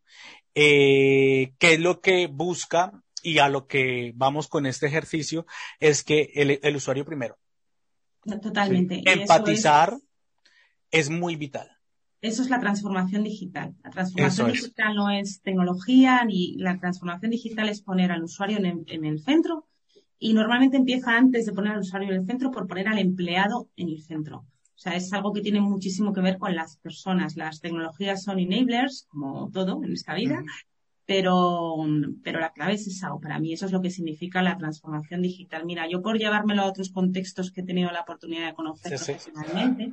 Eh, 0.53 1.53
¿Qué 1.57 1.73
es 1.73 1.79
lo 1.79 2.01
que 2.01 2.27
busca 2.27 2.91
y 3.23 3.39
a 3.39 3.49
lo 3.49 3.67
que 3.67 4.13
vamos 4.15 4.47
con 4.47 4.65
este 4.65 4.87
ejercicio? 4.87 5.45
Es 5.79 6.03
que 6.03 6.31
el, 6.35 6.75
usuario 6.75 7.05
primero. 7.05 7.37
Totalmente. 8.41 9.01
Empatizar 9.05 9.97
es 10.91 11.09
muy 11.09 11.35
vital. 11.35 11.69
Eso 12.21 12.43
es 12.43 12.49
la 12.51 12.59
transformación 12.59 13.23
digital. 13.23 13.75
La 13.83 13.89
transformación 13.89 14.51
digital 14.51 14.95
no 14.95 15.09
es 15.09 15.41
tecnología, 15.41 16.23
ni 16.23 16.55
la 16.57 16.77
transformación 16.77 17.31
digital 17.31 17.67
es 17.67 17.81
poner 17.81 18.11
al 18.11 18.23
usuario 18.23 18.59
en 18.59 19.05
el, 19.05 19.19
centro 19.19 19.65
y 20.19 20.33
normalmente 20.33 20.77
empieza 20.77 21.17
antes 21.17 21.47
de 21.47 21.53
poner 21.53 21.73
al 21.73 21.79
usuario 21.79 22.09
en 22.09 22.19
el 22.19 22.25
centro 22.27 22.51
por 22.51 22.67
poner 22.67 22.87
al 22.87 22.99
empleado 22.99 23.69
en 23.75 23.89
el 23.89 24.03
centro. 24.03 24.45
O 24.75 24.83
sea, 24.83 24.95
es 24.95 25.11
algo 25.13 25.33
que 25.33 25.41
tiene 25.41 25.61
muchísimo 25.61 26.13
que 26.13 26.21
ver 26.21 26.37
con 26.37 26.55
las 26.55 26.77
personas. 26.77 27.37
Las 27.37 27.59
tecnologías 27.59 28.23
son 28.23 28.37
enablers, 28.37 29.07
como 29.09 29.49
todo 29.51 29.83
en 29.83 29.93
esta 29.93 30.13
vida, 30.13 30.43
pero, 31.11 31.75
pero 32.23 32.39
la 32.39 32.53
clave 32.53 32.75
es 32.75 32.87
esa, 32.87 33.13
o 33.13 33.19
para 33.19 33.37
mí 33.37 33.51
eso 33.51 33.65
es 33.65 33.73
lo 33.73 33.81
que 33.81 33.89
significa 33.89 34.41
la 34.41 34.57
transformación 34.57 35.21
digital. 35.21 35.65
Mira, 35.65 35.85
yo 35.89 36.01
por 36.01 36.17
llevármelo 36.17 36.61
a 36.61 36.67
otros 36.67 36.89
contextos 36.89 37.51
que 37.51 37.59
he 37.59 37.65
tenido 37.65 37.91
la 37.91 38.03
oportunidad 38.03 38.47
de 38.47 38.53
conocer 38.53 38.95
profesionalmente, 38.95 39.91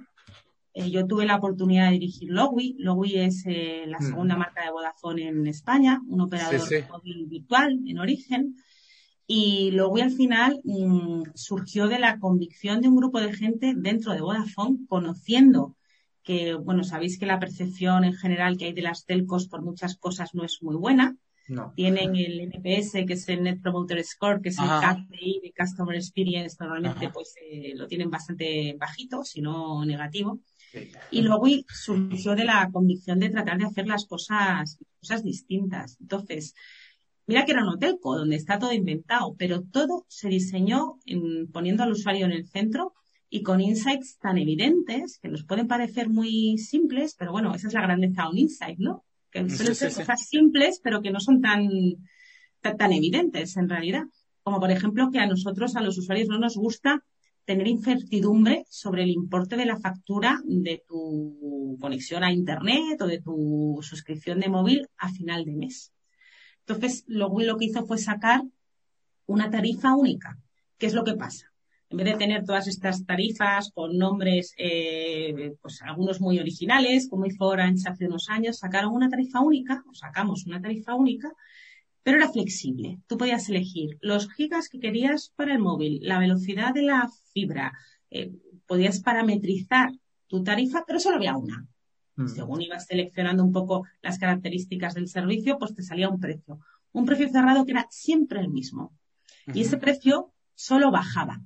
eh, 0.74 0.90
yo 0.92 1.08
tuve 1.08 1.26
la 1.26 1.34
oportunidad 1.34 1.86
de 1.86 1.94
dirigir 1.94 2.30
Lowy. 2.30 2.76
Lowy 2.78 3.16
es 3.18 3.42
eh, 3.46 3.82
la 3.88 3.98
mm. 3.98 4.02
segunda 4.02 4.36
marca 4.36 4.64
de 4.64 4.70
Vodafone 4.70 5.26
en 5.26 5.44
España, 5.48 6.00
un 6.06 6.20
operador 6.20 6.60
móvil 6.88 7.26
virtual 7.26 7.80
en 7.84 7.98
origen. 7.98 8.54
Y 9.26 9.72
Lowy 9.72 10.02
al 10.02 10.12
final 10.12 10.60
mm, 10.62 11.32
surgió 11.34 11.88
de 11.88 11.98
la 11.98 12.20
convicción 12.20 12.80
de 12.80 12.86
un 12.86 12.94
grupo 12.94 13.20
de 13.20 13.32
gente 13.32 13.74
dentro 13.76 14.12
de 14.12 14.20
Vodafone, 14.20 14.86
conociendo 14.86 15.74
que, 16.28 16.52
bueno, 16.52 16.84
sabéis 16.84 17.18
que 17.18 17.24
la 17.24 17.40
percepción 17.40 18.04
en 18.04 18.12
general 18.12 18.58
que 18.58 18.66
hay 18.66 18.74
de 18.74 18.82
las 18.82 19.06
telcos 19.06 19.48
por 19.48 19.62
muchas 19.62 19.96
cosas 19.96 20.34
no 20.34 20.44
es 20.44 20.58
muy 20.62 20.76
buena. 20.76 21.16
Tienen 21.74 22.14
el 22.14 22.40
NPS, 22.52 23.06
que 23.06 23.14
es 23.14 23.26
el 23.30 23.42
Net 23.42 23.62
Promoter 23.62 24.04
Score, 24.04 24.42
que 24.42 24.50
es 24.50 24.58
el 24.58 24.66
KPI 24.66 25.40
de 25.42 25.54
Customer 25.58 25.96
Experience, 25.96 26.58
normalmente 26.60 27.08
pues 27.08 27.32
eh, 27.50 27.72
lo 27.74 27.86
tienen 27.86 28.10
bastante 28.10 28.76
bajito, 28.78 29.24
si 29.24 29.40
no 29.40 29.82
negativo. 29.86 30.40
Y 31.10 31.22
luego 31.22 31.46
surgió 31.66 32.34
de 32.34 32.44
la 32.44 32.68
convicción 32.70 33.20
de 33.20 33.30
tratar 33.30 33.56
de 33.56 33.64
hacer 33.64 33.86
las 33.86 34.04
cosas, 34.04 34.78
cosas 35.00 35.24
distintas. 35.24 35.96
Entonces, 35.98 36.54
mira 37.26 37.46
que 37.46 37.52
era 37.52 37.62
un 37.62 37.70
hotelco 37.70 38.18
donde 38.18 38.36
está 38.36 38.58
todo 38.58 38.74
inventado, 38.74 39.34
pero 39.38 39.62
todo 39.62 40.04
se 40.08 40.28
diseñó 40.28 40.98
poniendo 41.54 41.84
al 41.84 41.92
usuario 41.92 42.26
en 42.26 42.32
el 42.32 42.46
centro 42.46 42.92
y 43.30 43.42
con 43.42 43.60
insights 43.60 44.18
tan 44.18 44.38
evidentes 44.38 45.18
que 45.18 45.28
nos 45.28 45.44
pueden 45.44 45.68
parecer 45.68 46.08
muy 46.08 46.56
simples, 46.58 47.14
pero 47.18 47.32
bueno, 47.32 47.54
esa 47.54 47.68
es 47.68 47.74
la 47.74 47.82
grandeza 47.82 48.22
de 48.22 48.28
un 48.28 48.38
insight, 48.38 48.78
¿no? 48.78 49.04
Que 49.30 49.48
suelen 49.50 49.74
ser 49.74 49.92
cosas 49.92 50.26
simples, 50.26 50.80
pero 50.82 51.02
que 51.02 51.10
no 51.10 51.20
son 51.20 51.42
tan, 51.42 51.68
tan 52.60 52.92
evidentes 52.92 53.56
en 53.56 53.68
realidad. 53.68 54.04
Como 54.42 54.60
por 54.60 54.70
ejemplo 54.70 55.10
que 55.10 55.18
a 55.18 55.26
nosotros, 55.26 55.76
a 55.76 55.82
los 55.82 55.98
usuarios, 55.98 56.28
no 56.28 56.38
nos 56.38 56.56
gusta 56.56 57.04
tener 57.44 57.66
incertidumbre 57.66 58.64
sobre 58.70 59.02
el 59.02 59.10
importe 59.10 59.56
de 59.56 59.66
la 59.66 59.78
factura 59.78 60.40
de 60.44 60.82
tu 60.86 61.76
conexión 61.80 62.24
a 62.24 62.32
Internet 62.32 63.00
o 63.00 63.06
de 63.06 63.20
tu 63.20 63.78
suscripción 63.82 64.40
de 64.40 64.48
móvil 64.48 64.88
a 64.96 65.10
final 65.10 65.44
de 65.44 65.52
mes. 65.52 65.92
Entonces, 66.60 67.04
lo, 67.06 67.30
lo 67.38 67.56
que 67.56 67.66
hizo 67.66 67.86
fue 67.86 67.98
sacar 67.98 68.42
una 69.26 69.50
tarifa 69.50 69.94
única. 69.94 70.38
¿Qué 70.78 70.86
es 70.86 70.94
lo 70.94 71.04
que 71.04 71.14
pasa? 71.14 71.47
En 71.90 71.96
vez 71.96 72.06
de 72.06 72.16
tener 72.16 72.44
todas 72.44 72.68
estas 72.68 73.06
tarifas 73.06 73.70
con 73.72 73.96
nombres, 73.96 74.54
eh, 74.58 75.54
pues 75.62 75.80
algunos 75.82 76.20
muy 76.20 76.38
originales, 76.38 77.08
como 77.08 77.24
hizo 77.24 77.46
Orange 77.46 77.88
hace 77.88 78.06
unos 78.06 78.28
años, 78.28 78.58
sacaron 78.58 78.92
una 78.92 79.08
tarifa 79.08 79.40
única, 79.40 79.82
o 79.88 79.94
sacamos 79.94 80.44
una 80.46 80.60
tarifa 80.60 80.94
única, 80.94 81.32
pero 82.02 82.18
era 82.18 82.28
flexible. 82.30 82.98
Tú 83.06 83.16
podías 83.16 83.48
elegir 83.48 83.96
los 84.02 84.30
gigas 84.32 84.68
que 84.68 84.80
querías 84.80 85.32
para 85.34 85.52
el 85.52 85.60
móvil, 85.60 86.00
la 86.02 86.18
velocidad 86.18 86.74
de 86.74 86.82
la 86.82 87.08
fibra, 87.32 87.72
eh, 88.10 88.32
podías 88.66 89.00
parametrizar 89.00 89.90
tu 90.26 90.42
tarifa, 90.44 90.84
pero 90.86 91.00
solo 91.00 91.16
había 91.16 91.36
una. 91.36 91.66
Mm. 92.16 92.28
Según 92.28 92.62
ibas 92.62 92.86
seleccionando 92.86 93.42
un 93.42 93.52
poco 93.52 93.84
las 94.02 94.18
características 94.18 94.94
del 94.94 95.08
servicio, 95.08 95.58
pues 95.58 95.74
te 95.74 95.82
salía 95.82 96.08
un 96.08 96.20
precio. 96.20 96.60
Un 96.92 97.06
precio 97.06 97.28
cerrado 97.28 97.64
que 97.64 97.72
era 97.72 97.86
siempre 97.90 98.40
el 98.40 98.48
mismo. 98.48 98.92
Y 99.54 99.62
ese 99.62 99.78
precio 99.78 100.32
solo 100.54 100.90
bajaba. 100.90 101.40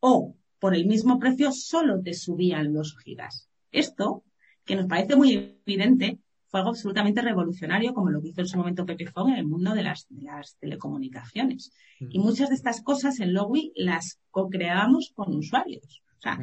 O 0.00 0.34
por 0.58 0.74
el 0.74 0.86
mismo 0.86 1.18
precio 1.18 1.52
solo 1.52 2.00
te 2.02 2.14
subían 2.14 2.72
los 2.72 2.96
gigas. 2.98 3.48
Esto, 3.72 4.24
que 4.64 4.76
nos 4.76 4.86
parece 4.86 5.16
muy 5.16 5.60
evidente, 5.66 6.18
fue 6.50 6.60
algo 6.60 6.70
absolutamente 6.70 7.22
revolucionario, 7.22 7.94
como 7.94 8.10
lo 8.10 8.20
que 8.20 8.28
hizo 8.28 8.40
en 8.40 8.48
su 8.48 8.58
momento 8.58 8.84
Pepe 8.84 9.06
Fong 9.06 9.28
en 9.30 9.36
el 9.36 9.46
mundo 9.46 9.72
de 9.72 9.84
las, 9.84 10.08
telecomunicaciones. 10.58 11.72
Y 12.00 12.18
muchas 12.18 12.48
de 12.48 12.56
estas 12.56 12.82
cosas 12.82 13.20
en 13.20 13.32
Lowy 13.32 13.72
las 13.76 14.18
co-creábamos 14.30 15.12
con 15.14 15.34
usuarios. 15.34 16.02
O 16.18 16.20
sea, 16.20 16.38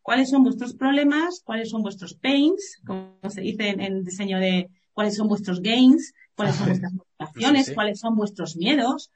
¿cuáles 0.00 0.30
son 0.30 0.42
vuestros 0.42 0.74
problemas? 0.74 1.42
¿Cuáles 1.44 1.68
son 1.68 1.82
vuestros 1.82 2.14
pains? 2.14 2.80
Como 2.86 3.18
se 3.28 3.42
dice 3.42 3.68
en, 3.68 4.04
diseño 4.04 4.38
de 4.38 4.70
cuáles 4.94 5.16
son 5.16 5.28
vuestros 5.28 5.60
gains, 5.60 6.14
cuáles 6.34 6.56
son 6.56 6.66
vuestras 6.68 6.92
motivaciones, 6.94 7.72
cuáles 7.74 8.00
son 8.00 8.16
vuestros 8.16 8.56
miedos. 8.56 9.10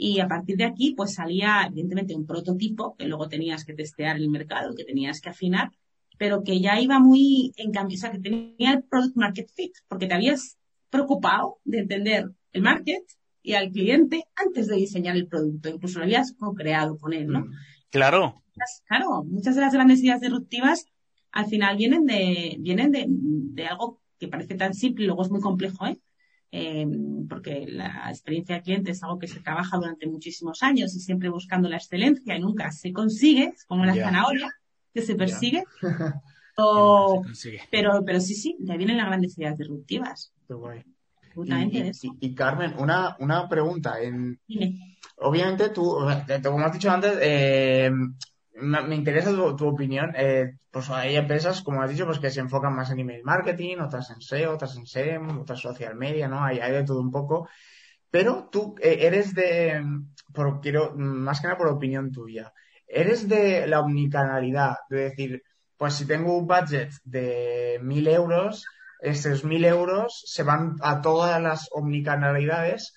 Y 0.00 0.20
a 0.20 0.28
partir 0.28 0.56
de 0.56 0.64
aquí, 0.64 0.94
pues 0.96 1.14
salía, 1.14 1.64
evidentemente, 1.66 2.14
un 2.14 2.24
prototipo 2.24 2.94
que 2.96 3.06
luego 3.06 3.28
tenías 3.28 3.64
que 3.64 3.74
testear 3.74 4.16
en 4.16 4.22
el 4.22 4.30
mercado, 4.30 4.74
que 4.76 4.84
tenías 4.84 5.20
que 5.20 5.28
afinar, 5.28 5.72
pero 6.16 6.44
que 6.44 6.60
ya 6.60 6.80
iba 6.80 7.00
muy 7.00 7.52
en 7.56 7.72
cambio, 7.72 7.96
o 7.96 8.00
sea, 8.00 8.12
que 8.12 8.20
tenía 8.20 8.72
el 8.72 8.84
product 8.84 9.16
market 9.16 9.50
fit, 9.54 9.72
porque 9.88 10.06
te 10.06 10.14
habías 10.14 10.56
preocupado 10.88 11.58
de 11.64 11.80
entender 11.80 12.30
el 12.52 12.62
market 12.62 13.02
y 13.42 13.54
al 13.54 13.70
cliente 13.72 14.24
antes 14.36 14.68
de 14.68 14.76
diseñar 14.76 15.16
el 15.16 15.26
producto, 15.26 15.68
incluso 15.68 15.98
lo 15.98 16.04
habías 16.04 16.32
co-creado 16.34 16.96
con 16.96 17.12
él, 17.12 17.26
¿no? 17.26 17.40
Mm, 17.40 17.52
claro. 17.90 18.42
claro, 18.86 19.24
muchas 19.24 19.56
de 19.56 19.62
las 19.62 19.72
grandes 19.72 20.00
ideas 20.00 20.20
disruptivas 20.20 20.86
al 21.32 21.46
final 21.46 21.76
vienen 21.76 22.06
de, 22.06 22.56
vienen 22.60 22.92
de, 22.92 23.06
de 23.08 23.66
algo 23.66 24.00
que 24.18 24.28
parece 24.28 24.54
tan 24.54 24.74
simple 24.74 25.04
y 25.04 25.06
luego 25.06 25.22
es 25.22 25.30
muy 25.30 25.40
complejo, 25.40 25.86
¿eh? 25.86 25.98
Eh, 26.50 26.86
porque 27.28 27.66
la 27.68 28.06
experiencia 28.08 28.56
de 28.56 28.62
cliente 28.62 28.90
es 28.92 29.02
algo 29.02 29.18
que 29.18 29.28
se 29.28 29.40
trabaja 29.40 29.76
durante 29.76 30.06
muchísimos 30.06 30.62
años 30.62 30.94
y 30.94 31.00
siempre 31.00 31.28
buscando 31.28 31.68
la 31.68 31.76
excelencia 31.76 32.36
y 32.36 32.40
nunca 32.40 32.70
se 32.72 32.92
consigue, 32.92 33.52
como 33.66 33.84
la 33.84 33.94
zanahoria, 33.94 34.50
que 34.94 35.02
se 35.02 35.14
persigue. 35.14 35.64
pero, 37.70 38.02
pero 38.04 38.20
sí, 38.20 38.34
sí, 38.34 38.56
ya 38.60 38.76
vienen 38.76 38.96
las 38.96 39.06
grandes 39.06 39.36
ideas 39.38 39.58
disruptivas. 39.58 40.32
Y, 42.20 42.34
Carmen, 42.34 42.74
una, 42.78 43.16
una 43.20 43.48
pregunta. 43.48 44.00
En, 44.00 44.40
Obviamente 45.20 45.70
tú, 45.70 45.96
como 46.44 46.64
has 46.64 46.72
dicho 46.72 46.90
antes, 46.90 47.18
eh, 47.20 47.90
me, 48.60 48.94
interesa 48.94 49.30
tu, 49.30 49.66
opinión. 49.66 50.12
Eh, 50.16 50.52
pues 50.70 50.90
hay 50.90 51.16
empresas, 51.16 51.62
como 51.62 51.82
has 51.82 51.90
dicho, 51.90 52.06
pues 52.06 52.18
que 52.18 52.30
se 52.30 52.40
enfocan 52.40 52.74
más 52.74 52.90
en 52.90 53.00
email 53.00 53.22
marketing, 53.24 53.78
otras 53.78 54.10
en 54.10 54.20
SEO, 54.20 54.54
otras 54.54 54.76
en 54.76 54.86
SEM, 54.86 55.40
otras 55.40 55.60
social 55.60 55.94
media, 55.96 56.28
¿no? 56.28 56.44
Hay, 56.44 56.58
hay 56.60 56.72
de 56.72 56.84
todo 56.84 57.00
un 57.00 57.10
poco. 57.10 57.48
Pero 58.10 58.48
tú 58.50 58.74
eh, 58.80 58.98
eres 59.00 59.34
de, 59.34 59.82
por, 60.32 60.60
quiero, 60.60 60.94
más 60.94 61.40
que 61.40 61.48
nada 61.48 61.58
por 61.58 61.68
opinión 61.68 62.10
tuya 62.10 62.52
eres 62.88 63.28
de 63.28 63.66
la 63.66 63.80
omnicanalidad, 63.80 64.78
de 64.88 65.10
decir, 65.10 65.42
pues 65.76 65.94
si 65.94 66.06
tengo 66.06 66.36
un 66.36 66.46
budget 66.46 66.90
de 67.04 67.78
mil 67.82 68.08
euros, 68.08 68.64
esos 69.00 69.44
mil 69.44 69.64
euros 69.64 70.24
se 70.26 70.42
van 70.42 70.76
a 70.80 71.00
todas 71.02 71.40
las 71.40 71.68
omnicanalidades, 71.70 72.94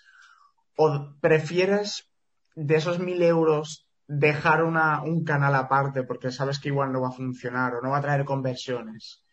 o 0.78 1.14
prefieres 1.20 2.10
de 2.56 2.76
esos 2.76 3.00
mil 3.00 3.22
euros 3.22 3.86
dejar 4.14 4.66
una, 4.66 5.02
un 5.04 5.24
canal 5.24 5.56
aparte 5.56 6.04
porque 6.04 6.32
sabes 6.32 6.60
que 6.60 6.68
igual 6.68 6.92
no 6.92 7.00
va 7.00 7.08
a 7.08 7.14
funcionar 7.14 7.76
o 7.76 7.82
no 7.82 7.92
va 7.92 8.00
a 8.00 8.02
traer 8.02 8.26
conversiones 8.26 9.24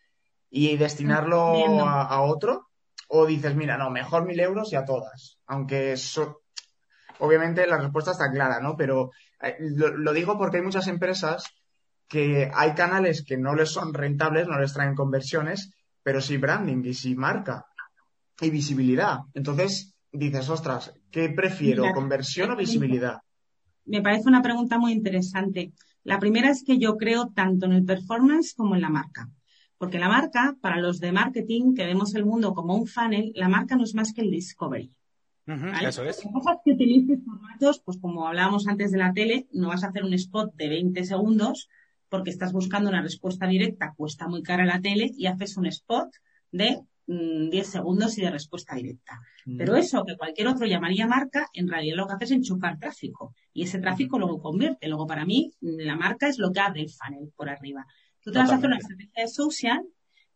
y 0.49 0.77
destinarlo 0.77 1.85
a, 1.85 2.21
otro? 2.21 2.69
¿O 3.09 3.25
dices, 3.25 3.55
mira, 3.55 3.77
no, 3.77 3.89
mejor 3.89 4.25
mil 4.25 4.39
euros 4.39 4.71
y 4.71 4.77
a 4.77 4.85
todas? 4.85 5.37
Aunque 5.47 5.95
obviamente 7.19 7.67
la 7.67 7.77
respuesta 7.77 8.11
está 8.11 8.31
clara, 8.31 8.61
¿no? 8.61 8.77
Pero 8.77 9.11
eh, 9.41 9.57
lo, 9.59 10.13
digo 10.13 10.37
porque 10.37 10.57
hay 10.57 10.63
muchas 10.63 10.87
empresas 10.87 11.43
que 12.07 12.49
hay 12.53 12.73
canales 12.73 13.25
que 13.25 13.37
no 13.37 13.55
les 13.55 13.71
son 13.71 13.93
rentables, 13.93 14.47
no 14.47 14.57
les 14.59 14.73
traen 14.73 14.95
conversiones, 14.95 15.73
pero 16.01 16.21
sí 16.21 16.37
branding 16.37 16.83
y 16.85 16.93
sí 16.93 17.15
marca 17.15 17.65
y 18.39 18.49
visibilidad. 18.49 19.17
Entonces 19.33 19.93
dices, 20.09 20.49
ostras, 20.49 20.93
¿qué 21.11 21.29
prefiero, 21.29 21.91
conversión 21.93 22.51
o 22.51 22.55
visibilidad? 22.55 23.19
Me 23.89 24.03
parece 24.03 24.29
una 24.29 24.43
pregunta 24.43 24.77
muy 24.77 24.91
interesante. 24.91 25.73
La 26.03 26.19
primera 26.19 26.51
es 26.51 26.63
que 26.63 26.77
yo 26.77 26.95
creo 26.95 27.29
tanto 27.29 27.65
en 27.65 27.73
el 27.73 27.83
performance 27.83 28.53
como 28.53 28.75
en 28.75 28.81
la 28.81 28.89
marca. 28.89 29.29
Porque 29.79 29.97
la 29.97 30.07
marca, 30.07 30.55
para 30.61 30.77
los 30.77 30.99
de 30.99 31.11
marketing 31.11 31.73
que 31.73 31.85
vemos 31.85 32.13
el 32.13 32.23
mundo 32.23 32.53
como 32.53 32.75
un 32.75 32.85
funnel, 32.85 33.31
la 33.35 33.49
marca 33.49 33.75
no 33.75 33.83
es 33.83 33.95
más 33.95 34.13
que 34.13 34.21
el 34.21 34.29
discovery. 34.29 34.93
Eso 35.81 36.03
es. 36.03 36.21
que 36.63 36.71
utilices 36.71 37.19
formatos, 37.25 37.81
pues 37.83 37.97
como 37.99 38.27
hablábamos 38.27 38.67
antes 38.67 38.91
de 38.91 38.99
la 38.99 39.11
tele, 39.11 39.47
no 39.51 39.69
vas 39.69 39.83
a 39.83 39.87
hacer 39.87 40.03
un 40.03 40.13
spot 40.13 40.53
de 40.53 40.69
20 40.69 41.03
segundos 41.03 41.67
porque 42.09 42.29
estás 42.29 42.53
buscando 42.53 42.89
una 42.89 43.01
respuesta 43.01 43.47
directa, 43.47 43.93
cuesta 43.97 44.27
muy 44.27 44.43
cara 44.43 44.65
la 44.65 44.81
tele 44.81 45.11
y 45.17 45.25
haces 45.25 45.57
un 45.57 45.65
spot 45.65 46.09
de 46.51 46.81
10 47.09 47.67
mm, 47.67 47.71
segundos 47.71 48.17
y 48.17 48.21
de 48.21 48.29
respuesta 48.29 48.75
directa. 48.75 49.19
Mm. 49.45 49.57
Pero 49.57 49.75
eso 49.75 50.03
que 50.05 50.15
cualquier 50.15 50.47
otro 50.47 50.67
llamaría 50.67 51.07
marca, 51.07 51.47
en 51.53 51.67
realidad 51.67 51.97
lo 51.97 52.07
que 52.07 52.13
hace 52.13 52.25
es 52.25 52.31
enchufar 52.31 52.77
tráfico. 52.77 53.33
Y 53.51 53.63
ese 53.63 53.79
tráfico 53.79 54.19
luego 54.19 54.39
convierte. 54.39 54.87
Luego, 54.87 55.07
para 55.07 55.25
mí, 55.25 55.51
la 55.59 55.95
marca 55.95 56.27
es 56.27 56.37
lo 56.37 56.51
que 56.51 56.59
abre 56.59 56.81
el 56.81 56.89
funnel 56.89 57.31
por 57.35 57.49
arriba. 57.49 57.85
Tú 58.21 58.31
te 58.31 58.37
vas 58.37 58.51
a 58.51 58.55
hacer 58.55 58.67
una 58.67 58.77
estrategia 58.77 59.23
de 59.23 59.27
social 59.27 59.83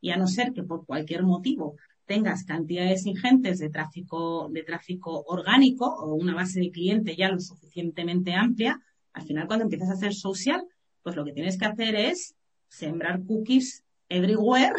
y 0.01 0.09
a 0.09 0.17
no 0.17 0.25
ser 0.27 0.51
que 0.53 0.63
por 0.63 0.85
cualquier 0.85 1.23
motivo 1.23 1.75
tengas 2.05 2.43
cantidades 2.43 3.05
ingentes 3.05 3.59
de 3.59 3.69
tráfico, 3.69 4.49
de 4.51 4.63
tráfico 4.63 5.23
orgánico 5.27 5.85
o 5.85 6.15
una 6.15 6.33
base 6.33 6.59
de 6.59 6.71
cliente 6.71 7.15
ya 7.15 7.29
lo 7.29 7.39
suficientemente 7.39 8.33
amplia, 8.33 8.81
al 9.13 9.23
final 9.23 9.47
cuando 9.47 9.63
empiezas 9.63 9.89
a 9.89 9.93
hacer 9.93 10.13
social, 10.13 10.65
pues 11.03 11.15
lo 11.15 11.23
que 11.23 11.33
tienes 11.33 11.57
que 11.57 11.65
hacer 11.65 11.95
es 11.95 12.35
sembrar 12.67 13.23
cookies 13.25 13.83
everywhere 14.09 14.73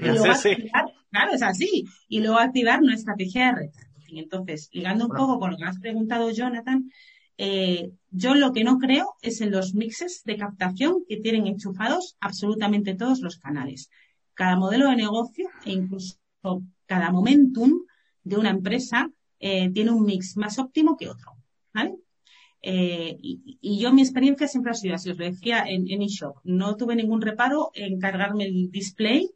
y 0.00 0.04
luego 0.04 0.26
activar, 0.26 0.86
claro, 1.10 1.32
es 1.32 1.42
así, 1.42 1.84
y 2.08 2.20
luego 2.20 2.38
activar 2.38 2.80
una 2.80 2.94
estrategia 2.94 3.46
de 3.46 3.52
retargeting. 3.52 4.18
Entonces, 4.18 4.68
ligando 4.72 5.06
un 5.06 5.16
poco 5.16 5.38
con 5.38 5.50
lo 5.52 5.56
que 5.56 5.64
has 5.64 5.78
preguntado, 5.78 6.30
Jonathan, 6.30 6.90
eh, 7.38 7.90
yo 8.10 8.34
lo 8.34 8.52
que 8.52 8.64
no 8.64 8.78
creo 8.78 9.14
es 9.20 9.40
en 9.40 9.50
los 9.50 9.74
mixes 9.74 10.22
de 10.24 10.36
captación 10.36 11.04
que 11.08 11.18
tienen 11.18 11.46
enchufados 11.46 12.16
absolutamente 12.20 12.94
todos 12.94 13.20
los 13.20 13.38
canales. 13.38 13.90
Cada 14.34 14.56
modelo 14.56 14.88
de 14.88 14.96
negocio 14.96 15.48
e 15.64 15.72
incluso 15.72 16.16
cada 16.86 17.10
momentum 17.10 17.84
de 18.22 18.36
una 18.36 18.50
empresa 18.50 19.10
eh, 19.38 19.70
tiene 19.70 19.90
un 19.90 20.04
mix 20.04 20.36
más 20.36 20.58
óptimo 20.58 20.96
que 20.96 21.08
otro. 21.08 21.32
¿vale? 21.74 21.96
Eh, 22.62 23.16
y, 23.20 23.78
yo 23.78 23.92
mi 23.92 24.02
experiencia 24.02 24.48
siempre 24.48 24.72
ha 24.72 24.74
sido 24.74 24.94
así, 24.94 25.10
os 25.10 25.18
lo 25.18 25.24
decía 25.24 25.64
en, 25.66 25.88
en 25.90 26.02
eShop. 26.02 26.38
No 26.44 26.76
tuve 26.76 26.96
ningún 26.96 27.20
reparo 27.20 27.70
en 27.74 27.98
cargarme 27.98 28.44
el 28.44 28.70
display 28.70 29.30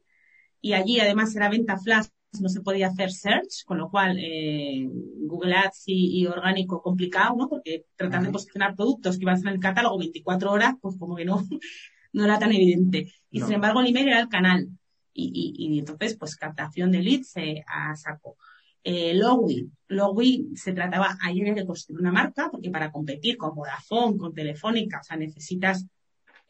y 0.61 0.73
allí 0.75 1.01
además 1.01 1.35
era 1.35 1.49
venta 1.49 1.79
flash, 1.79 2.07
no 2.41 2.49
se 2.49 2.61
podía 2.61 2.89
hacer 2.89 3.11
search, 3.11 3.65
con 3.65 3.79
lo 3.79 3.91
cual 3.91 4.17
eh, 4.19 4.87
Google 4.89 5.57
Ads 5.57 5.85
y, 5.87 6.27
orgánico 6.27 6.81
complicado, 6.81 7.35
¿no? 7.37 7.49
Porque 7.49 7.87
tratar 7.97 8.23
de 8.23 8.31
posicionar 8.31 8.77
productos 8.77 9.17
que 9.17 9.23
iban 9.23 9.35
a 9.35 9.39
estar 9.39 9.51
en 9.51 9.57
el 9.57 9.63
catálogo 9.63 9.99
24 9.99 10.53
horas, 10.53 10.75
pues 10.81 10.97
como 10.97 11.17
que 11.17 11.25
no, 11.25 11.45
no 12.13 12.25
era 12.25 12.39
tan 12.39 12.53
evidente. 12.53 13.13
Y 13.31 13.41
sin 13.41 13.55
embargo 13.55 13.81
el 13.81 13.89
email 13.89 14.09
era 14.09 14.21
el 14.21 14.29
canal. 14.29 14.69
Y, 15.13 15.33
y, 15.59 15.75
y 15.75 15.79
entonces, 15.81 16.17
pues 16.17 16.37
captación 16.37 16.93
de 16.93 17.01
leads 17.01 17.31
se 17.31 17.65
a 17.67 17.97
saco. 17.97 18.37
Eh, 18.83 19.13
Lowy. 19.15 19.71
Lowy 19.89 20.53
se 20.55 20.73
trataba 20.73 21.19
ayer 21.23 21.55
de 21.55 21.67
construir 21.67 22.01
una 22.01 22.13
marca, 22.13 22.49
porque 22.51 22.71
para 22.71 22.91
competir 22.91 23.37
con 23.37 23.55
Vodafone, 23.55 24.17
con 24.17 24.33
Telefónica, 24.33 25.01
o 25.01 25.05
sea, 25.05 25.17
necesitas 25.17 25.87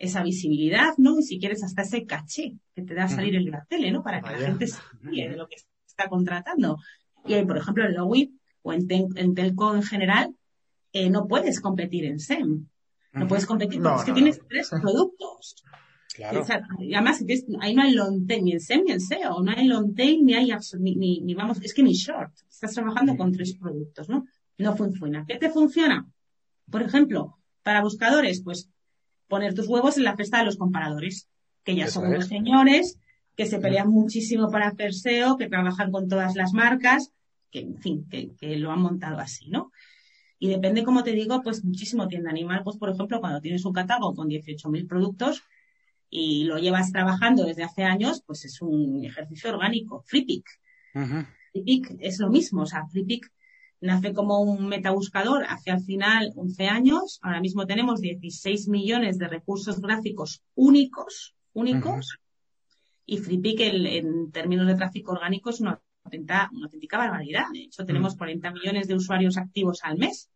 esa 0.00 0.22
visibilidad, 0.22 0.94
¿no? 0.96 1.18
Y 1.18 1.22
si 1.22 1.38
quieres 1.38 1.62
hasta 1.62 1.82
ese 1.82 2.06
caché 2.06 2.56
que 2.74 2.82
te 2.82 2.94
da 2.94 3.06
salir 3.06 3.36
en 3.36 3.50
la 3.50 3.64
tele, 3.68 3.92
¿no? 3.92 4.02
Para 4.02 4.22
que 4.22 4.30
la 4.30 4.38
gente 4.38 4.66
se 4.66 4.80
de 5.02 5.36
lo 5.36 5.46
que 5.46 5.56
está 5.86 6.08
contratando. 6.08 6.78
Y 7.26 7.40
por 7.44 7.58
ejemplo, 7.58 7.84
en 7.84 7.94
Lowy 7.94 8.34
o 8.62 8.72
en, 8.72 9.34
Telco 9.34 9.74
en 9.74 9.82
general, 9.82 10.34
eh, 10.94 11.10
no 11.10 11.28
puedes 11.28 11.60
competir 11.60 12.06
en 12.06 12.18
SEM. 12.18 12.66
No 13.12 13.28
puedes 13.28 13.44
competir 13.44 13.82
porque 13.82 13.98
es 13.98 14.04
que 14.04 14.12
tienes 14.12 14.40
tres 14.48 14.70
productos. 14.70 15.62
Claro. 16.14 16.44
y 16.80 16.94
además, 16.94 17.22
ahí 17.60 17.74
no 17.74 17.82
hay 17.82 17.92
long 17.92 18.26
tail, 18.26 18.42
ni 18.42 18.52
el 18.52 18.60
SEM 18.60 18.82
ni 18.84 18.92
el 18.92 19.00
SEO, 19.00 19.42
no 19.42 19.52
hay 19.52 19.66
long 19.66 19.94
tail, 19.94 20.24
ni 20.24 20.34
hay 20.34 20.50
ni, 20.78 21.20
ni, 21.20 21.34
vamos, 21.34 21.60
es 21.62 21.72
que 21.74 21.82
ni 21.82 21.92
short. 21.92 22.32
Estás 22.48 22.74
trabajando 22.74 23.16
con 23.16 23.32
tres 23.32 23.56
productos, 23.56 24.08
¿no? 24.08 24.24
No 24.58 24.76
funciona. 24.76 25.24
¿Qué 25.26 25.36
te 25.36 25.50
funciona? 25.50 26.06
Por 26.70 26.82
ejemplo, 26.82 27.38
para 27.62 27.82
buscadores, 27.82 28.42
pues 28.42 28.70
poner 29.30 29.54
tus 29.54 29.66
huevos 29.66 29.96
en 29.96 30.04
la 30.04 30.16
cesta 30.16 30.40
de 30.40 30.44
los 30.44 30.58
comparadores, 30.58 31.30
que 31.64 31.74
ya 31.74 31.86
son 31.86 32.08
unos 32.08 32.26
señores 32.26 32.98
que 33.34 33.46
se 33.46 33.58
pelean 33.58 33.88
muchísimo 33.88 34.50
para 34.50 34.68
hacer 34.68 34.92
SEO, 34.92 35.38
que 35.38 35.48
trabajan 35.48 35.90
con 35.90 36.08
todas 36.08 36.34
las 36.34 36.52
marcas, 36.52 37.10
que, 37.50 37.60
en 37.60 37.78
fin, 37.78 38.06
que, 38.10 38.34
que 38.36 38.56
lo 38.56 38.70
han 38.70 38.82
montado 38.82 39.18
así, 39.18 39.48
¿no? 39.48 39.72
Y 40.38 40.48
depende, 40.48 40.84
como 40.84 41.02
te 41.02 41.12
digo, 41.12 41.40
pues 41.42 41.64
muchísimo 41.64 42.08
tienda 42.08 42.30
animal. 42.30 42.62
Pues, 42.62 42.76
por 42.76 42.90
ejemplo, 42.90 43.20
cuando 43.20 43.40
tienes 43.40 43.64
un 43.64 43.72
catálogo 43.72 44.14
con 44.14 44.28
18.000 44.28 44.86
productos, 44.86 45.42
y 46.10 46.44
lo 46.44 46.58
llevas 46.58 46.90
trabajando 46.90 47.44
desde 47.44 47.62
hace 47.62 47.84
años, 47.84 48.22
pues 48.26 48.44
es 48.44 48.60
un 48.60 49.04
ejercicio 49.04 49.50
orgánico. 49.50 50.02
FreePick. 50.06 50.44
FreePick 51.52 51.96
es 52.00 52.18
lo 52.18 52.28
mismo, 52.28 52.62
o 52.62 52.66
sea, 52.66 52.84
FreePick 52.86 53.32
nace 53.80 54.12
como 54.12 54.40
un 54.40 54.68
metabuscador 54.68 55.44
hace 55.48 55.70
al 55.70 55.82
final 55.82 56.32
11 56.36 56.68
años. 56.68 57.18
Ahora 57.22 57.40
mismo 57.40 57.66
tenemos 57.66 58.00
16 58.00 58.68
millones 58.68 59.18
de 59.18 59.28
recursos 59.28 59.80
gráficos 59.80 60.42
únicos, 60.54 61.34
únicos. 61.52 62.18
Y 63.06 63.18
FreePick 63.18 63.60
en 63.60 64.30
términos 64.30 64.66
de 64.66 64.76
tráfico 64.76 65.12
orgánico 65.12 65.50
es 65.50 65.60
una, 65.60 65.80
auténtica, 66.04 66.48
una 66.52 66.66
auténtica 66.66 66.98
barbaridad. 66.98 67.46
De 67.52 67.62
hecho, 67.62 67.84
tenemos 67.84 68.16
40 68.16 68.52
millones 68.52 68.86
de 68.86 68.94
usuarios 68.94 69.36
activos 69.36 69.80
al 69.82 69.98
mes 69.98 70.30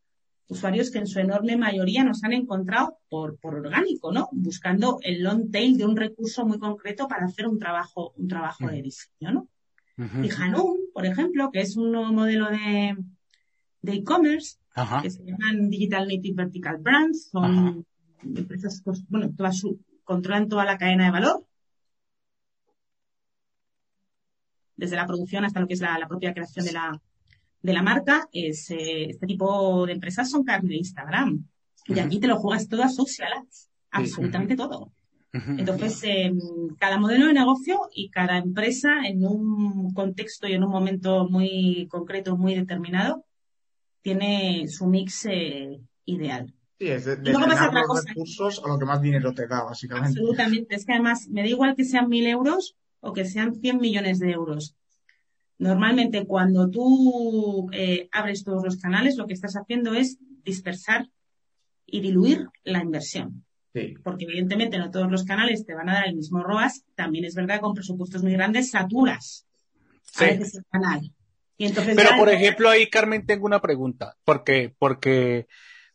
usuarios 0.48 0.90
que 0.90 0.98
en 0.98 1.06
su 1.06 1.18
enorme 1.20 1.56
mayoría 1.56 2.04
nos 2.04 2.22
han 2.22 2.32
encontrado 2.32 2.98
por, 3.08 3.38
por 3.38 3.54
orgánico, 3.54 4.12
¿no? 4.12 4.28
Buscando 4.32 4.98
el 5.02 5.22
long 5.22 5.50
tail 5.50 5.76
de 5.76 5.86
un 5.86 5.96
recurso 5.96 6.44
muy 6.46 6.58
concreto 6.58 7.08
para 7.08 7.24
hacer 7.24 7.46
un 7.46 7.58
trabajo, 7.58 8.12
un 8.16 8.28
trabajo 8.28 8.68
de 8.68 8.82
diseño, 8.82 9.32
¿no? 9.32 9.48
Y 9.96 10.28
Hanum, 10.30 10.76
por 10.92 11.06
ejemplo, 11.06 11.50
que 11.52 11.60
es 11.60 11.76
un 11.76 11.92
nuevo 11.92 12.12
modelo 12.12 12.50
de, 12.50 12.96
de 13.84 13.94
e-commerce, 13.94 14.58
que 15.02 15.10
se 15.10 15.24
llaman 15.24 15.70
Digital 15.70 16.08
Native 16.08 16.34
Vertical 16.34 16.78
Brands, 16.78 17.30
son 17.30 17.86
empresas, 18.22 18.80
pues, 18.84 19.04
bueno, 19.08 19.30
todas 19.36 19.62
controlan 20.04 20.48
toda 20.48 20.64
la 20.64 20.78
cadena 20.78 21.06
de 21.06 21.10
valor, 21.10 21.46
desde 24.76 24.96
la 24.96 25.06
producción 25.06 25.44
hasta 25.44 25.60
lo 25.60 25.66
que 25.66 25.74
es 25.74 25.80
la 25.80 26.06
propia 26.08 26.32
creación 26.32 26.64
de 26.64 26.72
la, 26.72 27.00
de 27.62 27.72
la 27.72 27.82
marca 27.82 28.28
es, 28.32 28.70
eh, 28.70 29.10
este 29.10 29.26
tipo 29.26 29.86
de 29.86 29.92
empresas 29.92 30.30
son 30.30 30.44
carne 30.44 30.68
de 30.68 30.76
Instagram. 30.76 31.46
Y 31.86 31.98
aquí 31.98 32.18
te 32.18 32.26
lo 32.26 32.36
juegas 32.36 32.68
todo 32.68 32.82
a 32.82 32.88
social 32.88 33.32
ads, 33.32 33.70
absolutamente 33.90 34.56
todo. 34.56 34.92
Entonces, 35.32 36.00
em, 36.04 36.38
cada 36.78 36.98
modelo 36.98 37.26
de 37.26 37.32
negocio 37.32 37.88
y 37.92 38.08
cada 38.08 38.38
empresa 38.38 39.06
en 39.06 39.26
un 39.26 39.92
contexto 39.92 40.46
y 40.46 40.52
en 40.52 40.62
un 40.62 40.70
momento 40.70 41.28
muy 41.28 41.88
concreto, 41.90 42.36
muy 42.36 42.54
determinado, 42.54 43.24
tiene 44.04 44.68
su 44.68 44.86
mix 44.86 45.24
eh, 45.30 45.80
ideal. 46.04 46.52
Sí, 46.78 46.88
es 46.88 47.06
de, 47.06 47.16
los 47.16 48.04
recursos 48.04 48.62
a 48.62 48.68
lo 48.68 48.78
que 48.78 48.84
más 48.84 49.00
dinero 49.00 49.32
te 49.32 49.46
da, 49.46 49.64
básicamente. 49.64 50.20
Absolutamente. 50.20 50.74
Es 50.74 50.84
que 50.84 50.92
además 50.92 51.26
me 51.30 51.40
da 51.40 51.48
igual 51.48 51.74
que 51.74 51.84
sean 51.84 52.10
mil 52.10 52.26
euros 52.26 52.76
o 53.00 53.14
que 53.14 53.24
sean 53.24 53.54
100 53.54 53.78
millones 53.78 54.18
de 54.18 54.30
euros. 54.30 54.76
Normalmente 55.56 56.26
cuando 56.26 56.68
tú 56.68 57.70
eh, 57.72 58.08
abres 58.12 58.44
todos 58.44 58.62
los 58.62 58.76
canales, 58.76 59.16
lo 59.16 59.26
que 59.26 59.32
estás 59.32 59.56
haciendo 59.56 59.94
es 59.94 60.18
dispersar 60.44 61.08
y 61.86 62.00
diluir 62.02 62.48
la 62.62 62.82
inversión. 62.82 63.46
Porque 64.04 64.24
evidentemente 64.24 64.78
no 64.78 64.90
todos 64.90 65.10
los 65.10 65.24
canales 65.24 65.64
te 65.64 65.74
van 65.74 65.88
a 65.88 65.94
dar 65.94 66.08
el 66.08 66.14
mismo 66.14 66.42
ROAS. 66.42 66.84
También 66.94 67.24
es 67.24 67.34
verdad 67.34 67.56
que 67.56 67.62
con 67.62 67.74
presupuestos 67.74 68.22
muy 68.22 68.32
grandes 68.32 68.70
saturas 68.70 69.46
sí. 70.02 70.24
el 70.24 70.44
canal. 70.70 71.10
Pero 71.58 72.10
por 72.18 72.28
ejemplo 72.28 72.68
ahí 72.68 72.88
Carmen 72.88 73.26
tengo 73.26 73.46
una 73.46 73.60
pregunta 73.60 74.16
porque 74.24 74.74
porque 74.78 75.46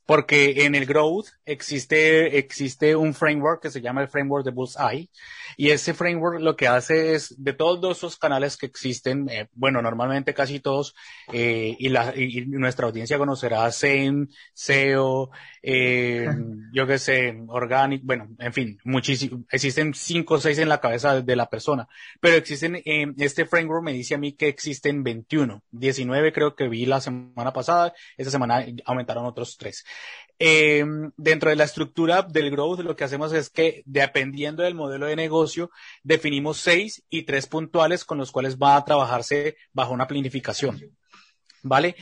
porque 0.10 0.66
en 0.66 0.74
el 0.74 0.88
Growth 0.88 1.28
existe, 1.46 2.40
existe 2.40 2.96
un 2.96 3.14
framework 3.14 3.62
que 3.62 3.70
se 3.70 3.80
llama 3.80 4.02
el 4.02 4.08
framework 4.08 4.44
de 4.44 4.50
Bullseye, 4.50 5.08
y 5.56 5.70
ese 5.70 5.94
framework 5.94 6.40
lo 6.40 6.56
que 6.56 6.68
hace 6.68 7.14
es, 7.14 7.36
de 7.38 7.54
todos 7.54 7.96
esos 7.96 8.18
canales 8.18 8.58
que 8.58 8.66
existen, 8.66 9.30
eh, 9.30 9.50
bueno, 9.54 9.84
normalmente 9.84 10.34
casi 10.34 10.60
todos, 10.62 10.96
eh, 11.32 11.76
y, 11.78 11.90
la, 11.90 12.12
y 12.18 12.44
nuestra 12.48 12.88
audiencia 12.88 13.20
conocerá 13.20 13.72
SEM, 13.72 14.30
SEO, 14.52 15.30
eh, 15.62 16.28
yo 16.72 16.88
qué 16.88 16.98
sé, 16.98 17.38
Organic, 17.48 18.02
bueno, 18.04 18.30
en 18.40 18.54
fin, 18.54 18.80
muchísimo, 18.84 19.44
existen 19.52 19.94
cinco 19.94 20.36
o 20.36 20.40
seis 20.40 20.58
en 20.60 20.70
la 20.70 20.80
cabeza 20.80 21.22
de 21.22 21.36
la 21.36 21.50
persona, 21.50 21.88
pero 22.20 22.36
existen, 22.36 22.82
este 23.18 23.46
framework 23.46 23.84
me 23.84 23.94
dice 23.94 24.16
a 24.16 24.18
mí 24.18 24.34
que 24.34 24.48
existen 24.48 25.04
21, 25.04 25.64
19 25.72 26.34
creo 26.34 26.56
que 26.56 26.68
vi 26.68 26.86
la 26.86 27.02
semana 27.02 27.54
pasada, 27.54 27.94
esta 28.18 28.32
semana 28.32 28.66
aumentaron 28.86 29.26
otros 29.26 29.58
tres. 29.58 29.86
Eh, 30.42 30.86
dentro 31.18 31.50
de 31.50 31.58
la 31.58 31.66
estructura 31.66 32.22
del 32.22 32.50
growth, 32.50 32.80
lo 32.80 32.96
que 32.96 33.04
hacemos 33.04 33.34
es 33.34 33.50
que, 33.50 33.84
dependiendo 33.86 34.64
del 34.64 34.74
modelo 34.74 35.06
de 35.06 35.18
negocio, 35.18 35.70
definimos 36.02 36.58
seis 36.58 37.04
y 37.10 37.24
tres 37.24 37.46
puntuales 37.46 38.06
con 38.06 38.18
los 38.18 38.32
cuales 38.32 38.58
va 38.58 38.78
a 38.78 38.86
trabajarse 38.86 39.58
bajo 39.74 39.94
una 39.94 40.08
planificación. 40.08 40.98
¿Vale? 41.62 41.98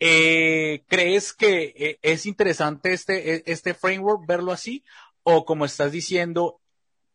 Eh, 0.00 0.84
¿Crees 0.86 1.32
que 1.32 1.74
eh, 1.76 1.98
es 2.02 2.26
interesante 2.26 2.92
este, 2.92 3.34
e, 3.34 3.42
este 3.46 3.74
framework 3.74 4.26
verlo 4.26 4.52
así? 4.52 4.84
O 5.22 5.44
como 5.44 5.64
estás 5.64 5.92
diciendo, 5.92 6.60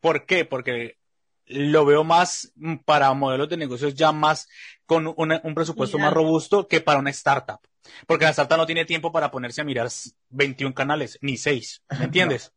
¿por 0.01 0.25
qué? 0.25 0.45
Porque 0.45 0.97
lo 1.45 1.85
veo 1.85 2.03
más 2.03 2.53
para 2.85 3.13
modelos 3.13 3.49
de 3.49 3.57
negocios 3.57 3.95
ya 3.95 4.11
más 4.11 4.47
con 4.85 5.13
un 5.15 5.55
presupuesto 5.55 5.97
más 5.97 6.13
robusto 6.13 6.67
que 6.67 6.81
para 6.81 6.99
una 6.99 7.09
startup. 7.09 7.59
Porque 8.07 8.25
la 8.25 8.31
startup 8.31 8.57
no 8.57 8.65
tiene 8.65 8.85
tiempo 8.85 9.11
para 9.11 9.31
ponerse 9.31 9.61
a 9.61 9.65
mirar 9.65 9.89
21 10.29 10.73
canales, 10.73 11.17
ni 11.21 11.37
6. 11.37 11.83
¿Me 11.99 12.05
entiendes? 12.05 12.53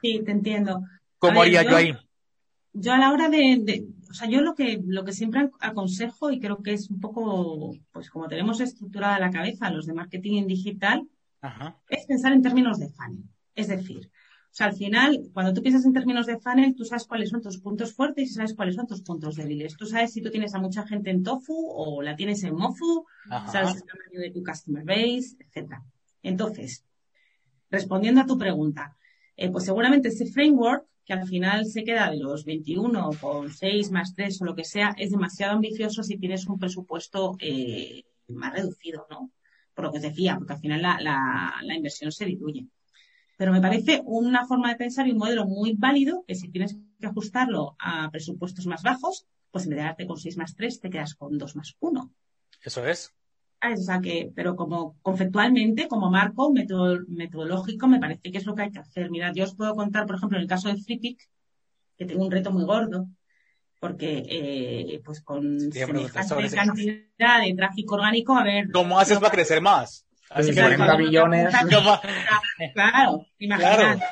Sí, 0.00 0.22
te 0.24 0.32
entiendo. 0.32 0.80
¿Cómo 1.18 1.42
haría 1.42 1.62
yo, 1.62 1.76
ahí? 1.76 1.96
Yo 2.78 2.92
a 2.92 2.98
la 2.98 3.10
hora 3.10 3.30
de, 3.30 3.86
o 4.10 4.12
sea, 4.12 4.28
yo 4.28 4.42
lo 4.42 4.54
que, 4.54 4.82
lo 4.86 5.04
que 5.04 5.12
siempre 5.12 5.50
aconsejo 5.60 6.30
y 6.30 6.40
creo 6.40 6.62
que 6.62 6.74
es 6.74 6.90
un 6.90 7.00
poco, 7.00 7.74
pues 7.90 8.10
como 8.10 8.28
tenemos 8.28 8.60
estructurada 8.60 9.18
la 9.18 9.30
cabeza 9.30 9.70
los 9.70 9.86
de 9.86 9.94
marketing 9.94 10.38
en 10.40 10.46
digital, 10.46 11.08
es 11.88 12.06
pensar 12.06 12.32
en 12.32 12.42
términos 12.42 12.78
de 12.78 12.88
funnel. 12.90 13.24
Es 13.54 13.68
decir, 13.68 14.10
o 14.10 14.54
sea, 14.56 14.66
al 14.66 14.74
final, 14.74 15.30
cuando 15.32 15.54
tú 15.54 15.62
piensas 15.62 15.86
en 15.86 15.92
términos 15.94 16.26
de 16.26 16.38
funnel, 16.38 16.74
tú 16.74 16.84
sabes 16.84 17.06
cuáles 17.06 17.30
son 17.30 17.40
tus 17.40 17.58
puntos 17.58 17.94
fuertes 17.94 18.30
y 18.30 18.34
sabes 18.34 18.54
cuáles 18.54 18.74
son 18.74 18.86
tus 18.86 19.02
puntos 19.02 19.36
débiles. 19.36 19.76
Tú 19.76 19.86
sabes 19.86 20.12
si 20.12 20.20
tú 20.20 20.30
tienes 20.30 20.54
a 20.54 20.58
mucha 20.58 20.86
gente 20.86 21.10
en 21.10 21.22
Tofu 21.22 21.54
o 21.54 22.02
la 22.02 22.14
tienes 22.14 22.42
en 22.42 22.54
Mofu, 22.54 23.06
sabes 23.50 23.76
el 23.76 23.84
tamaño 23.84 24.20
de 24.20 24.30
tu 24.30 24.42
customer 24.42 24.84
base, 24.84 25.36
etcétera. 25.40 25.82
Entonces, 26.22 26.84
respondiendo 27.70 28.20
a 28.20 28.26
tu 28.26 28.36
pregunta, 28.36 28.96
eh, 29.36 29.50
pues 29.50 29.64
seguramente 29.64 30.08
ese 30.08 30.26
framework, 30.26 30.86
que 31.06 31.12
al 31.12 31.26
final 31.26 31.64
se 31.66 31.84
queda 31.84 32.10
de 32.10 32.18
los 32.18 32.44
21 32.44 33.10
con 33.20 33.52
6 33.52 33.90
más 33.92 34.14
3 34.14 34.42
o 34.42 34.44
lo 34.44 34.54
que 34.54 34.64
sea, 34.64 34.94
es 34.98 35.10
demasiado 35.10 35.54
ambicioso 35.54 36.02
si 36.02 36.18
tienes 36.18 36.46
un 36.46 36.58
presupuesto 36.58 37.36
eh, 37.38 38.04
más 38.28 38.52
reducido, 38.52 39.06
¿no? 39.08 39.30
Por 39.72 39.86
lo 39.86 39.92
que 39.92 39.98
os 39.98 40.02
decía, 40.02 40.36
porque 40.36 40.54
al 40.54 40.60
final 40.60 40.82
la 40.82 41.74
inversión 41.74 42.10
se 42.10 42.24
diluye. 42.24 42.66
Pero 43.36 43.52
me 43.52 43.60
parece 43.60 44.02
una 44.04 44.46
forma 44.46 44.70
de 44.70 44.76
pensar 44.76 45.06
y 45.06 45.12
un 45.12 45.18
modelo 45.18 45.46
muy 45.46 45.74
válido 45.74 46.24
que 46.26 46.34
si 46.34 46.48
tienes 46.48 46.76
que 46.98 47.06
ajustarlo 47.06 47.76
a 47.78 48.10
presupuestos 48.10 48.66
más 48.66 48.82
bajos, 48.82 49.26
pues 49.50 49.64
en 49.64 49.70
vez 49.70 49.78
de 49.78 49.84
darte 49.84 50.06
con 50.06 50.16
6 50.16 50.36
más 50.38 50.54
3, 50.54 50.80
te 50.80 50.90
quedas 50.90 51.14
con 51.14 51.36
2 51.36 51.56
más 51.56 51.76
1. 51.80 52.10
Eso 52.62 52.86
es. 52.86 53.14
Ah, 53.60 53.72
o 53.72 53.76
sea 53.76 54.00
que, 54.00 54.30
pero 54.34 54.54
como 54.54 54.96
conceptualmente, 55.00 55.88
como 55.88 56.10
marco 56.10 56.52
metodológico, 56.52 57.88
me 57.88 57.98
parece 57.98 58.30
que 58.30 58.38
es 58.38 58.46
lo 58.46 58.54
que 58.54 58.62
hay 58.62 58.70
que 58.70 58.78
hacer. 58.78 59.10
Mira, 59.10 59.32
yo 59.32 59.44
os 59.44 59.54
puedo 59.54 59.74
contar, 59.74 60.06
por 60.06 60.16
ejemplo, 60.16 60.36
en 60.36 60.42
el 60.42 60.48
caso 60.48 60.68
de 60.68 60.76
FreePick, 60.76 61.28
que 61.96 62.04
tengo 62.04 62.24
un 62.24 62.30
reto 62.30 62.52
muy 62.52 62.64
gordo, 62.64 63.08
porque 63.80 64.24
eh, 64.28 65.00
pues 65.04 65.22
con 65.22 65.72
semejante 65.72 66.54
cantidad 66.54 67.40
de 67.42 67.54
tráfico 67.56 67.94
orgánico, 67.94 68.36
a 68.36 68.44
ver... 68.44 68.70
¿Cómo 68.72 68.98
haces 68.98 69.18
para 69.18 69.32
crecer 69.32 69.62
más? 69.62 70.06
Así 70.30 70.52
que 70.52 70.60
40 70.60 70.98
millones. 70.98 71.54
Claro, 72.74 73.26
imagínate. 73.38 74.04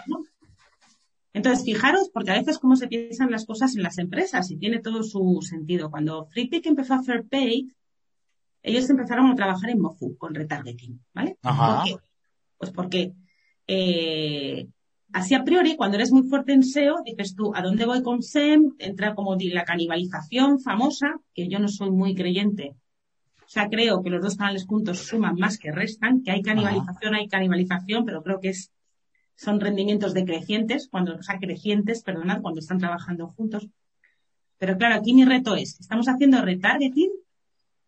Entonces, 1.33 1.65
fijaros, 1.65 2.11
porque 2.13 2.31
a 2.31 2.39
veces 2.39 2.59
cómo 2.59 2.77
se 2.77 2.87
piensan 2.87 3.31
las 3.31 3.45
cosas 3.45 3.75
en 3.75 3.83
las 3.83 3.99
empresas 3.99 4.51
y 4.51 4.57
tiene 4.57 4.79
todo 4.79 5.03
su 5.03 5.41
sentido. 5.43 5.91
Cuando 5.91 6.27
FreePick 6.27 6.67
empezó 6.67 6.95
a 6.95 6.99
hacer 6.99 7.25
paid, 7.29 7.73
ellos 8.65 8.91
empezaron 8.91 9.31
a 9.31 9.37
trabajar 9.37 9.71
en 9.71 9.81
Mofu 9.81 10.17
con 10.17 10.35
retargeting, 10.35 11.01
¿vale? 11.15 11.39
¿Por 11.41 11.85
qué? 11.85 11.97
Pues 12.59 12.73
porque 12.73 13.13
eh, 13.69 14.67
así 15.13 15.35
a 15.37 15.45
priori, 15.45 15.77
cuando 15.77 15.97
eres 15.97 16.11
muy 16.11 16.25
fuerte 16.25 16.53
en 16.53 16.65
SEO, 16.65 16.97
dices 17.05 17.37
tú, 17.37 17.53
¿a 17.55 17.63
dónde 17.63 17.87
voy 17.87 18.03
con 18.03 18.23
SEM? 18.23 18.75
Entra 18.79 19.15
como 19.15 19.37
la 19.39 19.65
canibalización 19.65 20.59
famosa, 20.59 21.21
que 21.33 21.47
yo 21.49 21.61
no 21.61 21.69
soy 21.69 21.93
muy 21.93 22.17
creyente 22.17 22.75
o 23.45 23.49
sea, 23.55 23.69
creo 23.69 24.03
que 24.03 24.11
los 24.11 24.23
dos 24.23 24.37
canales 24.37 24.67
juntos 24.67 24.99
suman 24.99 25.37
más 25.37 25.59
que 25.59 25.71
restan, 25.71 26.23
que 26.23 26.31
hay 26.31 26.43
canibalización, 26.43 27.15
hay 27.15 27.29
canibalización, 27.29 28.05
pero 28.05 28.23
creo 28.23 28.41
que 28.41 28.49
es, 28.49 28.73
son 29.37 29.61
rendimientos 29.61 30.15
decrecientes, 30.15 30.89
cuando, 30.89 31.15
o 31.17 31.23
sea, 31.23 31.39
crecientes, 31.39 32.03
perdonad, 32.03 32.41
cuando 32.41 32.61
están 32.61 32.79
trabajando 32.79 33.29
juntos. 33.29 33.69
Pero 34.59 34.79
claro, 34.79 34.95
aquí 34.95 35.13
mi 35.13 35.25
reto 35.25 35.55
es, 35.57 35.79
estamos 35.79 36.09
haciendo 36.09 36.41
retargeting 36.41 37.11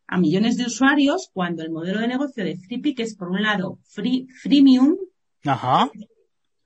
a 0.09 0.19
millones 0.19 0.57
de 0.57 0.65
usuarios 0.65 1.31
cuando 1.33 1.63
el 1.63 1.71
modelo 1.71 2.01
de 2.01 2.09
negocio 2.09 2.45
de 2.45 2.57
FreePick 2.57 3.01
es, 3.01 3.17
por 3.17 3.31
un 3.31 3.43
lado, 3.43 3.79
free, 3.85 4.27
freemium. 4.29 4.97
Ajá. 5.45 5.91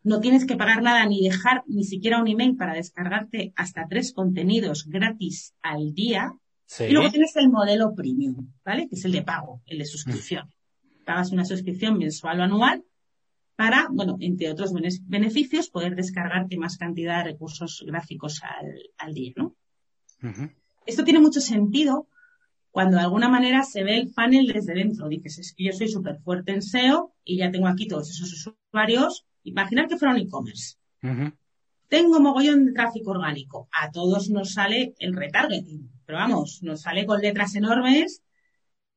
No 0.03 0.21
tienes 0.21 0.47
que 0.47 0.57
pagar 0.57 0.83
nada 0.83 1.05
ni 1.07 1.23
dejar 1.23 1.63
ni 1.67 1.85
siquiera 1.85 2.21
un 2.21 2.29
email 2.29 2.57
para 2.57 2.75
descargarte 2.75 3.53
hasta 3.57 3.87
tres 3.89 4.13
contenidos 4.13 4.87
gratis 4.87 5.55
al 5.63 5.95
día. 5.95 6.35
Y 6.79 6.93
luego 6.93 7.11
tienes 7.11 7.35
el 7.37 7.51
modelo 7.51 7.95
premium, 7.95 8.53
¿vale? 8.65 8.89
Que 8.89 8.95
es 8.95 9.05
el 9.05 9.13
de 9.13 9.23
pago, 9.23 9.61
el 9.67 9.79
de 9.79 9.85
suscripción. 9.85 10.49
Pagas 11.05 11.33
una 11.33 11.45
suscripción 11.45 11.99
mensual 11.99 12.41
o 12.41 12.43
anual 12.45 12.85
para, 13.57 13.89
bueno, 13.91 14.17
entre 14.21 14.51
otros 14.51 14.73
beneficios, 14.73 15.69
poder 15.69 15.97
descargarte 15.97 16.57
más 16.57 16.79
cantidad 16.79 17.19
de 17.19 17.33
recursos 17.33 17.85
gráficos 17.87 18.41
al, 18.99 19.13
día, 19.13 19.33
¿no? 19.37 19.57
Esto 20.87 21.05
tiene 21.05 21.21
mucho 21.21 21.41
sentido 21.41 22.09
cuando 22.71 22.97
de 22.97 23.03
alguna 23.03 23.29
manera 23.29 23.63
se 23.63 23.83
ve 23.83 23.97
el 23.97 24.13
panel 24.13 24.47
desde 24.47 24.75
dentro. 24.75 25.09
Dices, 25.09 25.39
es 25.39 25.55
que 25.55 25.65
yo 25.65 25.73
soy 25.73 25.89
súper 25.89 26.19
fuerte 26.21 26.53
en 26.53 26.63
SEO 26.63 27.15
y 27.25 27.39
ya 27.39 27.51
tengo 27.51 27.67
aquí 27.67 27.89
todos 27.89 28.11
esos 28.11 28.55
usuarios. 28.71 29.27
Imaginar 29.43 29.89
que 29.89 29.97
fuera 29.97 30.15
un 30.15 30.21
e-commerce. 30.21 30.77
Tengo 31.89 32.21
mogollón 32.21 32.67
de 32.67 32.73
tráfico 32.73 33.11
orgánico. 33.11 33.69
A 33.73 33.91
todos 33.91 34.31
nos 34.31 34.53
sale 34.53 34.95
el 34.99 35.15
retargeting 35.15 35.91
pero 36.11 36.19
vamos, 36.19 36.61
nos 36.65 36.81
sale 36.81 37.07
con 37.07 37.21
letras 37.21 37.55
enormes, 37.55 38.21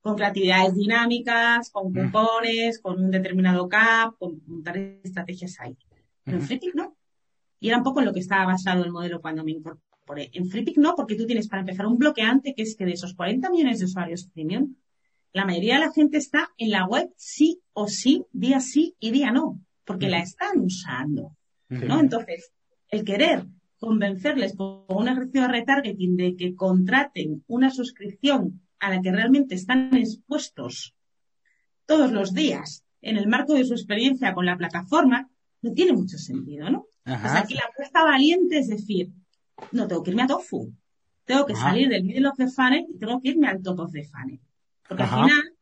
con 0.01 0.15
creatividades 0.15 0.73
dinámicas, 0.73 1.69
con 1.69 1.93
cupones, 1.93 2.79
con 2.81 2.99
un 2.99 3.11
determinado 3.11 3.69
cap, 3.69 4.15
con 4.17 4.41
montar 4.47 4.77
estrategias 5.03 5.59
ahí. 5.59 5.77
Pero 6.23 6.37
en 6.37 6.43
FreePick 6.43 6.73
no. 6.73 6.97
Y 7.59 7.67
era 7.67 7.77
un 7.77 7.83
poco 7.83 7.99
en 7.99 8.07
lo 8.07 8.13
que 8.13 8.19
estaba 8.19 8.47
basado 8.47 8.83
el 8.83 8.91
modelo 8.91 9.21
cuando 9.21 9.43
me 9.43 9.51
incorporé. 9.51 9.92
En 10.07 10.49
FreePick 10.49 10.77
no, 10.77 10.95
porque 10.95 11.15
tú 11.15 11.25
tienes 11.25 11.47
para 11.47 11.61
empezar 11.61 11.85
un 11.85 11.97
bloqueante 11.97 12.53
que 12.53 12.63
es 12.63 12.75
que 12.75 12.85
de 12.85 12.93
esos 12.93 13.13
40 13.13 13.49
millones 13.49 13.79
de 13.79 13.85
usuarios 13.85 14.27
premium, 14.33 14.75
la 15.31 15.45
mayoría 15.45 15.75
de 15.75 15.85
la 15.85 15.91
gente 15.91 16.17
está 16.17 16.49
en 16.57 16.69
la 16.71 16.85
web 16.85 17.09
sí 17.17 17.61
o 17.73 17.87
sí, 17.87 18.25
día 18.31 18.59
sí 18.59 18.95
y 18.99 19.11
día 19.11 19.31
no, 19.31 19.59
porque 19.85 20.09
la 20.09 20.19
están 20.19 20.59
usando. 20.59 21.35
¿no? 21.69 21.99
Entonces, 21.99 22.51
el 22.89 23.03
querer 23.03 23.45
convencerles 23.79 24.55
con 24.55 24.85
un 24.87 25.07
ejercicio 25.07 25.41
de 25.41 25.47
retargeting 25.47 26.15
de 26.15 26.35
que 26.35 26.55
contraten 26.55 27.43
una 27.47 27.71
suscripción 27.71 28.61
a 28.79 28.91
la 28.91 29.01
que 29.01 29.11
realmente 29.11 29.55
están 29.55 29.95
expuestos 29.95 30.95
todos 31.85 32.11
los 32.11 32.33
días 32.33 32.85
en 33.01 33.17
el 33.17 33.27
marco 33.27 33.53
de 33.53 33.65
su 33.65 33.73
experiencia 33.73 34.33
con 34.33 34.45
la 34.45 34.57
plataforma, 34.57 35.29
no 35.61 35.73
tiene 35.73 35.93
mucho 35.93 36.17
sentido, 36.17 36.69
¿no? 36.69 36.85
Pues 37.03 37.33
aquí 37.35 37.55
la 37.55 37.65
apuesta 37.69 38.03
valiente 38.03 38.59
es 38.59 38.67
decir, 38.67 39.11
no, 39.71 39.87
tengo 39.87 40.03
que 40.03 40.11
irme 40.11 40.23
a 40.23 40.27
Tofu, 40.27 40.73
tengo 41.25 41.45
que 41.45 41.55
salir 41.55 41.89
del 41.89 42.03
middle 42.03 42.27
of 42.27 42.37
the 42.37 42.47
funnel 42.47 42.85
y 42.89 42.97
tengo 42.97 43.21
que 43.21 43.29
irme 43.29 43.47
al 43.47 43.61
top 43.61 43.79
of 43.79 43.91
the 43.91 44.03
funnel. 44.03 44.39
Porque 44.87 45.03
al 45.03 45.09
final, 45.09 45.55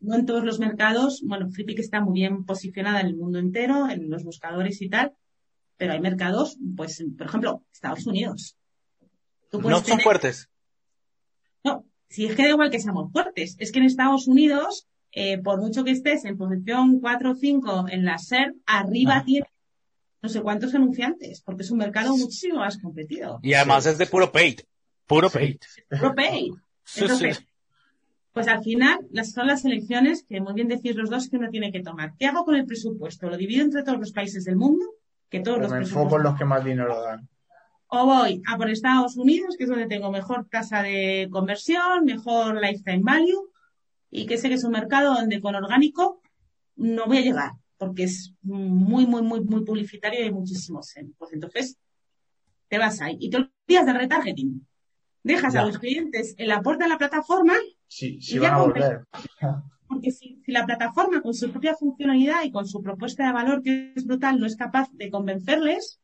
no 0.00 0.14
en 0.14 0.26
todos 0.26 0.44
los 0.44 0.58
mercados, 0.58 1.22
bueno, 1.24 1.48
Flippy 1.50 1.74
está 1.78 2.00
muy 2.00 2.14
bien 2.14 2.44
posicionada 2.44 3.00
en 3.00 3.08
el 3.08 3.16
mundo 3.16 3.38
entero, 3.38 3.88
en 3.88 4.10
los 4.10 4.24
buscadores 4.24 4.80
y 4.82 4.88
tal, 4.88 5.14
pero 5.76 5.92
hay 5.92 6.00
mercados, 6.00 6.58
pues, 6.76 7.04
por 7.16 7.26
ejemplo, 7.26 7.64
Estados 7.72 8.06
Unidos. 8.06 8.56
no 9.52 9.80
son 9.80 10.00
fuertes. 10.00 10.48
No, 11.64 11.84
si 12.08 12.26
es 12.26 12.36
que 12.36 12.44
da 12.44 12.50
igual 12.50 12.70
que 12.70 12.80
seamos 12.80 13.10
fuertes, 13.10 13.56
es 13.58 13.72
que 13.72 13.80
en 13.80 13.86
Estados 13.86 14.28
Unidos, 14.28 14.86
eh, 15.12 15.38
por 15.38 15.60
mucho 15.60 15.82
que 15.82 15.90
estés 15.90 16.24
en 16.24 16.36
posición 16.36 17.00
4 17.00 17.30
o 17.30 17.34
5 17.34 17.86
en 17.88 18.04
la 18.04 18.18
SER, 18.18 18.54
arriba 18.66 19.16
ah. 19.16 19.24
tiene 19.24 19.46
no 20.24 20.30
sé 20.30 20.40
cuántos 20.40 20.74
anunciantes, 20.74 21.42
porque 21.42 21.64
es 21.64 21.70
un 21.70 21.76
mercado 21.76 22.16
muchísimo 22.16 22.60
más 22.60 22.78
competido. 22.78 23.40
Y 23.42 23.52
además 23.52 23.84
es 23.84 23.98
de 23.98 24.06
puro 24.06 24.32
paid. 24.32 24.60
Puro 25.06 25.28
paid. 25.28 25.58
Puro 25.90 26.14
paid. 26.14 26.54
Entonces, 26.96 27.44
pues 28.32 28.48
al 28.48 28.64
final 28.64 29.06
las, 29.10 29.32
son 29.32 29.46
las 29.46 29.66
elecciones 29.66 30.24
que 30.26 30.40
muy 30.40 30.54
bien 30.54 30.68
decís 30.68 30.96
los 30.96 31.10
dos 31.10 31.28
que 31.28 31.36
uno 31.36 31.50
tiene 31.50 31.70
que 31.70 31.82
tomar. 31.82 32.14
¿Qué 32.18 32.24
hago 32.24 32.46
con 32.46 32.54
el 32.54 32.64
presupuesto? 32.64 33.28
¿Lo 33.28 33.36
divido 33.36 33.62
entre 33.62 33.82
todos 33.82 33.98
los 33.98 34.12
países 34.12 34.44
del 34.44 34.56
mundo? 34.56 34.84
que 35.28 35.40
todos 35.40 35.58
los 35.58 35.70
me 35.72 35.78
enfoco 35.78 36.16
en 36.16 36.22
los 36.22 36.38
que 36.38 36.44
más 36.44 36.64
dinero 36.64 37.02
dan. 37.02 37.28
O 37.88 38.06
voy 38.06 38.40
a 38.46 38.56
por 38.56 38.70
Estados 38.70 39.16
Unidos, 39.16 39.56
que 39.56 39.64
es 39.64 39.70
donde 39.70 39.86
tengo 39.86 40.10
mejor 40.12 40.46
tasa 40.48 40.82
de 40.82 41.28
conversión, 41.30 42.04
mejor 42.04 42.60
lifetime 42.60 43.02
value, 43.02 43.50
y 44.10 44.26
que 44.26 44.38
sé 44.38 44.48
que 44.48 44.54
es 44.54 44.64
un 44.64 44.72
mercado 44.72 45.14
donde 45.14 45.40
con 45.40 45.56
orgánico 45.56 46.22
no 46.76 47.06
voy 47.06 47.18
a 47.18 47.22
llegar, 47.22 47.50
porque 47.86 48.04
es 48.04 48.34
muy, 48.42 49.06
muy, 49.06 49.22
muy, 49.22 49.40
muy 49.42 49.64
publicitario 49.64 50.20
y 50.20 50.24
hay 50.24 50.32
muchísimos. 50.32 50.92
Pues 51.18 51.32
entonces, 51.32 51.78
te 52.68 52.78
vas 52.78 53.00
ahí 53.00 53.16
y 53.20 53.30
te 53.30 53.36
olvidas 53.36 53.86
de 53.86 53.92
retargeting. 53.92 54.66
Dejas 55.22 55.54
a 55.56 55.64
los 55.64 55.78
clientes 55.78 56.34
en 56.36 56.48
la 56.48 56.60
puerta 56.60 56.84
de 56.84 56.90
la 56.90 56.98
plataforma. 56.98 57.54
Sí, 57.86 58.20
sí 58.20 58.38
van 58.38 58.54
a 58.54 58.58
volver. 58.58 59.04
Porque 59.88 60.10
si, 60.10 60.42
la 60.46 60.66
plataforma 60.66 61.22
con 61.22 61.34
su 61.34 61.50
propia 61.50 61.74
funcionalidad 61.74 62.44
y 62.44 62.50
con 62.50 62.66
su 62.66 62.82
propuesta 62.82 63.26
de 63.26 63.32
valor, 63.32 63.62
que 63.62 63.92
es 63.96 64.06
brutal, 64.06 64.38
no 64.38 64.46
es 64.46 64.56
capaz 64.56 64.90
de 64.92 65.10
convencerles, 65.10 66.00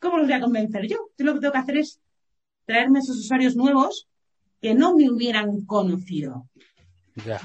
¿cómo 0.00 0.18
los 0.18 0.26
voy 0.26 0.34
a 0.34 0.40
convencer 0.40 0.86
yo? 0.86 1.10
Yo 1.16 1.24
lo 1.24 1.34
que 1.34 1.40
tengo 1.40 1.52
que 1.52 1.58
hacer 1.58 1.76
es 1.76 2.00
traerme 2.64 2.98
esos 2.98 3.18
usuarios 3.18 3.54
nuevos 3.54 4.08
que 4.60 4.74
no 4.74 4.96
me 4.96 5.10
hubieran 5.10 5.64
conocido. 5.64 6.48
Ya. 7.24 7.40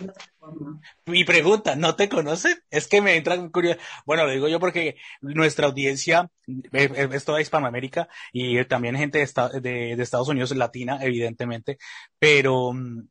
Mi 1.05 1.23
pregunta, 1.23 1.75
¿no 1.75 1.95
te 1.95 2.09
conocen? 2.09 2.57
Es 2.69 2.87
que 2.87 3.01
me 3.01 3.15
entra 3.15 3.37
curiosidad. 3.49 3.81
Bueno, 4.05 4.25
lo 4.25 4.31
digo 4.31 4.47
yo 4.49 4.59
porque 4.59 4.97
nuestra 5.21 5.67
audiencia 5.67 6.29
es, 6.73 7.25
toda 7.25 7.41
Hispanoamérica 7.41 8.09
y 8.33 8.63
también 8.65 8.97
gente 8.97 9.19
de, 9.19 9.61
de, 9.61 9.95
de, 9.95 10.03
Estados 10.03 10.27
Unidos 10.27 10.53
latina, 10.55 10.99
evidentemente, 11.01 11.77
pero 12.19 12.73
mm, 12.73 13.07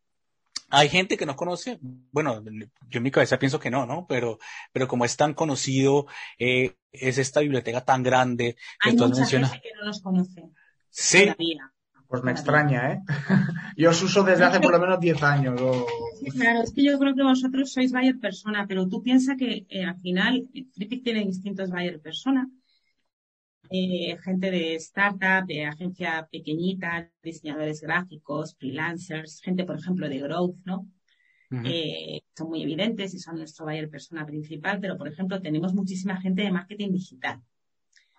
hay 0.70 0.88
gente 0.88 1.16
que 1.16 1.26
no 1.26 1.34
conoce, 1.34 1.78
bueno, 1.80 2.42
yo 2.88 2.98
en 2.98 3.02
mi 3.02 3.10
cabeza 3.10 3.38
pienso 3.38 3.58
que 3.58 3.70
no, 3.70 3.86
¿no? 3.86 4.06
Pero, 4.06 4.38
pero 4.72 4.86
como 4.86 5.04
es 5.04 5.16
tan 5.16 5.34
conocido, 5.34 6.06
eh, 6.38 6.76
es 6.92 7.18
esta 7.18 7.40
biblioteca 7.40 7.84
tan 7.84 8.02
grande 8.02 8.56
que 8.80 8.90
Hay 8.90 8.96
mucha 8.96 9.26
gente 9.26 9.60
que 9.62 9.70
no 9.78 9.86
nos 9.86 10.00
conoce. 10.00 10.44
Sí. 10.90 11.32
Pues 12.10 12.24
me 12.24 12.32
extraña, 12.32 12.92
¿eh? 12.92 13.02
yo 13.76 13.90
os 13.90 14.02
uso 14.02 14.24
desde 14.24 14.44
hace 14.44 14.58
por 14.58 14.72
lo 14.72 14.80
menos 14.80 14.98
10 14.98 15.22
años. 15.22 15.60
claro, 16.34 16.62
es 16.64 16.72
que 16.72 16.82
yo 16.82 16.98
creo 16.98 17.14
que 17.14 17.22
vosotros 17.22 17.72
sois 17.72 17.92
buyer 17.92 18.18
persona, 18.18 18.66
pero 18.66 18.88
tú 18.88 19.00
piensas 19.00 19.36
que 19.36 19.64
eh, 19.68 19.84
al 19.84 19.96
final 20.00 20.48
Fripic 20.74 21.04
tiene 21.04 21.24
distintos 21.24 21.70
buyer 21.70 22.00
persona. 22.00 22.50
Eh, 23.70 24.18
gente 24.24 24.50
de 24.50 24.74
startup, 24.74 25.46
de 25.46 25.66
agencia 25.66 26.28
pequeñita, 26.32 27.08
diseñadores 27.22 27.80
gráficos, 27.80 28.56
freelancers, 28.56 29.40
gente, 29.40 29.62
por 29.64 29.78
ejemplo, 29.78 30.08
de 30.08 30.18
growth, 30.18 30.56
¿no? 30.64 30.88
Eh, 31.64 32.22
son 32.36 32.48
muy 32.48 32.62
evidentes 32.62 33.14
y 33.14 33.20
son 33.20 33.36
nuestro 33.36 33.66
buyer 33.66 33.88
persona 33.88 34.26
principal, 34.26 34.80
pero, 34.80 34.98
por 34.98 35.06
ejemplo, 35.06 35.40
tenemos 35.40 35.74
muchísima 35.74 36.20
gente 36.20 36.42
de 36.42 36.50
marketing 36.50 36.90
digital. 36.90 37.40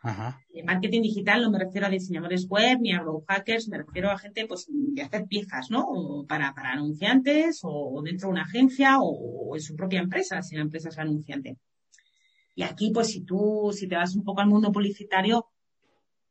Ajá. 0.03 0.41
De 0.51 0.63
marketing 0.63 1.03
digital 1.03 1.43
no 1.43 1.51
me 1.51 1.59
refiero 1.59 1.85
a 1.85 1.89
diseñadores 1.89 2.47
web 2.47 2.79
ni 2.81 2.91
a 2.91 3.01
growth 3.01 3.25
hackers, 3.27 3.67
me 3.67 3.77
refiero 3.77 4.09
a 4.09 4.17
gente 4.17 4.47
pues 4.47 4.65
de 4.67 5.01
hacer 5.01 5.25
piezas, 5.25 5.69
¿no? 5.69 6.25
para, 6.27 6.53
para 6.53 6.71
anunciantes 6.71 7.59
o 7.63 8.01
dentro 8.03 8.27
de 8.27 8.31
una 8.33 8.43
agencia 8.43 8.97
o, 8.99 9.55
en 9.55 9.61
su 9.61 9.75
propia 9.75 9.99
empresa, 9.99 10.41
si 10.41 10.55
la 10.55 10.61
empresa 10.61 10.89
es 10.89 10.97
anunciante. 10.97 11.57
Y 12.55 12.63
aquí, 12.63 12.91
pues 12.91 13.07
si 13.07 13.21
tú, 13.21 13.71
si 13.73 13.87
te 13.87 13.95
vas 13.95 14.15
un 14.15 14.23
poco 14.23 14.41
al 14.41 14.47
mundo 14.47 14.71
publicitario, 14.71 15.47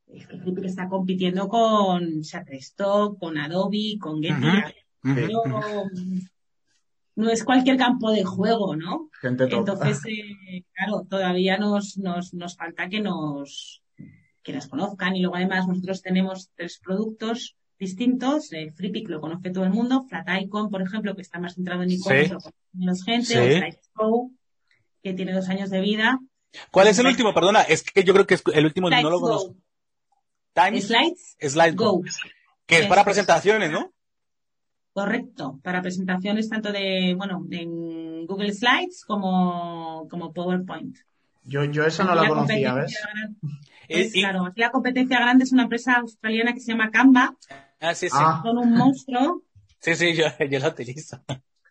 es 0.08 0.26
que 0.26 0.40
está 0.64 0.88
compitiendo 0.88 1.48
con 1.48 2.20
Shutterstock, 2.20 3.18
con 3.18 3.38
Adobe, 3.38 3.96
con 4.00 4.20
Getty. 4.20 4.48
No, 7.16 7.30
es 7.30 7.44
cualquier 7.44 7.76
campo 7.76 8.10
de 8.10 8.24
juego, 8.24 8.76
¿no? 8.76 9.10
Entonces, 9.22 10.00
eh, 10.06 10.64
claro, 10.72 11.06
todavía 11.08 11.58
nos, 11.58 11.98
nos, 11.98 12.34
nos 12.34 12.56
falta 12.56 12.88
que 12.88 13.00
nos, 13.00 13.82
que 14.42 14.52
nos 14.52 14.68
conozcan. 14.68 15.16
Y 15.16 15.20
luego 15.20 15.36
además 15.36 15.66
nosotros 15.66 16.02
tenemos 16.02 16.50
tres 16.54 16.80
productos 16.82 17.56
distintos. 17.78 18.52
Eh, 18.52 18.72
FreePic 18.74 19.08
lo 19.08 19.20
conoce 19.20 19.50
todo 19.50 19.64
el 19.64 19.70
mundo. 19.70 20.04
Flat 20.08 20.28
Icon, 20.42 20.70
por 20.70 20.82
ejemplo, 20.82 21.14
que 21.14 21.22
está 21.22 21.38
más 21.38 21.54
centrado 21.54 21.82
en 21.82 21.90
e-commerce, 21.92 22.34
lo 22.34 22.40
menos 22.72 23.04
gente. 23.04 23.78
O 23.96 24.30
que 25.02 25.14
tiene 25.14 25.32
dos 25.32 25.48
años 25.48 25.70
de 25.70 25.80
vida. 25.80 26.20
¿Cuál 26.70 26.88
es 26.88 26.98
el 26.98 27.06
último? 27.06 27.32
Perdona, 27.32 27.62
es 27.62 27.82
que 27.82 28.04
yo 28.04 28.12
creo 28.12 28.26
que 28.26 28.34
es 28.34 28.42
el 28.52 28.66
último 28.66 28.90
no 28.90 29.10
lo 29.10 29.20
conozco. 29.20 29.56
Time 30.52 30.80
Slides. 30.80 31.36
Slides 31.40 31.76
Go. 31.76 32.02
Que 32.66 32.80
es 32.80 32.86
para 32.86 33.04
presentaciones, 33.04 33.70
¿no? 33.70 33.92
Correcto, 35.00 35.58
para 35.62 35.80
presentaciones 35.80 36.50
tanto 36.50 36.72
de, 36.72 37.14
bueno, 37.16 37.46
en 37.50 38.26
Google 38.26 38.52
Slides 38.52 39.02
como, 39.06 40.06
como 40.10 40.30
PowerPoint. 40.34 40.94
Yo, 41.44 41.64
yo 41.64 41.86
esa 41.86 42.04
no 42.04 42.14
la, 42.14 42.28
conocía, 42.28 42.74
¿ves? 42.74 42.98
Pues, 43.88 44.12
claro, 44.12 44.44
aquí 44.44 44.60
la 44.60 44.70
competencia 44.70 45.18
grande 45.18 45.44
es 45.44 45.52
una 45.52 45.62
empresa 45.62 45.94
australiana 45.94 46.52
que 46.52 46.60
se 46.60 46.72
llama 46.72 46.90
Canva. 46.90 47.34
Ah, 47.80 47.94
sí, 47.94 48.10
sí. 48.10 48.16
Son 48.42 48.58
un 48.58 48.74
monstruo. 48.74 49.42
Sí, 49.78 49.94
sí, 49.94 50.14
yo, 50.14 50.26
yo 50.38 50.58
la 50.58 50.68
utilizo. 50.68 51.24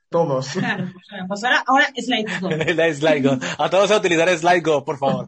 Todos. 0.10 0.48
Claro, 0.54 0.92
pues 1.28 1.44
ahora, 1.44 1.64
ahora 1.68 1.94
SlideGo. 1.96 2.50
SlideGo. 2.96 3.38
A 3.60 3.70
todos 3.70 3.92
a 3.92 3.98
utilizar 3.98 4.28
SlideGo, 4.36 4.84
por 4.84 4.98
favor. 4.98 5.28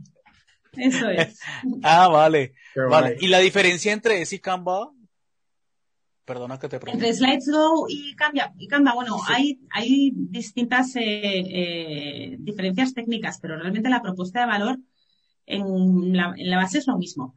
Eso 0.76 1.08
es. 1.08 1.40
ah, 1.84 2.08
vale. 2.08 2.56
Vale. 2.76 3.18
¿Y 3.20 3.28
la 3.28 3.38
diferencia 3.38 3.94
entre 3.94 4.24
ese 4.24 4.38
y 4.38 4.40
Canva? 4.40 4.90
Perdona 6.26 6.60
que 6.60 6.70
te 6.70 6.80
pregunte. 6.80 7.08
Entre 7.08 7.18
SlideGo 7.18 7.88
y 7.90 8.16
Canva, 8.16 8.54
y 8.58 8.68
Canva 8.68 8.94
bueno, 8.94 9.18
hay, 9.28 9.60
hay 9.72 10.12
distintas 10.14 10.96
eh, 10.96 11.02
eh, 11.04 12.38
diferencias 12.40 12.94
técnicas, 12.94 13.40
pero 13.42 13.58
realmente 13.58 13.90
la 13.90 14.02
propuesta 14.02 14.42
de 14.42 14.46
valor 14.46 14.80
en 15.46 16.16
la, 16.16 16.34
en 16.38 16.50
la 16.50 16.58
base 16.58 16.78
es 16.78 16.88
lo 16.88 16.98
mismo. 16.98 17.36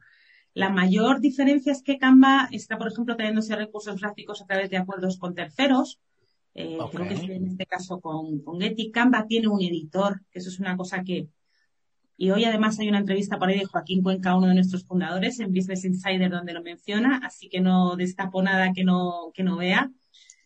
La 0.53 0.69
mayor 0.69 1.19
diferencia 1.19 1.71
es 1.71 1.83
que 1.83 1.97
Canva 1.97 2.47
está, 2.51 2.77
por 2.77 2.87
ejemplo, 2.87 3.17
teniéndose 3.17 3.55
recursos 3.55 3.99
gráficos 3.99 4.41
a 4.41 4.45
través 4.45 4.69
de 4.69 4.77
acuerdos 4.77 5.17
con 5.17 5.35
terceros, 5.35 5.99
eh, 6.53 6.77
creo 6.89 7.07
que 7.07 7.33
en 7.33 7.47
este 7.47 7.65
caso 7.65 7.99
con, 7.99 8.39
con 8.39 8.61
Getty. 8.61 8.89
Canva 8.89 9.27
tiene 9.27 9.49
un 9.49 9.61
editor, 9.61 10.21
que 10.31 10.39
eso 10.39 10.49
es 10.49 10.59
una 10.59 10.77
cosa 10.77 11.03
que... 11.03 11.27
Y 12.17 12.31
hoy 12.31 12.45
además 12.45 12.79
hay 12.79 12.87
una 12.87 12.99
entrevista 12.99 13.37
por 13.37 13.49
ahí 13.49 13.59
de 13.59 13.65
Joaquín 13.65 14.01
Cuenca, 14.01 14.35
uno 14.35 14.47
de 14.47 14.55
nuestros 14.55 14.85
fundadores, 14.85 15.39
en 15.39 15.51
Business 15.51 15.83
Insider, 15.83 16.31
donde 16.31 16.53
lo 16.53 16.63
menciona, 16.63 17.19
así 17.23 17.49
que 17.49 17.59
no 17.59 17.95
destapo 17.95 18.41
nada 18.41 18.71
que 18.73 18.83
no, 18.83 19.31
que 19.33 19.43
no 19.43 19.57
vea. 19.57 19.91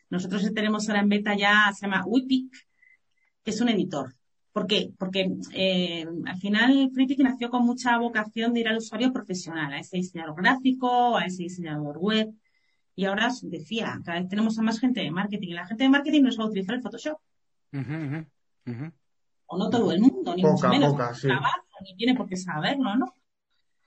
Nosotros 0.10 0.52
tenemos 0.54 0.90
ahora 0.90 1.02
en 1.02 1.10
beta 1.10 1.36
ya, 1.36 1.72
se 1.74 1.86
llama 1.86 2.04
Wipic, 2.06 2.52
que 3.44 3.52
es 3.52 3.62
un 3.62 3.70
editor. 3.70 4.16
¿Por 4.52 4.66
qué? 4.66 4.92
Porque 4.98 5.32
eh, 5.54 6.08
al 6.26 6.38
final 6.38 6.90
Fritic 6.94 7.20
nació 7.20 7.50
con 7.52 7.66
mucha 7.66 7.98
vocación 8.00 8.54
de 8.54 8.62
ir 8.62 8.68
al 8.68 8.78
usuario 8.78 9.14
profesional, 9.14 9.72
a 9.72 9.80
ese 9.80 9.98
diseñador 9.98 10.36
gráfico, 10.36 11.18
a 11.18 11.26
ese 11.26 11.44
diseñador 11.44 12.00
web, 12.00 12.34
y 12.96 13.06
ahora 13.06 13.30
decía, 13.44 13.98
cada 14.04 14.20
vez 14.20 14.28
tenemos 14.28 14.60
a 14.60 14.62
más 14.62 14.80
gente 14.80 15.00
de 15.00 15.10
marketing 15.10 15.50
y 15.50 15.54
la 15.54 15.66
gente 15.66 15.84
de 15.84 15.90
marketing 15.90 16.24
no 16.24 16.32
sabe 16.34 16.50
utilizar 16.50 16.76
el 16.76 16.82
Photoshop. 16.82 17.18
O 19.52 19.58
no 19.58 19.70
todo 19.70 19.92
el 19.92 20.00
mundo, 20.00 20.36
ni 20.36 20.44
mucho 20.44 20.70
menos. 20.70 20.94
ni 21.82 21.96
tiene 21.96 22.16
por 22.16 22.28
qué 22.28 22.38
saberlo, 22.38 22.96
¿no? 22.96 23.14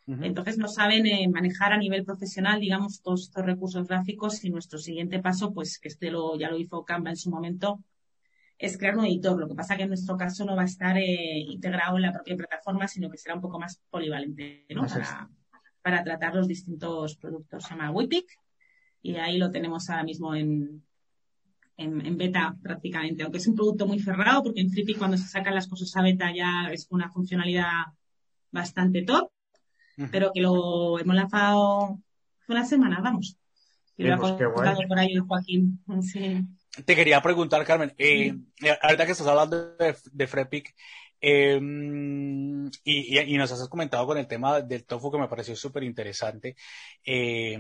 Entonces 0.06 0.58
no 0.58 0.66
saben 0.66 1.06
eh, 1.06 1.28
manejar 1.28 1.72
a 1.72 1.78
nivel 1.78 2.04
profesional, 2.04 2.60
digamos, 2.60 3.00
todos 3.02 3.22
estos 3.22 3.46
recursos 3.46 3.86
gráficos 3.86 4.44
y 4.44 4.50
nuestro 4.50 4.78
siguiente 4.78 5.20
paso, 5.20 5.54
pues 5.54 5.78
que 5.78 5.88
este 5.88 6.10
lo, 6.10 6.36
ya 6.36 6.50
lo 6.50 6.58
hizo 6.58 6.84
Canva 6.84 7.10
en 7.10 7.16
su 7.16 7.30
momento, 7.30 7.78
es 8.58 8.76
crear 8.76 8.98
un 8.98 9.04
editor. 9.04 9.38
Lo 9.38 9.48
que 9.48 9.54
pasa 9.54 9.76
que 9.76 9.84
en 9.84 9.90
nuestro 9.90 10.16
caso 10.16 10.44
no 10.44 10.56
va 10.56 10.62
a 10.62 10.66
estar 10.66 10.98
eh, 10.98 11.38
integrado 11.38 11.96
en 11.96 12.02
la 12.02 12.12
propia 12.12 12.36
plataforma, 12.36 12.88
sino 12.88 13.08
que 13.08 13.16
será 13.16 13.36
un 13.36 13.40
poco 13.40 13.60
más 13.60 13.80
polivalente, 13.88 14.66
¿no? 14.70 14.86
Para, 14.86 15.30
para, 15.80 16.02
tratar 16.02 16.34
los 16.34 16.48
distintos 16.48 17.16
productos. 17.16 17.62
Se 17.62 17.70
llama 17.70 17.92
Wipic 17.92 18.26
y 19.02 19.14
ahí 19.14 19.38
lo 19.38 19.52
tenemos 19.52 19.88
ahora 19.88 20.02
mismo 20.02 20.34
en, 20.34 20.82
en, 21.82 22.16
beta 22.16 22.56
prácticamente, 22.62 23.22
aunque 23.22 23.38
es 23.38 23.46
un 23.46 23.54
producto 23.54 23.86
muy 23.86 23.98
cerrado 24.00 24.42
porque 24.42 24.60
en 24.60 24.70
Flippy 24.70 24.94
cuando 24.94 25.16
se 25.16 25.28
sacan 25.28 25.54
las 25.54 25.68
cosas 25.68 25.94
a 25.96 26.02
beta 26.02 26.32
ya 26.34 26.70
es 26.72 26.86
una 26.90 27.10
funcionalidad 27.10 27.86
bastante 28.50 29.02
top, 29.02 29.30
pero 30.10 30.30
que 30.32 30.40
lo 30.40 30.98
hemos 30.98 31.14
lanzado 31.14 31.98
hace 32.42 32.52
una 32.52 32.64
semana, 32.64 33.00
vamos. 33.00 33.36
Y 33.96 34.04
lo 34.04 34.14
ha 34.14 34.18
pues 34.18 34.32
contado 34.32 34.80
por 34.88 34.98
ahí 34.98 35.16
Joaquín. 35.16 35.84
Te 36.84 36.96
quería 36.96 37.20
preguntar, 37.20 37.64
Carmen, 37.64 37.92
eh, 37.98 38.34
ahorita 38.82 39.06
que 39.06 39.12
estás 39.12 39.26
hablando 39.26 39.74
de, 39.76 39.96
de 40.10 40.26
Frepic, 40.26 40.74
eh, 41.22 41.58
y, 42.84 43.18
y, 43.18 43.36
nos 43.36 43.52
has 43.52 43.68
comentado 43.68 44.06
con 44.06 44.18
el 44.18 44.26
tema 44.26 44.60
del 44.60 44.84
tofu 44.84 45.10
que 45.10 45.18
me 45.18 45.28
pareció 45.28 45.54
súper 45.56 45.84
interesante. 45.84 46.56
Eh, 47.04 47.58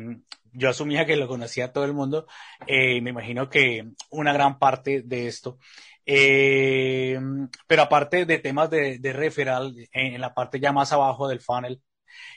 yo 0.52 0.68
asumía 0.68 1.06
que 1.06 1.16
lo 1.16 1.28
conocía 1.28 1.72
todo 1.72 1.84
el 1.84 1.94
mundo. 1.94 2.26
Eh, 2.66 3.00
me 3.00 3.10
imagino 3.10 3.48
que 3.48 3.84
una 4.10 4.32
gran 4.32 4.58
parte 4.58 5.02
de 5.02 5.28
esto. 5.28 5.58
Eh, 6.04 7.18
pero 7.66 7.82
aparte 7.82 8.26
de 8.26 8.38
temas 8.38 8.70
de, 8.70 8.98
de 8.98 9.12
referral, 9.12 9.74
en, 9.92 10.20
la 10.20 10.34
parte 10.34 10.60
ya 10.60 10.72
más 10.72 10.92
abajo 10.92 11.28
del 11.28 11.40
funnel, 11.40 11.80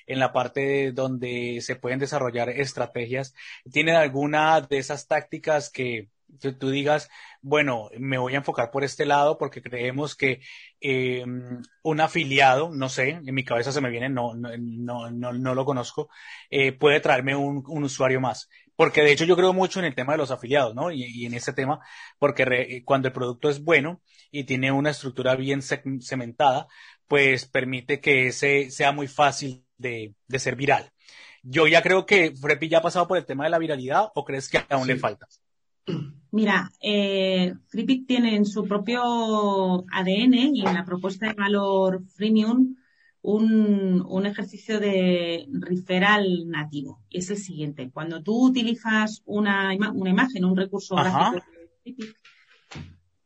en 0.08 0.20
la 0.20 0.32
parte 0.34 0.92
donde 0.92 1.60
se 1.62 1.76
pueden 1.76 2.00
desarrollar 2.00 2.50
estrategias, 2.50 3.34
¿tienen 3.72 3.96
alguna 3.96 4.62
de 4.62 4.78
esas 4.78 5.08
tácticas 5.08 5.70
que, 5.72 6.10
tú 6.40 6.70
digas, 6.70 7.10
bueno, 7.42 7.90
me 7.98 8.18
voy 8.18 8.34
a 8.34 8.38
enfocar 8.38 8.72
por 8.72 8.84
este 8.84 9.06
lado 9.06 9.38
porque 9.38 9.62
creemos 9.62 10.16
que 10.16 10.42
eh, 10.82 11.24
un 11.84 12.02
afiliado, 12.02 12.70
no 12.74 12.90
sé, 12.90 13.22
en 13.26 13.34
mi 13.34 13.44
cabeza 13.44 13.72
se 13.72 13.82
me 13.82 13.90
viene, 13.90 14.10
no, 14.10 14.34
no, 14.36 14.50
no, 14.58 15.34
no, 15.34 15.56
lo 15.56 15.66
conozco, 15.66 16.10
eh, 16.50 16.72
puede 16.72 17.00
traerme 17.00 17.36
un, 17.36 17.64
un, 17.68 17.84
usuario 17.84 18.20
más. 18.22 18.50
Porque 18.76 19.02
de 19.02 19.12
hecho 19.12 19.26
yo 19.26 19.36
creo 19.38 19.54
mucho 19.54 19.80
en 19.80 19.86
el 19.86 19.96
tema 19.96 20.14
de 20.14 20.18
los 20.18 20.32
afiliados, 20.32 20.76
¿no? 20.76 20.92
Y, 20.92 21.26
en 21.26 21.34
este 21.34 21.54
tema, 21.54 21.80
porque 22.20 22.84
cuando 22.86 23.08
el 23.08 23.14
producto 23.14 23.50
es 23.50 23.64
bueno 23.64 24.02
y 24.32 24.44
tiene 24.44 24.72
una 24.72 24.90
estructura 24.90 25.36
bien 25.36 25.62
cementada, 25.62 26.68
pues 27.08 27.46
permite 27.46 28.02
que 28.02 28.28
ese 28.28 28.70
sea 28.72 28.92
muy 28.92 29.08
fácil 29.08 29.66
de, 29.78 30.14
de 30.28 30.40
ser 30.40 30.56
viral. 30.56 30.92
Yo 31.48 31.68
ya 31.68 31.84
creo 31.84 32.08
que 32.08 32.36
Frepi 32.36 32.70
ya 32.70 32.80
ha 32.80 32.82
pasado 32.82 33.08
por 33.08 33.20
el 33.20 33.26
tema 33.26 33.44
de 33.44 33.52
la 33.52 33.60
viralidad 33.60 34.10
o 34.16 34.26
crees 34.26 34.50
que 34.50 34.66
aún 34.68 34.88
le 34.88 34.98
falta? 34.98 35.28
Mira, 36.36 36.70
eh, 36.82 37.54
FreePic 37.68 38.06
tiene 38.08 38.36
en 38.36 38.46
su 38.46 38.66
propio 38.68 39.02
ADN 39.90 40.34
y 40.54 40.66
en 40.66 40.74
la 40.74 40.84
propuesta 40.84 41.28
de 41.28 41.34
valor 41.34 42.04
freemium 42.10 42.76
un, 43.22 44.06
un 44.06 44.26
ejercicio 44.26 44.82
de 44.82 45.48
referral 45.50 46.50
nativo. 46.50 47.02
Y 47.10 47.20
es 47.20 47.30
el 47.30 47.38
siguiente. 47.38 47.90
Cuando 47.90 48.22
tú 48.22 48.48
utilizas 48.48 49.22
una, 49.24 49.72
una 49.94 50.10
imagen, 50.10 50.44
un 50.44 50.58
recurso 50.58 50.96
gráfico 50.98 51.36
de 51.36 51.70
FreePic, 51.84 52.18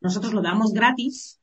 nosotros 0.01 0.31
lo 0.31 0.43
damos 0.43 0.71
gratis, 0.71 1.41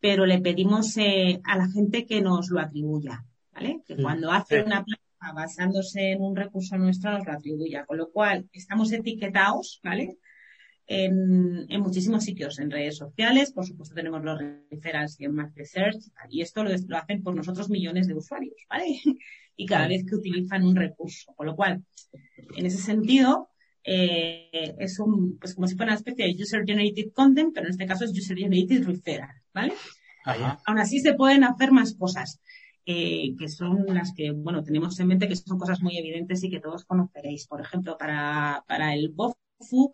pero 0.00 0.24
le 0.24 0.40
pedimos 0.40 0.96
eh, 0.96 1.42
a 1.44 1.58
la 1.58 1.68
gente 1.68 2.06
que 2.06 2.22
nos 2.22 2.48
lo 2.48 2.60
atribuya, 2.60 3.26
¿vale? 3.52 3.82
Que 3.86 3.96
cuando 3.96 4.32
hace 4.32 4.62
una 4.62 4.86
plaza 4.86 5.34
basándose 5.34 6.12
en 6.12 6.22
un 6.22 6.34
recurso 6.34 6.78
nuestro 6.78 7.12
nos 7.12 7.26
lo 7.26 7.32
atribuya, 7.34 7.84
con 7.84 7.98
lo 7.98 8.10
cual 8.10 8.48
estamos 8.54 8.90
etiquetados, 8.90 9.80
¿vale? 9.84 10.16
En, 10.90 11.66
en, 11.68 11.80
muchísimos 11.82 12.24
sitios, 12.24 12.58
en 12.58 12.70
redes 12.70 12.96
sociales, 12.96 13.52
por 13.52 13.66
supuesto 13.66 13.94
tenemos 13.94 14.24
los 14.24 14.40
referrals 14.70 15.20
y 15.20 15.26
en 15.26 15.34
Market 15.34 15.66
Search, 15.66 16.02
y 16.30 16.40
esto 16.40 16.64
lo, 16.64 16.70
lo, 16.70 16.96
hacen 16.96 17.22
por 17.22 17.36
nosotros 17.36 17.68
millones 17.68 18.06
de 18.06 18.14
usuarios, 18.14 18.56
¿vale? 18.70 18.98
y 19.56 19.66
cada 19.66 19.86
vez 19.86 20.06
que 20.08 20.14
utilizan 20.14 20.64
un 20.64 20.74
recurso. 20.74 21.34
Con 21.34 21.46
lo 21.46 21.54
cual, 21.54 21.84
en 22.56 22.64
ese 22.64 22.78
sentido, 22.78 23.50
eh, 23.84 24.74
es 24.78 24.98
un, 24.98 25.38
pues 25.38 25.54
como 25.54 25.66
si 25.66 25.74
fuera 25.74 25.92
una 25.92 25.98
especie 25.98 26.26
de 26.26 26.42
user 26.42 26.64
generated 26.66 27.12
content, 27.12 27.52
pero 27.54 27.66
en 27.66 27.72
este 27.72 27.86
caso 27.86 28.04
es 28.04 28.12
user 28.12 28.36
generated 28.36 28.84
referral, 28.84 29.34
¿vale? 29.52 29.72
Aún 30.66 30.78
así 30.78 31.00
se 31.00 31.14
pueden 31.14 31.44
hacer 31.44 31.72
más 31.72 31.94
cosas. 31.94 32.40
Eh, 32.90 33.34
que 33.38 33.48
son 33.48 33.84
las 33.88 34.14
que, 34.14 34.30
bueno, 34.30 34.62
tenemos 34.62 34.98
en 34.98 35.08
mente 35.08 35.28
que 35.28 35.36
son 35.36 35.58
cosas 35.58 35.82
muy 35.82 35.98
evidentes 35.98 36.42
y 36.42 36.48
que 36.48 36.60
todos 36.60 36.86
conoceréis. 36.86 37.46
Por 37.46 37.60
ejemplo, 37.60 37.98
para, 37.98 38.64
para 38.66 38.94
el 38.94 39.10
BOFU 39.10 39.92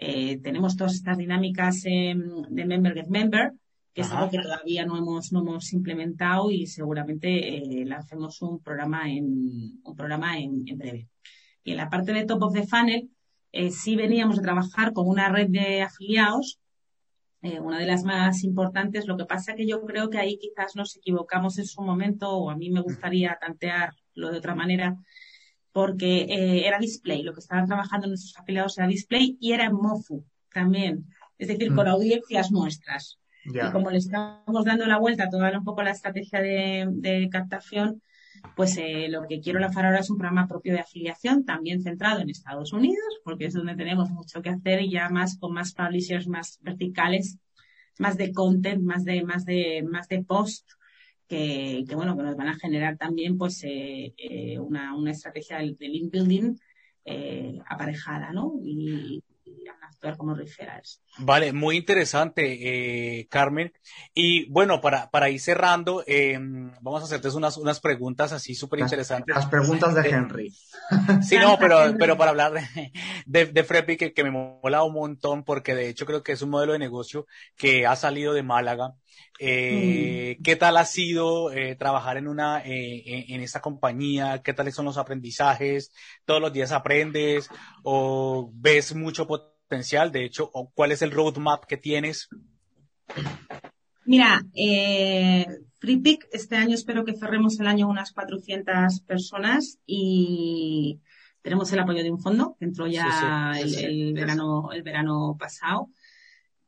eh, 0.00 0.38
tenemos 0.38 0.76
todas 0.76 0.94
estas 0.94 1.18
dinámicas 1.18 1.82
de 1.82 2.64
Member 2.66 2.94
Get 2.94 3.08
Member, 3.08 3.52
que 3.92 4.00
es 4.00 4.10
algo 4.10 4.30
que 4.30 4.38
todavía 4.38 4.86
no 4.86 4.96
hemos, 4.96 5.32
no 5.32 5.40
hemos 5.40 5.72
implementado 5.72 6.50
y 6.50 6.66
seguramente 6.66 7.58
eh, 7.58 7.84
lancemos 7.84 8.40
un 8.40 8.62
programa 8.62 9.10
en, 9.10 9.80
un 9.84 9.96
programa 9.96 10.38
en, 10.38 10.64
en 10.66 10.78
breve. 10.78 11.08
Y 11.64 11.72
en 11.72 11.76
la 11.76 11.90
parte 11.90 12.12
de 12.12 12.24
Top 12.24 12.42
of 12.42 12.54
the 12.54 12.66
Funnel, 12.66 13.10
eh, 13.52 13.70
sí 13.70 13.96
veníamos 13.96 14.38
a 14.38 14.42
trabajar 14.42 14.92
con 14.92 15.08
una 15.08 15.28
red 15.28 15.48
de 15.48 15.82
afiliados, 15.82 16.60
eh, 17.42 17.58
una 17.58 17.78
de 17.78 17.86
las 17.86 18.04
más 18.04 18.44
importantes. 18.44 19.06
Lo 19.06 19.16
que 19.16 19.24
pasa 19.24 19.54
que 19.54 19.66
yo 19.66 19.84
creo 19.84 20.08
que 20.08 20.18
ahí 20.18 20.38
quizás 20.38 20.76
nos 20.76 20.96
equivocamos 20.96 21.58
en 21.58 21.66
su 21.66 21.82
momento, 21.82 22.30
o 22.30 22.50
a 22.50 22.56
mí 22.56 22.70
me 22.70 22.80
gustaría 22.80 23.36
tantearlo 23.40 24.30
de 24.30 24.38
otra 24.38 24.54
manera, 24.54 24.96
porque 25.72 26.22
eh, 26.22 26.66
era 26.66 26.78
display. 26.78 27.22
Lo 27.22 27.32
que 27.32 27.40
estaban 27.40 27.66
trabajando 27.66 28.06
nuestros 28.06 28.36
afiliados 28.36 28.78
era 28.78 28.86
display 28.86 29.36
y 29.40 29.52
era 29.52 29.70
MOFU 29.70 30.24
también, 30.52 31.06
es 31.38 31.48
decir, 31.48 31.74
con 31.74 31.86
mm. 31.86 31.90
audiencias 31.90 32.50
nuestras. 32.50 33.18
Y 33.44 33.58
como 33.72 33.90
le 33.90 33.98
estamos 33.98 34.64
dando 34.64 34.86
la 34.86 34.98
vuelta 34.98 35.24
a 35.24 35.30
toda 35.30 35.56
un 35.56 35.64
poco 35.64 35.82
la 35.82 35.92
estrategia 35.92 36.42
de, 36.42 36.86
de 36.90 37.28
captación, 37.30 38.02
pues 38.56 38.76
eh, 38.78 39.08
lo 39.08 39.26
que 39.26 39.40
quiero 39.40 39.58
lanzar 39.58 39.86
ahora 39.86 40.00
es 40.00 40.10
un 40.10 40.18
programa 40.18 40.46
propio 40.46 40.72
de 40.72 40.80
afiliación, 40.80 41.44
también 41.44 41.82
centrado 41.82 42.20
en 42.20 42.30
Estados 42.30 42.72
Unidos, 42.72 43.20
porque 43.24 43.46
es 43.46 43.54
donde 43.54 43.76
tenemos 43.76 44.10
mucho 44.10 44.42
que 44.42 44.50
hacer 44.50 44.82
y 44.82 44.90
ya 44.90 45.08
más 45.08 45.38
con 45.38 45.52
más 45.52 45.72
publishers 45.72 46.28
más 46.28 46.58
verticales, 46.62 47.38
más 47.98 48.16
de 48.16 48.32
content, 48.32 48.82
más 48.82 49.04
de, 49.04 49.22
más 49.24 49.44
de, 49.44 49.84
más 49.88 50.08
de 50.08 50.24
post, 50.24 50.68
que, 51.30 51.84
que 51.88 51.94
bueno, 51.94 52.16
que 52.16 52.24
nos 52.24 52.36
van 52.36 52.48
a 52.48 52.58
generar 52.58 52.96
también 52.96 53.38
pues 53.38 53.62
eh, 53.62 54.12
eh, 54.18 54.58
una, 54.58 54.96
una 54.96 55.12
estrategia 55.12 55.58
de, 55.58 55.76
link 55.78 56.10
building 56.10 56.56
aparejada, 57.68 58.32
¿no? 58.32 58.54
Y, 58.64 59.22
como 60.16 60.36
Vale, 61.18 61.52
muy 61.52 61.76
interesante, 61.76 63.20
eh, 63.20 63.28
Carmen. 63.28 63.72
Y 64.14 64.50
bueno, 64.50 64.80
para, 64.80 65.10
para 65.10 65.28
ir 65.28 65.40
cerrando, 65.40 66.02
eh, 66.06 66.38
vamos 66.80 67.02
a 67.02 67.04
hacerte 67.04 67.28
unas, 67.28 67.58
unas 67.58 67.80
preguntas 67.80 68.32
así 68.32 68.54
súper 68.54 68.80
interesantes. 68.80 69.34
Las, 69.34 69.46
preguntas 69.46 69.94
de 69.94 70.08
Henry. 70.08 70.54
Sí, 71.22 71.36
no, 71.38 71.56
pero, 71.58 71.94
pero 71.98 72.16
para 72.16 72.30
hablar 72.30 72.52
de, 73.26 73.46
de, 73.46 73.64
Frepi, 73.64 73.96
que, 73.96 74.12
que 74.12 74.24
me 74.24 74.30
mola 74.30 74.82
un 74.82 74.94
montón, 74.94 75.44
porque 75.44 75.74
de 75.74 75.88
hecho 75.88 76.06
creo 76.06 76.22
que 76.22 76.32
es 76.32 76.42
un 76.42 76.50
modelo 76.50 76.72
de 76.72 76.78
negocio 76.78 77.26
que 77.56 77.86
ha 77.86 77.94
salido 77.94 78.32
de 78.32 78.42
Málaga. 78.42 78.94
Eh, 79.38 80.36
mm. 80.38 80.42
¿Qué 80.42 80.56
tal 80.56 80.76
ha 80.76 80.84
sido 80.84 81.50
eh, 81.52 81.76
trabajar 81.76 82.16
en 82.16 82.28
una 82.28 82.62
eh, 82.64 83.26
en 83.28 83.40
esta 83.40 83.60
compañía? 83.60 84.42
¿Qué 84.42 84.52
tales 84.52 84.74
son 84.74 84.84
los 84.84 84.98
aprendizajes? 84.98 85.92
¿Todos 86.24 86.40
los 86.40 86.52
días 86.52 86.72
aprendes 86.72 87.48
o 87.82 88.50
ves 88.54 88.94
mucho 88.94 89.26
potencial? 89.26 90.12
De 90.12 90.24
hecho, 90.24 90.50
¿cuál 90.74 90.92
es 90.92 91.02
el 91.02 91.10
roadmap 91.10 91.64
que 91.64 91.76
tienes? 91.76 92.28
Mira, 94.04 94.44
eh, 94.54 95.46
FreePick, 95.78 96.28
este 96.32 96.56
año 96.56 96.74
espero 96.74 97.04
que 97.04 97.16
cerremos 97.16 97.60
el 97.60 97.66
año 97.66 97.88
unas 97.88 98.12
400 98.12 99.00
personas 99.02 99.78
y 99.86 101.00
tenemos 101.42 101.72
el 101.72 101.78
apoyo 101.78 102.02
de 102.02 102.10
un 102.10 102.20
fondo 102.20 102.56
que 102.58 102.66
entró 102.66 102.86
ya 102.86 103.52
el, 103.58 104.12
verano, 104.12 104.72
el 104.72 104.82
verano 104.82 105.36
pasado. 105.38 105.90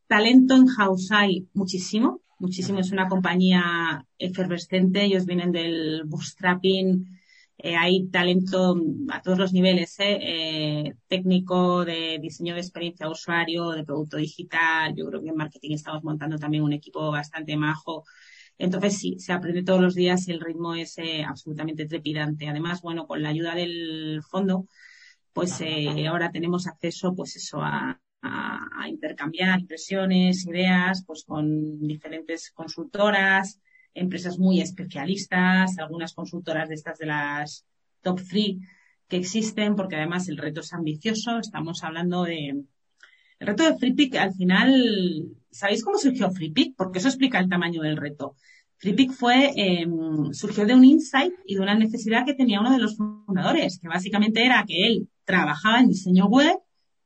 Talento 0.07 0.55
en 0.55 0.67
house 0.67 1.11
hay 1.13 1.49
muchísimo, 1.53 2.22
muchísimo. 2.43 2.80
Es 2.80 2.93
una 2.93 3.09
compañía 3.09 4.05
efervescente. 4.18 5.05
Ellos 5.05 5.24
vienen 5.24 5.53
del 5.53 6.03
bootstrapping, 6.05 7.07
eh, 7.64 7.76
hay 7.76 8.09
talento 8.09 8.76
a 9.11 9.22
todos 9.22 9.38
los 9.38 9.53
niveles, 9.53 9.99
¿eh? 10.01 10.18
¿eh? 10.20 10.95
técnico, 11.07 11.84
de 11.84 12.18
diseño 12.20 12.55
de 12.55 12.61
experiencia 12.61 13.09
usuario, 13.09 13.70
de 13.70 13.84
producto 13.84 14.16
digital. 14.16 14.95
Yo 14.97 15.07
creo 15.07 15.22
que 15.22 15.28
en 15.28 15.36
marketing 15.36 15.74
estamos 15.74 16.03
montando 16.03 16.38
también 16.38 16.64
un 16.64 16.72
equipo 16.72 17.11
bastante 17.12 17.57
majo. 17.57 18.05
Entonces 18.59 18.99
sí, 18.99 19.16
se 19.20 19.32
aprende 19.32 19.62
todos 19.62 19.80
los 19.80 19.95
días 19.95 20.26
y 20.28 20.32
el 20.32 20.40
ritmo 20.40 20.74
es 20.74 20.97
absolutamente 21.26 21.86
trepidante. 21.86 22.49
Además, 22.49 22.82
bueno, 22.82 23.07
con 23.07 23.22
la 23.22 23.28
ayuda 23.30 23.55
del 23.55 24.22
fondo, 24.28 24.66
pues 25.32 25.62
ahora 26.09 26.30
tenemos 26.32 26.66
acceso, 26.66 27.14
pues 27.14 27.36
eso, 27.36 27.62
a, 27.62 28.01
a, 28.23 28.89
intercambiar 28.89 29.61
impresiones, 29.61 30.47
ideas, 30.47 31.05
pues 31.07 31.25
con 31.25 31.81
diferentes 31.87 32.51
consultoras, 32.53 33.61
empresas 33.95 34.39
muy 34.39 34.61
especialistas, 34.61 35.79
algunas 35.79 36.14
consultoras 36.14 36.68
de 36.68 36.75
estas 36.75 36.99
de 36.99 37.07
las 37.07 37.66
top 38.01 38.20
three 38.29 38.61
que 39.09 39.16
existen, 39.16 39.77
porque 39.77 39.97
además 39.97 40.29
el 40.29 40.39
reto 40.39 40.61
es 40.61 40.73
ambicioso. 40.73 41.39
Estamos 41.39 41.83
hablando 41.85 42.25
de. 42.25 42.64
El 43.39 43.47
reto 43.47 43.64
de 43.64 43.77
FreePick, 43.77 44.14
al 44.16 44.33
final, 44.35 45.27
¿sabéis 45.51 45.85
cómo 45.85 45.99
surgió 45.99 46.31
FreePick? 46.31 46.77
Porque 46.77 47.01
eso 47.01 47.09
explica 47.09 47.41
el 47.41 47.49
tamaño 47.49 47.83
del 47.83 47.97
reto. 47.97 48.37
FreePick 48.77 49.12
fue, 49.12 49.51
eh, 49.57 49.87
surgió 50.33 50.64
de 50.64 50.75
un 50.75 50.85
insight 50.85 51.35
y 51.45 51.57
de 51.57 51.61
una 51.61 51.75
necesidad 51.75 52.25
que 52.25 52.35
tenía 52.35 52.61
uno 52.61 52.73
de 52.73 52.79
los 52.79 52.97
fundadores, 52.97 53.79
que 53.81 53.89
básicamente 53.89 54.45
era 54.45 54.64
que 54.66 54.87
él 54.87 55.09
trabajaba 55.25 55.81
en 55.81 55.89
diseño 55.89 56.27
web, 56.27 56.57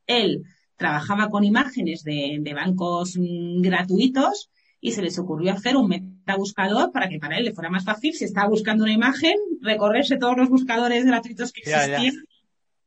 él 0.05 0.43
trabajaba 0.77 1.29
con 1.29 1.43
imágenes 1.43 2.03
de, 2.03 2.37
de 2.39 2.53
bancos 2.53 3.17
mm, 3.17 3.61
gratuitos 3.61 4.49
y 4.79 4.91
se 4.91 5.01
les 5.01 5.17
ocurrió 5.19 5.53
hacer 5.53 5.75
un 5.75 5.89
metabuscador 5.89 6.91
para 6.91 7.09
que 7.09 7.19
para 7.19 7.37
él 7.37 7.45
le 7.45 7.53
fuera 7.53 7.69
más 7.69 7.83
fácil, 7.83 8.13
si 8.13 8.25
estaba 8.25 8.47
buscando 8.47 8.83
una 8.83 8.93
imagen, 8.93 9.33
recorrerse 9.61 10.17
todos 10.17 10.37
los 10.37 10.49
buscadores 10.49 11.05
gratuitos 11.05 11.51
que 11.51 11.61
existían. 11.61 12.13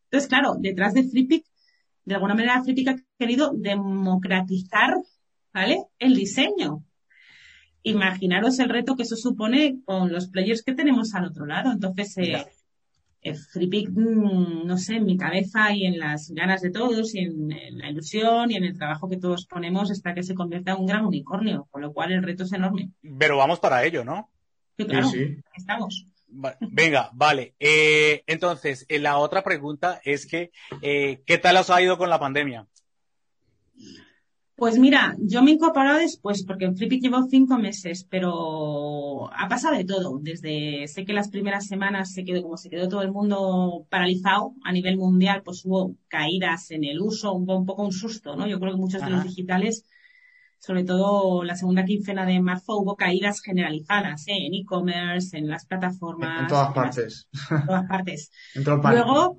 Entonces, 0.05 0.29
claro, 0.29 0.57
detrás 0.59 0.95
de 0.95 1.05
FreePic, 1.05 1.45
de 2.05 2.15
alguna 2.15 2.35
manera 2.35 2.63
FreePic 2.63 2.89
ha 2.89 2.97
querido 3.19 3.53
democratizar, 3.55 4.95
¿vale? 5.53 5.85
El 5.99 6.15
diseño. 6.15 6.85
Imaginaros 7.83 8.59
el 8.59 8.69
reto 8.69 8.97
que 8.97 9.05
eso 9.05 9.17
supone 9.17 9.81
con 9.85 10.13
los 10.13 10.29
players 10.29 10.63
que 10.63 10.75
tenemos 10.75 11.15
al 11.15 11.27
otro 11.27 11.47
lado. 11.47 11.73
Entonces, 11.73 12.17
eh, 12.19 12.45
el 13.23 13.37
FreePic, 13.37 13.91
mm, 13.91 14.67
no 14.67 14.79
sé, 14.79 14.97
en 14.97 15.05
mi 15.05 15.17
cabeza 15.17 15.73
y 15.73 15.85
en 15.85 15.99
las 15.99 16.31
ganas 16.31 16.63
de 16.63 16.71
todos 16.71 17.15
y 17.15 17.21
en, 17.21 17.49
la 17.79 17.91
ilusión 17.91 18.51
y 18.51 18.57
en 18.57 18.65
el 18.65 18.77
trabajo 18.77 19.09
que 19.09 19.19
todos 19.19 19.47
ponemos 19.47 19.91
está 19.91 20.15
que 20.15 20.23
se 20.23 20.35
convierta 20.35 20.73
en 20.73 20.79
un 20.79 20.87
gran 20.87 21.05
unicornio, 21.05 21.67
con 21.71 21.83
lo 21.83 21.93
cual 21.93 22.13
el 22.13 22.23
reto 22.23 22.45
es 22.45 22.53
enorme. 22.53 22.91
Pero 23.19 23.37
vamos 23.37 23.61
para 23.61 23.85
ello, 23.85 24.05
¿no? 24.05 24.31
Sí, 24.79 24.87
claro, 24.87 25.09
estamos. 25.55 26.07
Venga, 26.61 27.11
vale. 27.13 27.55
Eh, 27.59 28.23
entonces, 28.27 28.87
eh, 28.89 28.99
la 28.99 29.19
otra 29.19 29.43
pregunta 29.43 30.01
es 30.05 30.27
que, 30.27 30.53
eh, 30.81 31.23
¿qué 31.27 31.39
tal 31.39 31.57
os 31.57 31.71
ha 31.71 31.83
ido 31.83 31.99
con 31.99 32.09
la 32.09 32.21
pandemia? 32.21 32.67
Pues 34.61 34.79
mira, 34.79 35.17
yo 35.19 35.43
me 35.43 35.53
he 35.53 35.55
incorporado 35.55 36.01
después, 36.01 36.45
porque 36.45 36.67
en 36.67 36.77
Flippy 36.77 37.01
llevo 37.01 37.23
cinco 37.31 37.57
meses, 37.57 38.07
pero 38.11 39.33
ha 39.33 39.49
pasado 39.49 39.75
de 39.75 39.87
todo. 39.87 40.19
Desde, 40.21 40.87
sé 40.87 41.07
que 41.07 41.15
las 41.15 41.31
primeras 41.31 41.67
semanas 41.67 42.13
se 42.13 42.25
quedó, 42.25 42.43
como 42.43 42.59
se 42.59 42.69
quedó 42.69 42.87
todo 42.87 43.01
el 43.01 43.11
mundo 43.11 43.87
paralizado 43.89 44.53
a 44.63 44.71
nivel 44.73 44.99
mundial, 44.99 45.41
pues 45.43 45.65
hubo 45.65 45.97
caídas 46.09 46.73
en 46.73 46.85
el 46.85 47.01
uso, 47.01 47.33
un, 47.33 47.51
un 47.51 47.65
poco 47.65 47.85
un 47.85 47.93
susto, 47.93 48.37
¿no? 48.37 48.47
Yo 48.47 48.61
creo 48.61 48.75
que 48.75 48.81
muchos 48.81 49.03
de 49.03 49.09
los 49.09 49.25
digitales, 49.25 49.87
sobre 50.59 50.85
todo 50.85 51.43
la 51.43 51.57
segunda 51.57 51.87
quincena 51.87 52.27
de 52.27 52.39
marzo, 52.43 52.77
hubo 52.77 52.97
caídas 52.97 53.41
generalizadas, 53.41 54.29
¿eh? 54.29 54.45
En 54.45 54.53
e-commerce, 54.53 55.39
en 55.39 55.49
las 55.49 55.65
plataformas. 55.65 56.43
En, 56.43 56.49
todas 56.49 56.75
partes. 56.75 57.29
En 57.51 57.65
todas 57.65 57.87
partes. 57.87 58.31
Luego, 58.93 59.39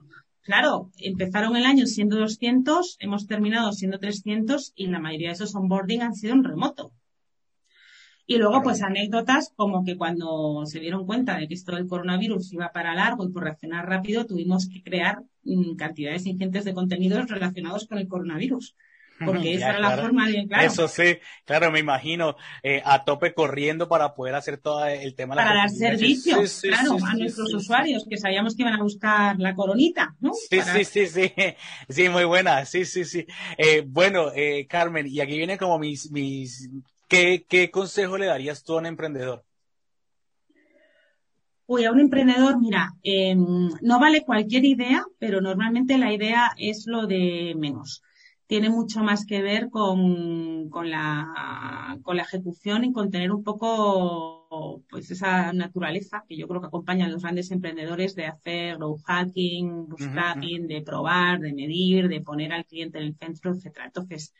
Claro, 0.51 0.91
empezaron 0.97 1.55
el 1.55 1.63
año 1.63 1.85
siendo 1.85 2.17
200, 2.17 2.97
hemos 2.99 3.25
terminado 3.25 3.71
siendo 3.71 3.99
300 3.99 4.73
y 4.75 4.87
la 4.87 4.99
mayoría 4.99 5.29
de 5.29 5.35
esos 5.35 5.55
onboarding 5.55 6.01
han 6.01 6.13
sido 6.13 6.33
en 6.33 6.43
remoto. 6.43 6.91
Y 8.27 8.35
luego, 8.35 8.61
pues 8.61 8.81
anécdotas 8.81 9.53
como 9.55 9.85
que 9.85 9.95
cuando 9.95 10.65
se 10.65 10.81
dieron 10.81 11.05
cuenta 11.05 11.37
de 11.37 11.47
que 11.47 11.53
esto 11.53 11.77
del 11.77 11.87
coronavirus 11.87 12.51
iba 12.51 12.73
para 12.73 12.93
largo 12.93 13.23
y 13.23 13.31
por 13.31 13.43
reaccionar 13.43 13.87
rápido, 13.87 14.25
tuvimos 14.25 14.67
que 14.67 14.83
crear 14.83 15.23
mm, 15.43 15.75
cantidades 15.77 16.25
ingentes 16.25 16.65
de 16.65 16.73
contenidos 16.73 17.29
relacionados 17.29 17.87
con 17.87 17.99
el 17.99 18.09
coronavirus. 18.09 18.75
Porque 19.25 19.55
esa 19.55 19.69
era 19.69 19.79
la 19.79 19.97
forma 19.97 20.27
de, 20.27 20.47
claro. 20.47 20.65
Eso 20.65 20.87
sí, 20.87 21.17
claro, 21.45 21.71
me 21.71 21.79
imagino, 21.79 22.35
eh, 22.63 22.81
a 22.85 23.03
tope 23.03 23.33
corriendo 23.33 23.87
para 23.87 24.13
poder 24.13 24.35
hacer 24.35 24.57
todo 24.57 24.85
el 24.85 25.15
tema. 25.15 25.35
Para 25.35 25.53
dar 25.53 25.69
servicio, 25.69 26.37
claro, 26.61 26.97
a 27.05 27.13
nuestros 27.15 27.53
usuarios, 27.53 28.05
que 28.09 28.17
sabíamos 28.17 28.55
que 28.55 28.63
iban 28.63 28.73
a 28.73 28.83
buscar 28.83 29.39
la 29.39 29.55
coronita, 29.55 30.15
¿no? 30.19 30.33
Sí, 30.33 30.61
sí, 30.61 30.85
sí, 30.85 31.07
sí, 31.07 31.33
sí, 31.89 32.09
muy 32.09 32.25
buena, 32.25 32.65
sí, 32.65 32.85
sí, 32.85 33.05
sí. 33.05 33.25
Eh, 33.57 33.83
bueno, 33.85 34.31
eh, 34.35 34.67
Carmen, 34.67 35.07
y 35.07 35.19
aquí 35.19 35.37
viene 35.37 35.57
como 35.57 35.79
mis, 35.79 36.11
mis, 36.11 36.69
¿qué, 37.07 37.45
qué 37.47 37.69
consejo 37.71 38.17
le 38.17 38.27
darías 38.27 38.63
tú 38.63 38.73
a 38.73 38.79
un 38.79 38.85
emprendedor? 38.85 39.43
Uy, 41.67 41.85
a 41.85 41.91
un 41.91 42.01
emprendedor, 42.01 42.59
mira, 42.59 42.93
em, 43.01 43.69
no 43.81 43.97
vale 43.97 44.25
cualquier 44.25 44.65
idea, 44.65 45.05
pero 45.19 45.39
normalmente 45.39 45.97
la 45.97 46.11
idea 46.11 46.51
es 46.57 46.85
lo 46.85 47.07
de 47.07 47.53
menos 47.57 48.03
tiene 48.51 48.69
mucho 48.69 49.01
más 49.01 49.25
que 49.25 49.41
ver 49.41 49.69
con, 49.69 50.69
con, 50.69 50.91
la, 50.91 51.97
con 52.03 52.17
la 52.17 52.23
ejecución 52.23 52.83
y 52.83 52.91
con 52.91 53.09
tener 53.09 53.31
un 53.31 53.45
poco 53.45 54.83
pues 54.89 55.09
esa 55.09 55.53
naturaleza 55.53 56.25
que 56.27 56.35
yo 56.35 56.49
creo 56.49 56.59
que 56.59 56.67
acompaña 56.67 57.05
a 57.05 57.07
los 57.07 57.21
grandes 57.21 57.49
emprendedores 57.51 58.13
de 58.13 58.25
hacer 58.25 58.75
growth 58.75 59.03
hacking, 59.05 59.87
bootstrapping, 59.87 60.67
de 60.67 60.81
probar, 60.81 61.39
de 61.39 61.53
medir, 61.53 62.09
de 62.09 62.19
poner 62.19 62.51
al 62.51 62.65
cliente 62.65 62.97
en 62.97 63.05
el 63.05 63.15
centro, 63.15 63.53
etcétera. 63.53 63.85
Entonces, 63.85 64.33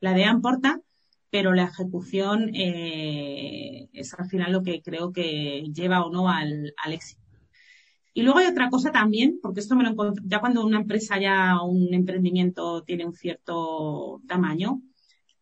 la 0.00 0.16
idea 0.16 0.30
importa, 0.30 0.80
pero 1.28 1.52
la 1.52 1.64
ejecución 1.64 2.54
eh, 2.54 3.90
es 3.92 4.14
al 4.14 4.26
final 4.30 4.52
lo 4.52 4.62
que 4.62 4.80
creo 4.80 5.12
que 5.12 5.68
lleva 5.70 6.02
o 6.06 6.10
no 6.10 6.30
al, 6.30 6.72
al 6.82 6.92
éxito. 6.94 7.19
Y 8.12 8.22
luego 8.22 8.38
hay 8.38 8.46
otra 8.46 8.70
cosa 8.70 8.90
también, 8.90 9.38
porque 9.40 9.60
esto 9.60 9.76
me 9.76 9.84
lo 9.84 9.90
encontré, 9.90 10.22
ya 10.26 10.40
cuando 10.40 10.64
una 10.64 10.80
empresa, 10.80 11.20
ya 11.20 11.62
un 11.62 11.94
emprendimiento 11.94 12.82
tiene 12.82 13.06
un 13.06 13.14
cierto 13.14 14.20
tamaño, 14.26 14.82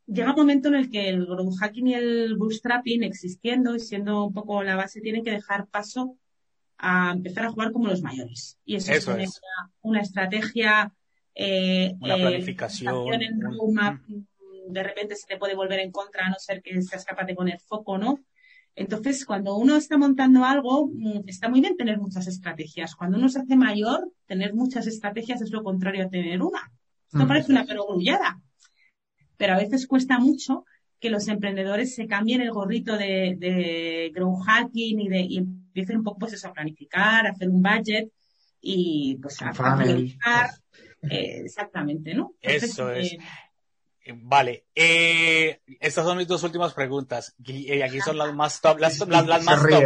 llega 0.06 0.30
un 0.30 0.36
momento 0.36 0.68
en 0.68 0.74
el 0.74 0.90
que 0.90 1.08
el 1.08 1.26
growth 1.26 1.58
hacking 1.58 1.88
y 1.88 1.94
el 1.94 2.36
bootstrapping 2.36 3.02
existiendo 3.02 3.74
y 3.74 3.80
siendo 3.80 4.26
un 4.26 4.32
poco 4.32 4.62
la 4.62 4.76
base 4.76 5.00
tienen 5.00 5.24
que 5.24 5.30
dejar 5.30 5.66
paso 5.68 6.16
a 6.78 7.12
empezar 7.12 7.46
a 7.46 7.50
jugar 7.50 7.72
como 7.72 7.88
los 7.88 8.02
mayores. 8.02 8.58
Y 8.64 8.76
eso, 8.76 8.92
es, 8.92 9.40
una, 9.82 10.00
estrategia, 10.00 10.92
eh, 11.34 11.94
una 12.00 12.16
eh, 12.16 12.20
planificación. 12.20 13.04
de 14.68 14.82
repente 14.82 15.16
se 15.16 15.26
te 15.26 15.38
puede 15.38 15.54
volver 15.54 15.80
en 15.80 15.90
contra 15.90 16.26
a 16.26 16.30
no 16.30 16.36
ser 16.38 16.62
que 16.62 16.80
seas 16.82 17.04
capaz 17.04 17.24
de 17.24 17.34
poner 17.34 17.60
foco, 17.60 17.98
¿no? 17.98 18.20
Entonces, 18.78 19.26
cuando 19.26 19.56
uno 19.56 19.74
está 19.74 19.98
montando 19.98 20.44
algo, 20.44 20.88
está 21.26 21.48
muy 21.48 21.60
bien 21.60 21.76
tener 21.76 21.98
muchas 21.98 22.28
estrategias. 22.28 22.94
Cuando 22.94 23.18
uno 23.18 23.28
se 23.28 23.40
hace 23.40 23.56
mayor, 23.56 24.12
tener 24.26 24.54
muchas 24.54 24.86
estrategias 24.86 25.42
es 25.42 25.50
lo 25.50 25.64
contrario 25.64 26.06
a 26.06 26.08
tener 26.08 26.40
una. 26.40 26.70
Esto 27.06 27.24
mm. 27.24 27.28
parece 27.28 27.50
una 27.50 27.64
perogrullada, 27.64 28.40
pero 29.36 29.54
a 29.54 29.58
veces 29.58 29.88
cuesta 29.88 30.20
mucho 30.20 30.64
que 31.00 31.10
los 31.10 31.26
emprendedores 31.26 31.96
se 31.96 32.06
cambien 32.06 32.40
el 32.40 32.52
gorrito 32.52 32.96
de, 32.96 33.34
de 33.36 34.12
grow 34.14 34.36
hacking 34.36 35.00
y, 35.00 35.08
de, 35.08 35.20
y 35.22 35.38
empiecen 35.38 35.96
un 35.96 36.04
poco 36.04 36.20
pues 36.20 36.34
eso, 36.34 36.46
a 36.46 36.52
planificar, 36.52 37.26
a 37.26 37.30
hacer 37.30 37.48
un 37.48 37.60
budget 37.60 38.12
y 38.60 39.18
pues 39.20 39.42
a, 39.42 39.50
planificar. 39.50 40.50
Eh, 41.02 41.42
exactamente, 41.44 42.14
¿no? 42.14 42.34
eso 42.40 42.92
es. 42.92 43.12
Eh, 43.12 43.18
Vale, 44.14 44.64
eh, 44.74 45.60
estas 45.80 46.04
son 46.04 46.16
mis 46.16 46.26
dos 46.26 46.42
últimas 46.42 46.72
preguntas 46.72 47.34
y 47.44 47.82
aquí 47.82 48.00
son 48.00 48.16
las 48.16 48.34
más 48.34 48.60
top, 48.60 48.78
las, 48.78 48.98
más 49.08 49.62
top. 49.68 49.84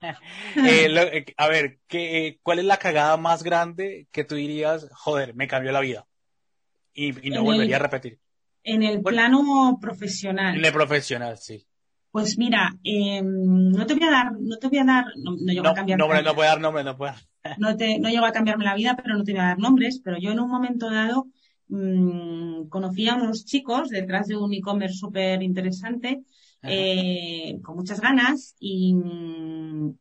Eh, 0.56 1.34
a 1.36 1.48
ver, 1.48 1.80
¿qué, 1.86 2.38
¿cuál 2.42 2.60
es 2.60 2.64
la 2.64 2.78
cagada 2.78 3.16
más 3.16 3.42
grande 3.42 4.06
que 4.12 4.24
tú 4.24 4.34
dirías, 4.36 4.88
joder, 4.92 5.34
me 5.34 5.48
cambió 5.48 5.72
la 5.72 5.80
vida 5.80 6.06
y, 6.94 7.12
no 7.30 7.42
volvería 7.42 7.76
a 7.76 7.80
repetir? 7.80 8.18
En 8.62 8.82
el 8.82 9.02
plano 9.02 9.78
profesional. 9.80 10.56
En 10.56 10.64
el 10.64 10.72
profesional, 10.72 11.38
sí. 11.38 11.66
Pues 12.10 12.38
mira, 12.38 12.74
eh, 12.84 13.20
no 13.22 13.86
te 13.86 13.94
voy 13.94 14.04
a 14.04 14.10
dar, 14.10 14.32
no 14.38 14.56
te 14.58 14.68
voy 14.68 14.78
a 14.78 14.84
dar, 14.84 15.04
no, 15.16 15.32
no 15.32 15.52
llego 15.52 15.68
a 15.68 15.74
cambiar. 15.74 15.98
No, 15.98 16.06
no 16.22 16.34
puedo 16.34 16.48
dar 16.48 16.60
nombre, 16.60 16.84
no 16.84 16.96
puedo. 16.96 17.14
No 17.58 17.76
te, 17.76 17.98
no 17.98 18.08
llego 18.08 18.24
a 18.26 18.32
cambiarme 18.32 18.64
la 18.64 18.74
vida, 18.74 18.96
pero 18.96 19.16
no 19.16 19.24
te 19.24 19.32
voy 19.32 19.40
a 19.40 19.48
dar 19.48 19.58
nombres, 19.58 20.00
pero 20.02 20.18
yo 20.18 20.30
en 20.32 20.40
un 20.40 20.50
momento 20.50 20.90
dado 20.90 21.26
mmm, 21.68 22.68
conocí 22.68 23.08
a 23.08 23.16
unos 23.16 23.44
chicos 23.44 23.88
detrás 23.88 24.26
de 24.26 24.36
un 24.36 24.52
e-commerce 24.52 24.96
súper 24.96 25.42
interesante, 25.42 26.22
eh, 26.62 27.58
con 27.62 27.76
muchas 27.76 28.00
ganas, 28.00 28.56
y, 28.58 28.94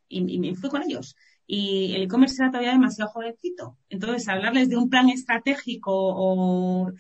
y, 0.08 0.40
me 0.40 0.56
fui 0.56 0.70
con 0.70 0.84
ellos. 0.84 1.16
Y 1.48 1.94
el 1.96 2.04
e-commerce 2.04 2.42
era 2.42 2.52
todavía 2.52 2.72
demasiado 2.72 3.12
jovencito. 3.12 3.78
Entonces, 3.90 4.28
hablarles 4.28 4.70
de 4.70 4.78
un 4.78 4.90
plan 4.90 5.10
estratégico 5.10 5.92
o 5.94 6.92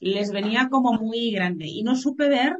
les 0.00 0.32
venía 0.32 0.68
como 0.70 0.94
muy 0.94 1.30
grande. 1.32 1.66
Y 1.66 1.82
no 1.82 1.96
supe 1.96 2.28
ver 2.28 2.56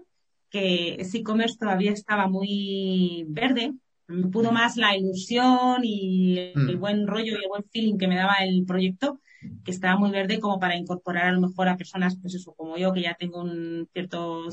que 0.50 0.96
ese 0.98 1.18
e-commerce 1.18 1.56
todavía 1.58 1.92
estaba 1.92 2.28
muy 2.28 3.24
verde. 3.28 3.72
Me 4.08 4.28
pudo 4.28 4.52
más 4.52 4.76
la 4.76 4.96
ilusión 4.96 5.82
y 5.82 6.38
el 6.38 6.76
mm. 6.76 6.80
buen 6.80 7.06
rollo 7.06 7.32
y 7.32 7.42
el 7.42 7.48
buen 7.48 7.64
feeling 7.70 7.96
que 7.96 8.08
me 8.08 8.16
daba 8.16 8.34
el 8.42 8.64
proyecto 8.66 9.20
que 9.64 9.70
estaba 9.70 9.98
muy 9.98 10.10
verde 10.10 10.40
como 10.40 10.58
para 10.58 10.76
incorporar 10.76 11.26
a 11.26 11.32
lo 11.32 11.40
mejor 11.40 11.68
a 11.68 11.76
personas, 11.76 12.16
pues 12.20 12.34
eso, 12.34 12.54
como 12.54 12.76
yo, 12.76 12.92
que 12.92 13.02
ya 13.02 13.14
tengo 13.14 13.40
un 13.40 13.88
cierto... 13.92 14.50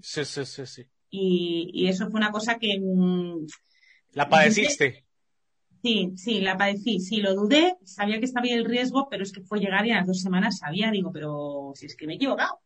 Sí, 0.00 0.24
sí, 0.24 0.44
sí, 0.44 0.66
sí. 0.66 0.86
Y, 1.10 1.70
y, 1.72 1.88
eso 1.88 2.10
fue 2.10 2.18
una 2.18 2.30
cosa 2.30 2.58
que... 2.58 2.78
Mm, 2.78 3.46
¿La 4.12 4.28
padeciste? 4.28 5.04
Sí, 5.82 6.12
sí, 6.16 6.40
la 6.40 6.56
padecí, 6.56 6.98
sí, 7.00 7.18
lo 7.18 7.34
dudé, 7.34 7.76
sabía 7.84 8.18
que 8.18 8.24
estaba 8.24 8.46
el 8.46 8.64
riesgo, 8.64 9.08
pero 9.08 9.22
es 9.22 9.32
que 9.32 9.42
fue 9.42 9.60
llegar 9.60 9.86
y 9.86 9.92
a 9.92 9.98
las 9.98 10.06
dos 10.06 10.20
semanas 10.20 10.58
sabía, 10.58 10.90
digo, 10.90 11.12
pero 11.12 11.72
si 11.74 11.86
es 11.86 11.94
que 11.94 12.06
me 12.06 12.14
he 12.14 12.16
equivocado. 12.16 12.60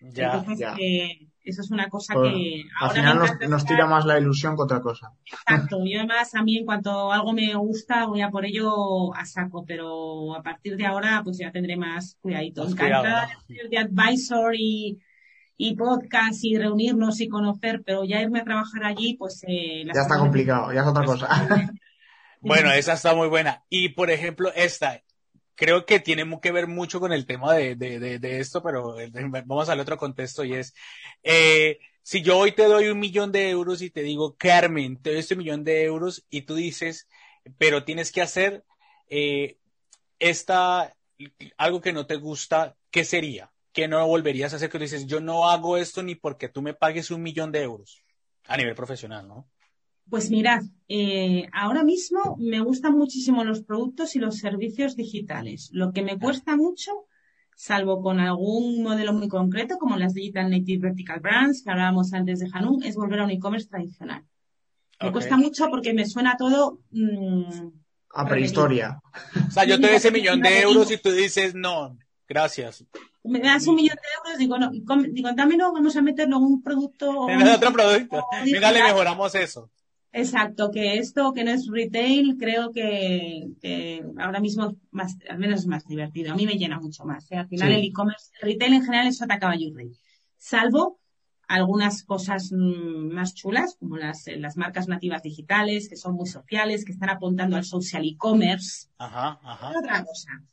Ya, 0.00 0.26
Entonces, 0.26 0.58
ya. 0.58 0.76
Eh, 0.78 1.28
eso 1.44 1.60
es 1.60 1.70
una 1.70 1.88
cosa 1.88 2.14
pues, 2.14 2.32
que... 2.32 2.64
Al 2.80 2.90
final 2.90 3.20
nos, 3.48 3.64
tira 3.66 3.86
más 3.86 4.04
la 4.06 4.18
ilusión 4.18 4.56
que 4.56 4.62
otra 4.62 4.80
cosa. 4.80 5.12
Exacto. 5.24 5.78
Yo 5.84 5.98
además 5.98 6.34
a 6.34 6.42
mí 6.42 6.58
en 6.58 6.64
cuanto 6.64 7.12
algo 7.12 7.32
me 7.32 7.54
gusta 7.54 8.06
voy 8.06 8.22
a 8.22 8.30
por 8.30 8.46
ello 8.46 9.14
a 9.14 9.24
saco, 9.26 9.64
pero 9.66 10.34
a 10.34 10.42
partir 10.42 10.76
de 10.76 10.86
ahora 10.86 11.20
pues 11.22 11.38
ya 11.38 11.52
tendré 11.52 11.76
más 11.76 12.16
cuidadito. 12.20 12.66
Encantada 12.66 13.28
de 13.48 13.68
de 13.68 13.78
advisor 13.78 14.54
y, 14.56 14.98
y 15.56 15.76
podcast 15.76 16.42
y 16.42 16.56
reunirnos 16.56 17.20
y 17.20 17.28
conocer, 17.28 17.82
pero 17.84 18.04
ya 18.04 18.20
irme 18.20 18.40
a 18.40 18.44
trabajar 18.44 18.84
allí 18.84 19.16
pues... 19.18 19.44
Eh, 19.46 19.84
ya 19.84 20.00
está 20.00 20.18
complicado, 20.18 20.72
ya 20.72 20.80
es 20.80 20.86
otra 20.86 21.04
cosa. 21.04 21.28
Bueno, 22.46 22.70
esa 22.72 22.92
está 22.92 23.14
muy 23.14 23.28
buena. 23.28 23.64
Y 23.70 23.90
por 23.90 24.10
ejemplo, 24.10 24.52
esta, 24.54 25.00
creo 25.54 25.86
que 25.86 26.00
tiene 26.00 26.24
que 26.40 26.52
ver 26.52 26.66
mucho 26.66 27.00
con 27.00 27.12
el 27.12 27.26
tema 27.26 27.54
de, 27.54 27.76
de, 27.76 28.18
de, 28.18 28.40
esto, 28.40 28.62
pero 28.62 28.98
eh, 28.98 29.10
vamos 29.46 29.68
al 29.68 29.80
otro 29.80 29.96
contexto 29.96 30.44
y 30.44 30.54
es, 30.54 30.74
eh, 31.22 31.78
si 32.02 32.22
yo 32.22 32.38
hoy 32.38 32.52
te 32.52 32.64
doy 32.64 32.88
un 32.88 32.98
millón 32.98 33.32
de 33.32 33.50
euros 33.50 33.82
y 33.82 33.90
te 33.90 34.02
digo, 34.02 34.36
Carmen, 34.36 35.00
te 35.00 35.10
doy 35.10 35.20
este 35.20 35.36
millón 35.36 35.64
de 35.64 35.84
euros 35.84 36.24
y 36.28 36.42
tú 36.42 36.54
dices, 36.54 37.08
pero 37.58 37.84
tienes 37.84 38.12
que 38.12 38.22
hacer 38.22 38.64
eh, 39.08 39.58
esta, 40.18 40.96
algo 41.56 41.80
que 41.80 41.92
no 41.92 42.06
te 42.06 42.16
gusta, 42.16 42.76
¿qué 42.90 43.04
sería? 43.04 43.52
¿Qué 43.72 43.88
no 43.88 44.06
volverías 44.06 44.52
a 44.52 44.56
hacer? 44.56 44.70
Que 44.70 44.78
dices, 44.78 45.06
yo 45.06 45.20
no 45.20 45.50
hago 45.50 45.76
esto 45.76 46.02
ni 46.02 46.14
porque 46.14 46.48
tú 46.48 46.62
me 46.62 46.74
pagues 46.74 47.10
un 47.10 47.22
millón 47.22 47.52
de 47.52 47.62
euros 47.62 48.04
a 48.46 48.56
nivel 48.56 48.74
profesional, 48.74 49.26
¿no? 49.26 49.48
Pues 50.10 50.30
mirad, 50.30 50.62
eh, 50.88 51.48
ahora 51.52 51.82
mismo 51.82 52.36
me 52.38 52.60
gustan 52.60 52.96
muchísimo 52.96 53.44
los 53.44 53.62
productos 53.62 54.16
y 54.16 54.18
los 54.18 54.38
servicios 54.38 54.96
digitales. 54.96 55.70
Lo 55.72 55.92
que 55.92 56.02
me 56.02 56.18
cuesta 56.18 56.56
mucho, 56.56 56.92
salvo 57.56 58.02
con 58.02 58.20
algún 58.20 58.82
modelo 58.82 59.12
muy 59.12 59.28
concreto, 59.28 59.78
como 59.78 59.96
las 59.96 60.14
Digital 60.14 60.50
Native 60.50 60.88
Vertical 60.88 61.20
Brands 61.20 61.62
que 61.62 61.70
hablábamos 61.70 62.12
antes 62.12 62.40
de 62.40 62.48
Hanum, 62.52 62.82
es 62.82 62.96
volver 62.96 63.20
a 63.20 63.24
un 63.24 63.30
e-commerce 63.30 63.68
tradicional. 63.68 64.24
Me 65.00 65.12
cuesta 65.12 65.36
mucho 65.36 65.68
porque 65.70 65.92
me 65.92 66.06
suena 66.06 66.36
todo... 66.36 66.80
Mm, 66.90 67.68
a 68.16 68.26
prehistoria. 68.26 69.00
O 69.48 69.50
sea, 69.50 69.64
yo 69.64 69.80
te 69.80 69.88
doy 69.88 69.96
ese 69.96 70.10
millón 70.12 70.40
de 70.40 70.60
euros 70.60 70.90
y 70.90 70.98
tú 70.98 71.10
dices, 71.10 71.54
no, 71.54 71.98
gracias. 72.28 72.84
Me 73.24 73.40
das 73.40 73.66
un 73.66 73.74
millón 73.74 73.96
de 73.96 74.08
euros, 74.18 74.38
digo, 74.38 74.58
no, 74.58 74.70
digo, 75.10 75.30
dame 75.34 75.56
no, 75.56 75.72
vamos 75.72 75.96
a 75.96 76.02
meterlo 76.02 76.36
en 76.36 76.42
un 76.44 76.62
producto. 76.62 77.28
En 77.28 77.48
otro 77.48 77.72
producto. 77.72 78.24
Venga, 78.44 78.70
le 78.70 78.82
mejoramos 78.84 79.34
eso. 79.34 79.70
Exacto, 80.16 80.70
que 80.70 80.98
esto 80.98 81.32
que 81.32 81.42
no 81.42 81.50
es 81.50 81.66
retail, 81.66 82.36
creo 82.38 82.70
que, 82.70 84.04
ahora 84.16 84.38
mismo 84.38 84.76
más, 84.92 85.16
al 85.28 85.38
menos 85.38 85.60
es 85.60 85.66
más 85.66 85.84
divertido. 85.88 86.32
A 86.32 86.36
mí 86.36 86.46
me 86.46 86.54
llena 86.54 86.78
mucho 86.78 87.04
más. 87.04 87.30
¿eh? 87.32 87.36
Al 87.36 87.48
final 87.48 87.72
el 87.72 87.84
e-commerce, 87.84 88.30
retail 88.40 88.74
en 88.74 88.84
general 88.84 89.08
es 89.08 89.18
sota 89.18 89.40
caballo 89.40 89.66
y 89.66 89.72
rey. 89.72 89.92
Salvo 90.38 91.00
algunas 91.48 92.04
cosas 92.04 92.52
mm, 92.52 93.12
más 93.12 93.34
chulas, 93.34 93.74
como 93.74 93.96
las, 93.96 94.26
las 94.36 94.56
marcas 94.56 94.86
nativas 94.86 95.22
digitales, 95.22 95.88
que 95.88 95.96
son 95.96 96.14
muy 96.14 96.28
sociales, 96.28 96.84
que 96.84 96.92
están 96.92 97.10
apuntando 97.10 97.56
al 97.56 97.64
social 97.64 98.04
e-commerce. 98.04 98.86
Ajá, 98.98 99.40
ajá. 99.42 99.72
Otra 99.76 100.04
cosa 100.04 100.44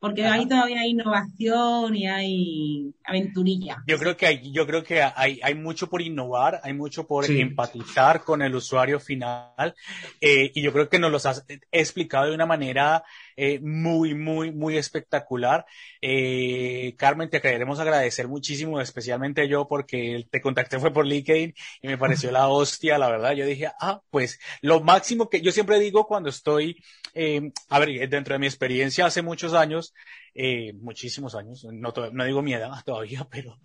porque 0.00 0.24
ahí 0.24 0.46
todavía 0.46 0.80
hay 0.80 0.90
innovación 0.90 1.96
y 1.96 2.06
hay 2.06 2.94
aventurilla. 3.04 3.82
Yo 3.86 3.98
creo 3.98 4.16
que 4.16 4.26
hay, 4.26 4.52
yo 4.52 4.66
creo 4.66 4.84
que 4.84 5.02
hay, 5.02 5.40
hay 5.42 5.54
mucho 5.54 5.88
por 5.88 6.02
innovar, 6.02 6.60
hay 6.62 6.72
mucho 6.72 7.06
por 7.06 7.24
empatizar 7.30 8.22
con 8.22 8.42
el 8.42 8.54
usuario 8.54 9.00
final, 9.00 9.74
eh, 10.20 10.52
y 10.54 10.62
yo 10.62 10.72
creo 10.72 10.88
que 10.88 10.98
nos 10.98 11.10
los 11.10 11.26
has 11.26 11.44
explicado 11.72 12.26
de 12.26 12.34
una 12.34 12.46
manera 12.46 13.02
eh, 13.40 13.60
muy, 13.60 14.16
muy, 14.16 14.50
muy 14.50 14.76
espectacular. 14.76 15.64
Eh, 16.02 16.94
Carmen, 16.98 17.30
te 17.30 17.40
queremos 17.40 17.78
agradecer 17.78 18.26
muchísimo, 18.26 18.80
especialmente 18.80 19.46
yo, 19.46 19.68
porque 19.68 20.26
te 20.28 20.40
contacté 20.40 20.80
fue 20.80 20.92
por 20.92 21.06
LinkedIn 21.06 21.54
y 21.82 21.86
me 21.86 21.96
pareció 21.96 22.32
la 22.32 22.48
hostia, 22.48 22.98
la 22.98 23.08
verdad. 23.08 23.34
Yo 23.34 23.46
dije, 23.46 23.70
ah, 23.80 24.02
pues 24.10 24.40
lo 24.60 24.80
máximo 24.80 25.28
que 25.30 25.40
yo 25.40 25.52
siempre 25.52 25.78
digo 25.78 26.08
cuando 26.08 26.30
estoy, 26.30 26.82
eh, 27.14 27.52
a 27.68 27.78
ver, 27.78 28.08
dentro 28.08 28.34
de 28.34 28.40
mi 28.40 28.46
experiencia 28.46 29.06
hace 29.06 29.22
muchos 29.22 29.54
años, 29.54 29.94
eh, 30.34 30.72
muchísimos 30.72 31.36
años, 31.36 31.64
no, 31.70 31.92
no 32.12 32.24
digo 32.24 32.42
mi 32.42 32.54
edad 32.54 32.72
todavía, 32.84 33.24
pero, 33.30 33.56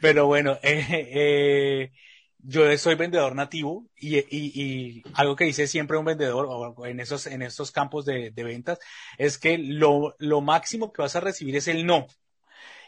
pero 0.00 0.26
bueno, 0.26 0.58
eh, 0.62 1.92
yo 2.46 2.76
soy 2.78 2.94
vendedor 2.94 3.34
nativo 3.34 3.86
y, 3.96 4.18
y, 4.18 4.24
y, 4.30 5.02
algo 5.14 5.34
que 5.34 5.44
dice 5.44 5.66
siempre 5.66 5.96
un 5.96 6.04
vendedor 6.04 6.74
en 6.86 7.00
esos, 7.00 7.26
en 7.26 7.42
estos 7.42 7.70
campos 7.70 8.04
de, 8.04 8.30
de 8.30 8.44
ventas 8.44 8.78
es 9.18 9.38
que 9.38 9.58
lo, 9.58 10.14
lo 10.18 10.40
máximo 10.40 10.92
que 10.92 11.02
vas 11.02 11.16
a 11.16 11.20
recibir 11.20 11.56
es 11.56 11.68
el 11.68 11.86
no. 11.86 12.06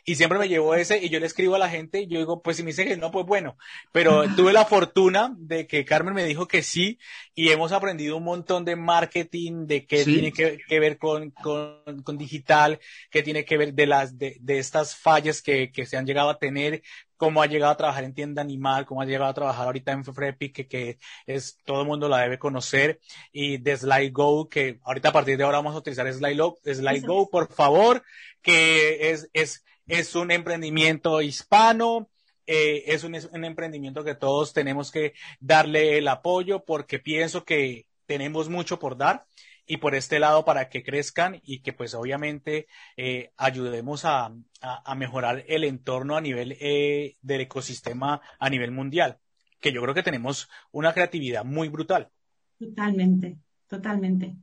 Y 0.08 0.14
siempre 0.14 0.38
me 0.38 0.48
llevo 0.48 0.72
ese 0.76 1.04
y 1.04 1.08
yo 1.08 1.18
le 1.18 1.26
escribo 1.26 1.56
a 1.56 1.58
la 1.58 1.68
gente 1.68 2.02
y 2.02 2.06
yo 2.06 2.20
digo, 2.20 2.40
pues 2.40 2.56
si 2.56 2.62
me 2.62 2.68
dice 2.68 2.86
que 2.86 2.96
no, 2.96 3.10
pues 3.10 3.26
bueno. 3.26 3.58
Pero 3.90 4.22
tuve 4.36 4.52
la 4.52 4.64
fortuna 4.64 5.34
de 5.36 5.66
que 5.66 5.84
Carmen 5.84 6.14
me 6.14 6.24
dijo 6.24 6.46
que 6.46 6.62
sí 6.62 7.00
y 7.34 7.48
hemos 7.48 7.72
aprendido 7.72 8.16
un 8.16 8.22
montón 8.22 8.64
de 8.64 8.76
marketing, 8.76 9.66
de 9.66 9.84
qué 9.84 10.04
tiene 10.04 10.30
que, 10.30 10.58
que 10.68 10.78
ver 10.78 10.96
con, 10.96 11.30
con, 11.32 12.02
con, 12.04 12.16
digital, 12.16 12.78
qué 13.10 13.24
tiene 13.24 13.44
que 13.44 13.56
ver 13.56 13.74
de 13.74 13.86
las, 13.86 14.16
de, 14.16 14.36
de 14.38 14.58
estas 14.58 14.94
fallas 14.94 15.42
que, 15.42 15.72
que 15.72 15.86
se 15.86 15.96
han 15.96 16.06
llegado 16.06 16.30
a 16.30 16.38
tener, 16.38 16.82
cómo 17.16 17.42
ha 17.42 17.46
llegado 17.46 17.72
a 17.72 17.76
trabajar 17.76 18.04
en 18.04 18.14
tienda 18.14 18.42
animal, 18.42 18.86
cómo 18.86 19.00
ha 19.00 19.06
llegado 19.06 19.30
a 19.30 19.34
trabajar 19.34 19.66
ahorita 19.66 19.90
en 19.90 20.04
Frepi, 20.04 20.52
que, 20.52 20.68
que 20.68 20.98
es, 21.26 21.58
todo 21.64 21.80
el 21.80 21.86
mundo 21.88 22.08
la 22.08 22.18
debe 22.18 22.38
conocer, 22.38 23.00
y 23.32 23.58
de 23.58 23.76
SlideGo, 23.76 24.48
que 24.48 24.78
ahorita 24.84 25.08
a 25.08 25.12
partir 25.12 25.36
de 25.36 25.44
ahora 25.44 25.58
vamos 25.58 25.74
a 25.74 25.78
utilizar 25.78 26.12
SlideGo, 26.12 26.58
SlideGo, 26.64 27.28
por 27.28 27.52
favor, 27.52 28.04
que 28.40 29.10
es, 29.10 29.28
es, 29.32 29.64
es 29.86 30.14
un 30.14 30.30
emprendimiento 30.30 31.22
hispano, 31.22 32.08
eh, 32.46 32.84
es, 32.86 33.04
un, 33.04 33.16
un 33.32 33.44
emprendimiento 33.44 34.04
que 34.04 34.14
todos 34.14 34.52
tenemos 34.52 34.90
que 34.90 35.14
darle 35.40 35.98
el 35.98 36.08
apoyo 36.08 36.64
porque 36.64 36.98
pienso 36.98 37.44
que 37.44 37.86
tenemos 38.06 38.48
mucho 38.48 38.78
por 38.78 38.96
dar 38.96 39.26
y 39.66 39.78
por 39.78 39.94
este 39.94 40.20
lado 40.20 40.44
para 40.44 40.68
que 40.68 40.84
crezcan 40.84 41.40
y 41.42 41.60
que 41.60 41.72
pues 41.72 41.94
obviamente 41.94 42.68
eh, 42.96 43.32
ayudemos 43.36 44.04
a, 44.04 44.26
a, 44.60 44.92
a, 44.92 44.94
mejorar 44.94 45.44
el 45.48 45.64
entorno 45.64 46.16
a 46.16 46.20
nivel 46.20 46.56
eh, 46.60 47.16
del 47.20 47.40
ecosistema 47.42 48.20
a 48.38 48.48
nivel 48.48 48.70
mundial, 48.70 49.18
que 49.60 49.72
yo 49.72 49.82
creo 49.82 49.94
que 49.94 50.04
tenemos 50.04 50.48
una 50.70 50.92
creatividad 50.92 51.44
muy 51.44 51.68
brutal. 51.68 52.10
Totalmente, 52.58 53.38
totalmente. 53.66 54.36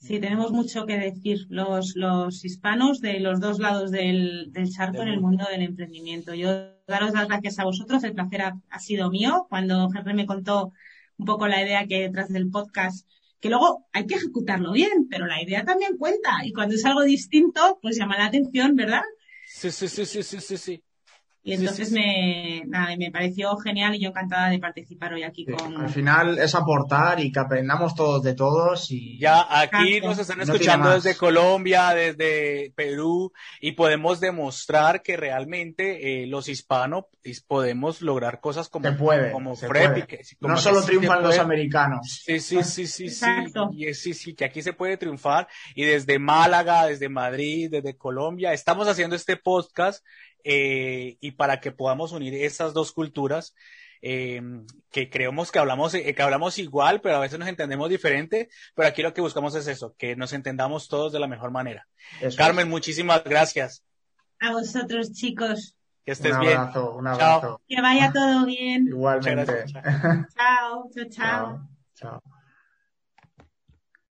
Sí, 0.00 0.18
tenemos 0.18 0.50
mucho 0.50 0.86
que 0.86 0.96
decir 0.96 1.46
los, 1.50 1.94
los 1.94 2.42
hispanos 2.42 3.02
de 3.02 3.20
los 3.20 3.38
dos 3.38 3.58
lados 3.58 3.90
del, 3.90 4.50
del 4.50 4.70
charco 4.70 5.02
en 5.02 5.08
el 5.08 5.20
mundo 5.20 5.44
del 5.50 5.60
emprendimiento. 5.60 6.32
Yo 6.32 6.48
daros 6.86 7.12
las 7.12 7.28
gracias 7.28 7.58
a 7.58 7.64
vosotros, 7.64 8.02
el 8.02 8.14
placer 8.14 8.40
ha, 8.42 8.58
ha 8.70 8.78
sido 8.78 9.10
mío. 9.10 9.46
Cuando 9.50 9.90
Henry 9.94 10.14
me 10.14 10.24
contó 10.24 10.72
un 11.18 11.26
poco 11.26 11.46
la 11.48 11.62
idea 11.62 11.86
que 11.86 12.00
detrás 12.00 12.30
del 12.30 12.50
podcast, 12.50 13.06
que 13.40 13.50
luego 13.50 13.86
hay 13.92 14.06
que 14.06 14.14
ejecutarlo 14.14 14.72
bien, 14.72 15.06
pero 15.10 15.26
la 15.26 15.42
idea 15.42 15.66
también 15.66 15.98
cuenta. 15.98 16.30
Y 16.44 16.52
cuando 16.52 16.76
es 16.76 16.84
algo 16.86 17.02
distinto, 17.02 17.78
pues 17.82 17.98
llama 17.98 18.16
la 18.16 18.26
atención, 18.26 18.74
¿verdad? 18.76 19.02
Sí, 19.46 19.70
sí, 19.70 19.86
sí, 19.86 20.06
sí, 20.06 20.22
sí, 20.22 20.40
sí. 20.40 20.56
sí. 20.56 20.82
Y 21.42 21.54
entonces 21.54 21.88
sí, 21.88 21.94
sí. 21.94 22.00
me, 22.00 22.62
nada, 22.66 22.94
me 22.98 23.10
pareció 23.10 23.56
genial 23.56 23.94
y 23.94 24.00
yo 24.00 24.10
encantada 24.10 24.50
de 24.50 24.58
participar 24.58 25.14
hoy 25.14 25.22
aquí 25.22 25.46
Sí, 25.46 25.52
con. 25.52 25.80
Al 25.80 25.88
final 25.88 26.38
es 26.38 26.54
aportar 26.54 27.18
y 27.20 27.32
que 27.32 27.40
aprendamos 27.40 27.94
todos 27.94 28.22
de 28.22 28.34
todos 28.34 28.90
y 28.90 29.18
Ya 29.18 29.40
aquí 29.48 29.94
Exacto. 29.94 30.08
nos 30.08 30.18
están 30.18 30.36
No 30.38 30.44
escuchando 30.44 30.88
más. 30.90 31.02
desde 31.02 31.16
Colombia, 31.18 31.94
desde 31.94 32.72
Perú, 32.76 33.32
y 33.60 33.72
podemos 33.72 34.20
demostrar 34.20 35.02
que 35.02 35.16
realmente 35.16 36.22
eh, 36.22 36.26
los 36.26 36.48
hispanos 36.48 37.04
is- 37.24 37.40
podemos 37.42 38.02
lograr 38.02 38.40
cosas 38.40 38.68
como, 38.68 38.84
se 38.90 38.92
puede. 38.92 39.32
como 39.32 39.56
se 39.56 39.66
Frepi, 39.66 39.86
puede. 39.88 40.06
que 40.06 40.24
sí, 40.24 40.36
como 40.36 40.50
No 40.50 40.56
que 40.56 40.62
solo 40.62 40.80
sí 40.82 40.86
triunfan 40.88 41.22
los 41.22 41.38
americanos. 41.38 42.22
Sí, 42.24 42.38
sí, 42.40 42.62
sí, 42.62 42.86
sí, 42.86 42.86
sí. 42.86 43.04
Exacto. 43.06 43.70
Y 43.72 43.86
es- 43.86 44.02
sí, 44.02 44.12
sí, 44.12 44.34
que 44.34 44.44
aquí 44.44 44.60
se 44.62 44.74
puede 44.74 44.98
triunfar. 44.98 45.48
Y 45.74 45.84
desde 45.84 46.18
Málaga, 46.18 46.86
desde 46.86 47.08
Madrid, 47.08 47.70
desde 47.70 47.96
Colombia, 47.96 48.52
estamos 48.52 48.86
haciendo 48.88 49.16
este 49.16 49.36
podcast 49.38 50.04
eh, 50.44 51.16
y 51.20 51.32
para 51.32 51.60
que 51.60 51.72
podamos 51.72 52.12
unir 52.12 52.34
estas 52.34 52.72
dos 52.74 52.92
culturas 52.92 53.54
eh, 54.02 54.40
que 54.90 55.10
creemos 55.10 55.52
que 55.52 55.58
hablamos, 55.58 55.92
eh, 55.94 56.14
que 56.14 56.22
hablamos 56.22 56.58
igual, 56.58 57.00
pero 57.00 57.16
a 57.16 57.20
veces 57.20 57.38
nos 57.38 57.48
entendemos 57.48 57.88
diferente. 57.90 58.48
Pero 58.74 58.88
aquí 58.88 59.02
lo 59.02 59.12
que 59.12 59.20
buscamos 59.20 59.54
es 59.54 59.66
eso, 59.66 59.94
que 59.98 60.16
nos 60.16 60.32
entendamos 60.32 60.88
todos 60.88 61.12
de 61.12 61.20
la 61.20 61.26
mejor 61.26 61.50
manera. 61.50 61.86
Eso 62.20 62.36
Carmen, 62.36 62.66
es. 62.66 62.70
muchísimas 62.70 63.22
gracias. 63.24 63.84
A 64.40 64.52
vosotros, 64.52 65.12
chicos. 65.12 65.76
Que 66.04 66.12
estés 66.12 66.32
un 66.32 66.40
bien. 66.40 66.56
abrazo, 66.56 66.94
un 66.96 67.04
Chao. 67.04 67.14
abrazo. 67.14 67.60
Que 67.68 67.80
vaya 67.82 68.10
todo 68.12 68.46
bien. 68.46 68.86
Igualmente. 68.88 69.40
Muchas 69.52 69.72
gracias. 69.82 70.34
Chao, 70.34 70.90
chao, 70.94 71.04
chao. 71.10 71.68
Chao. 71.94 72.20
Chao. 72.20 72.39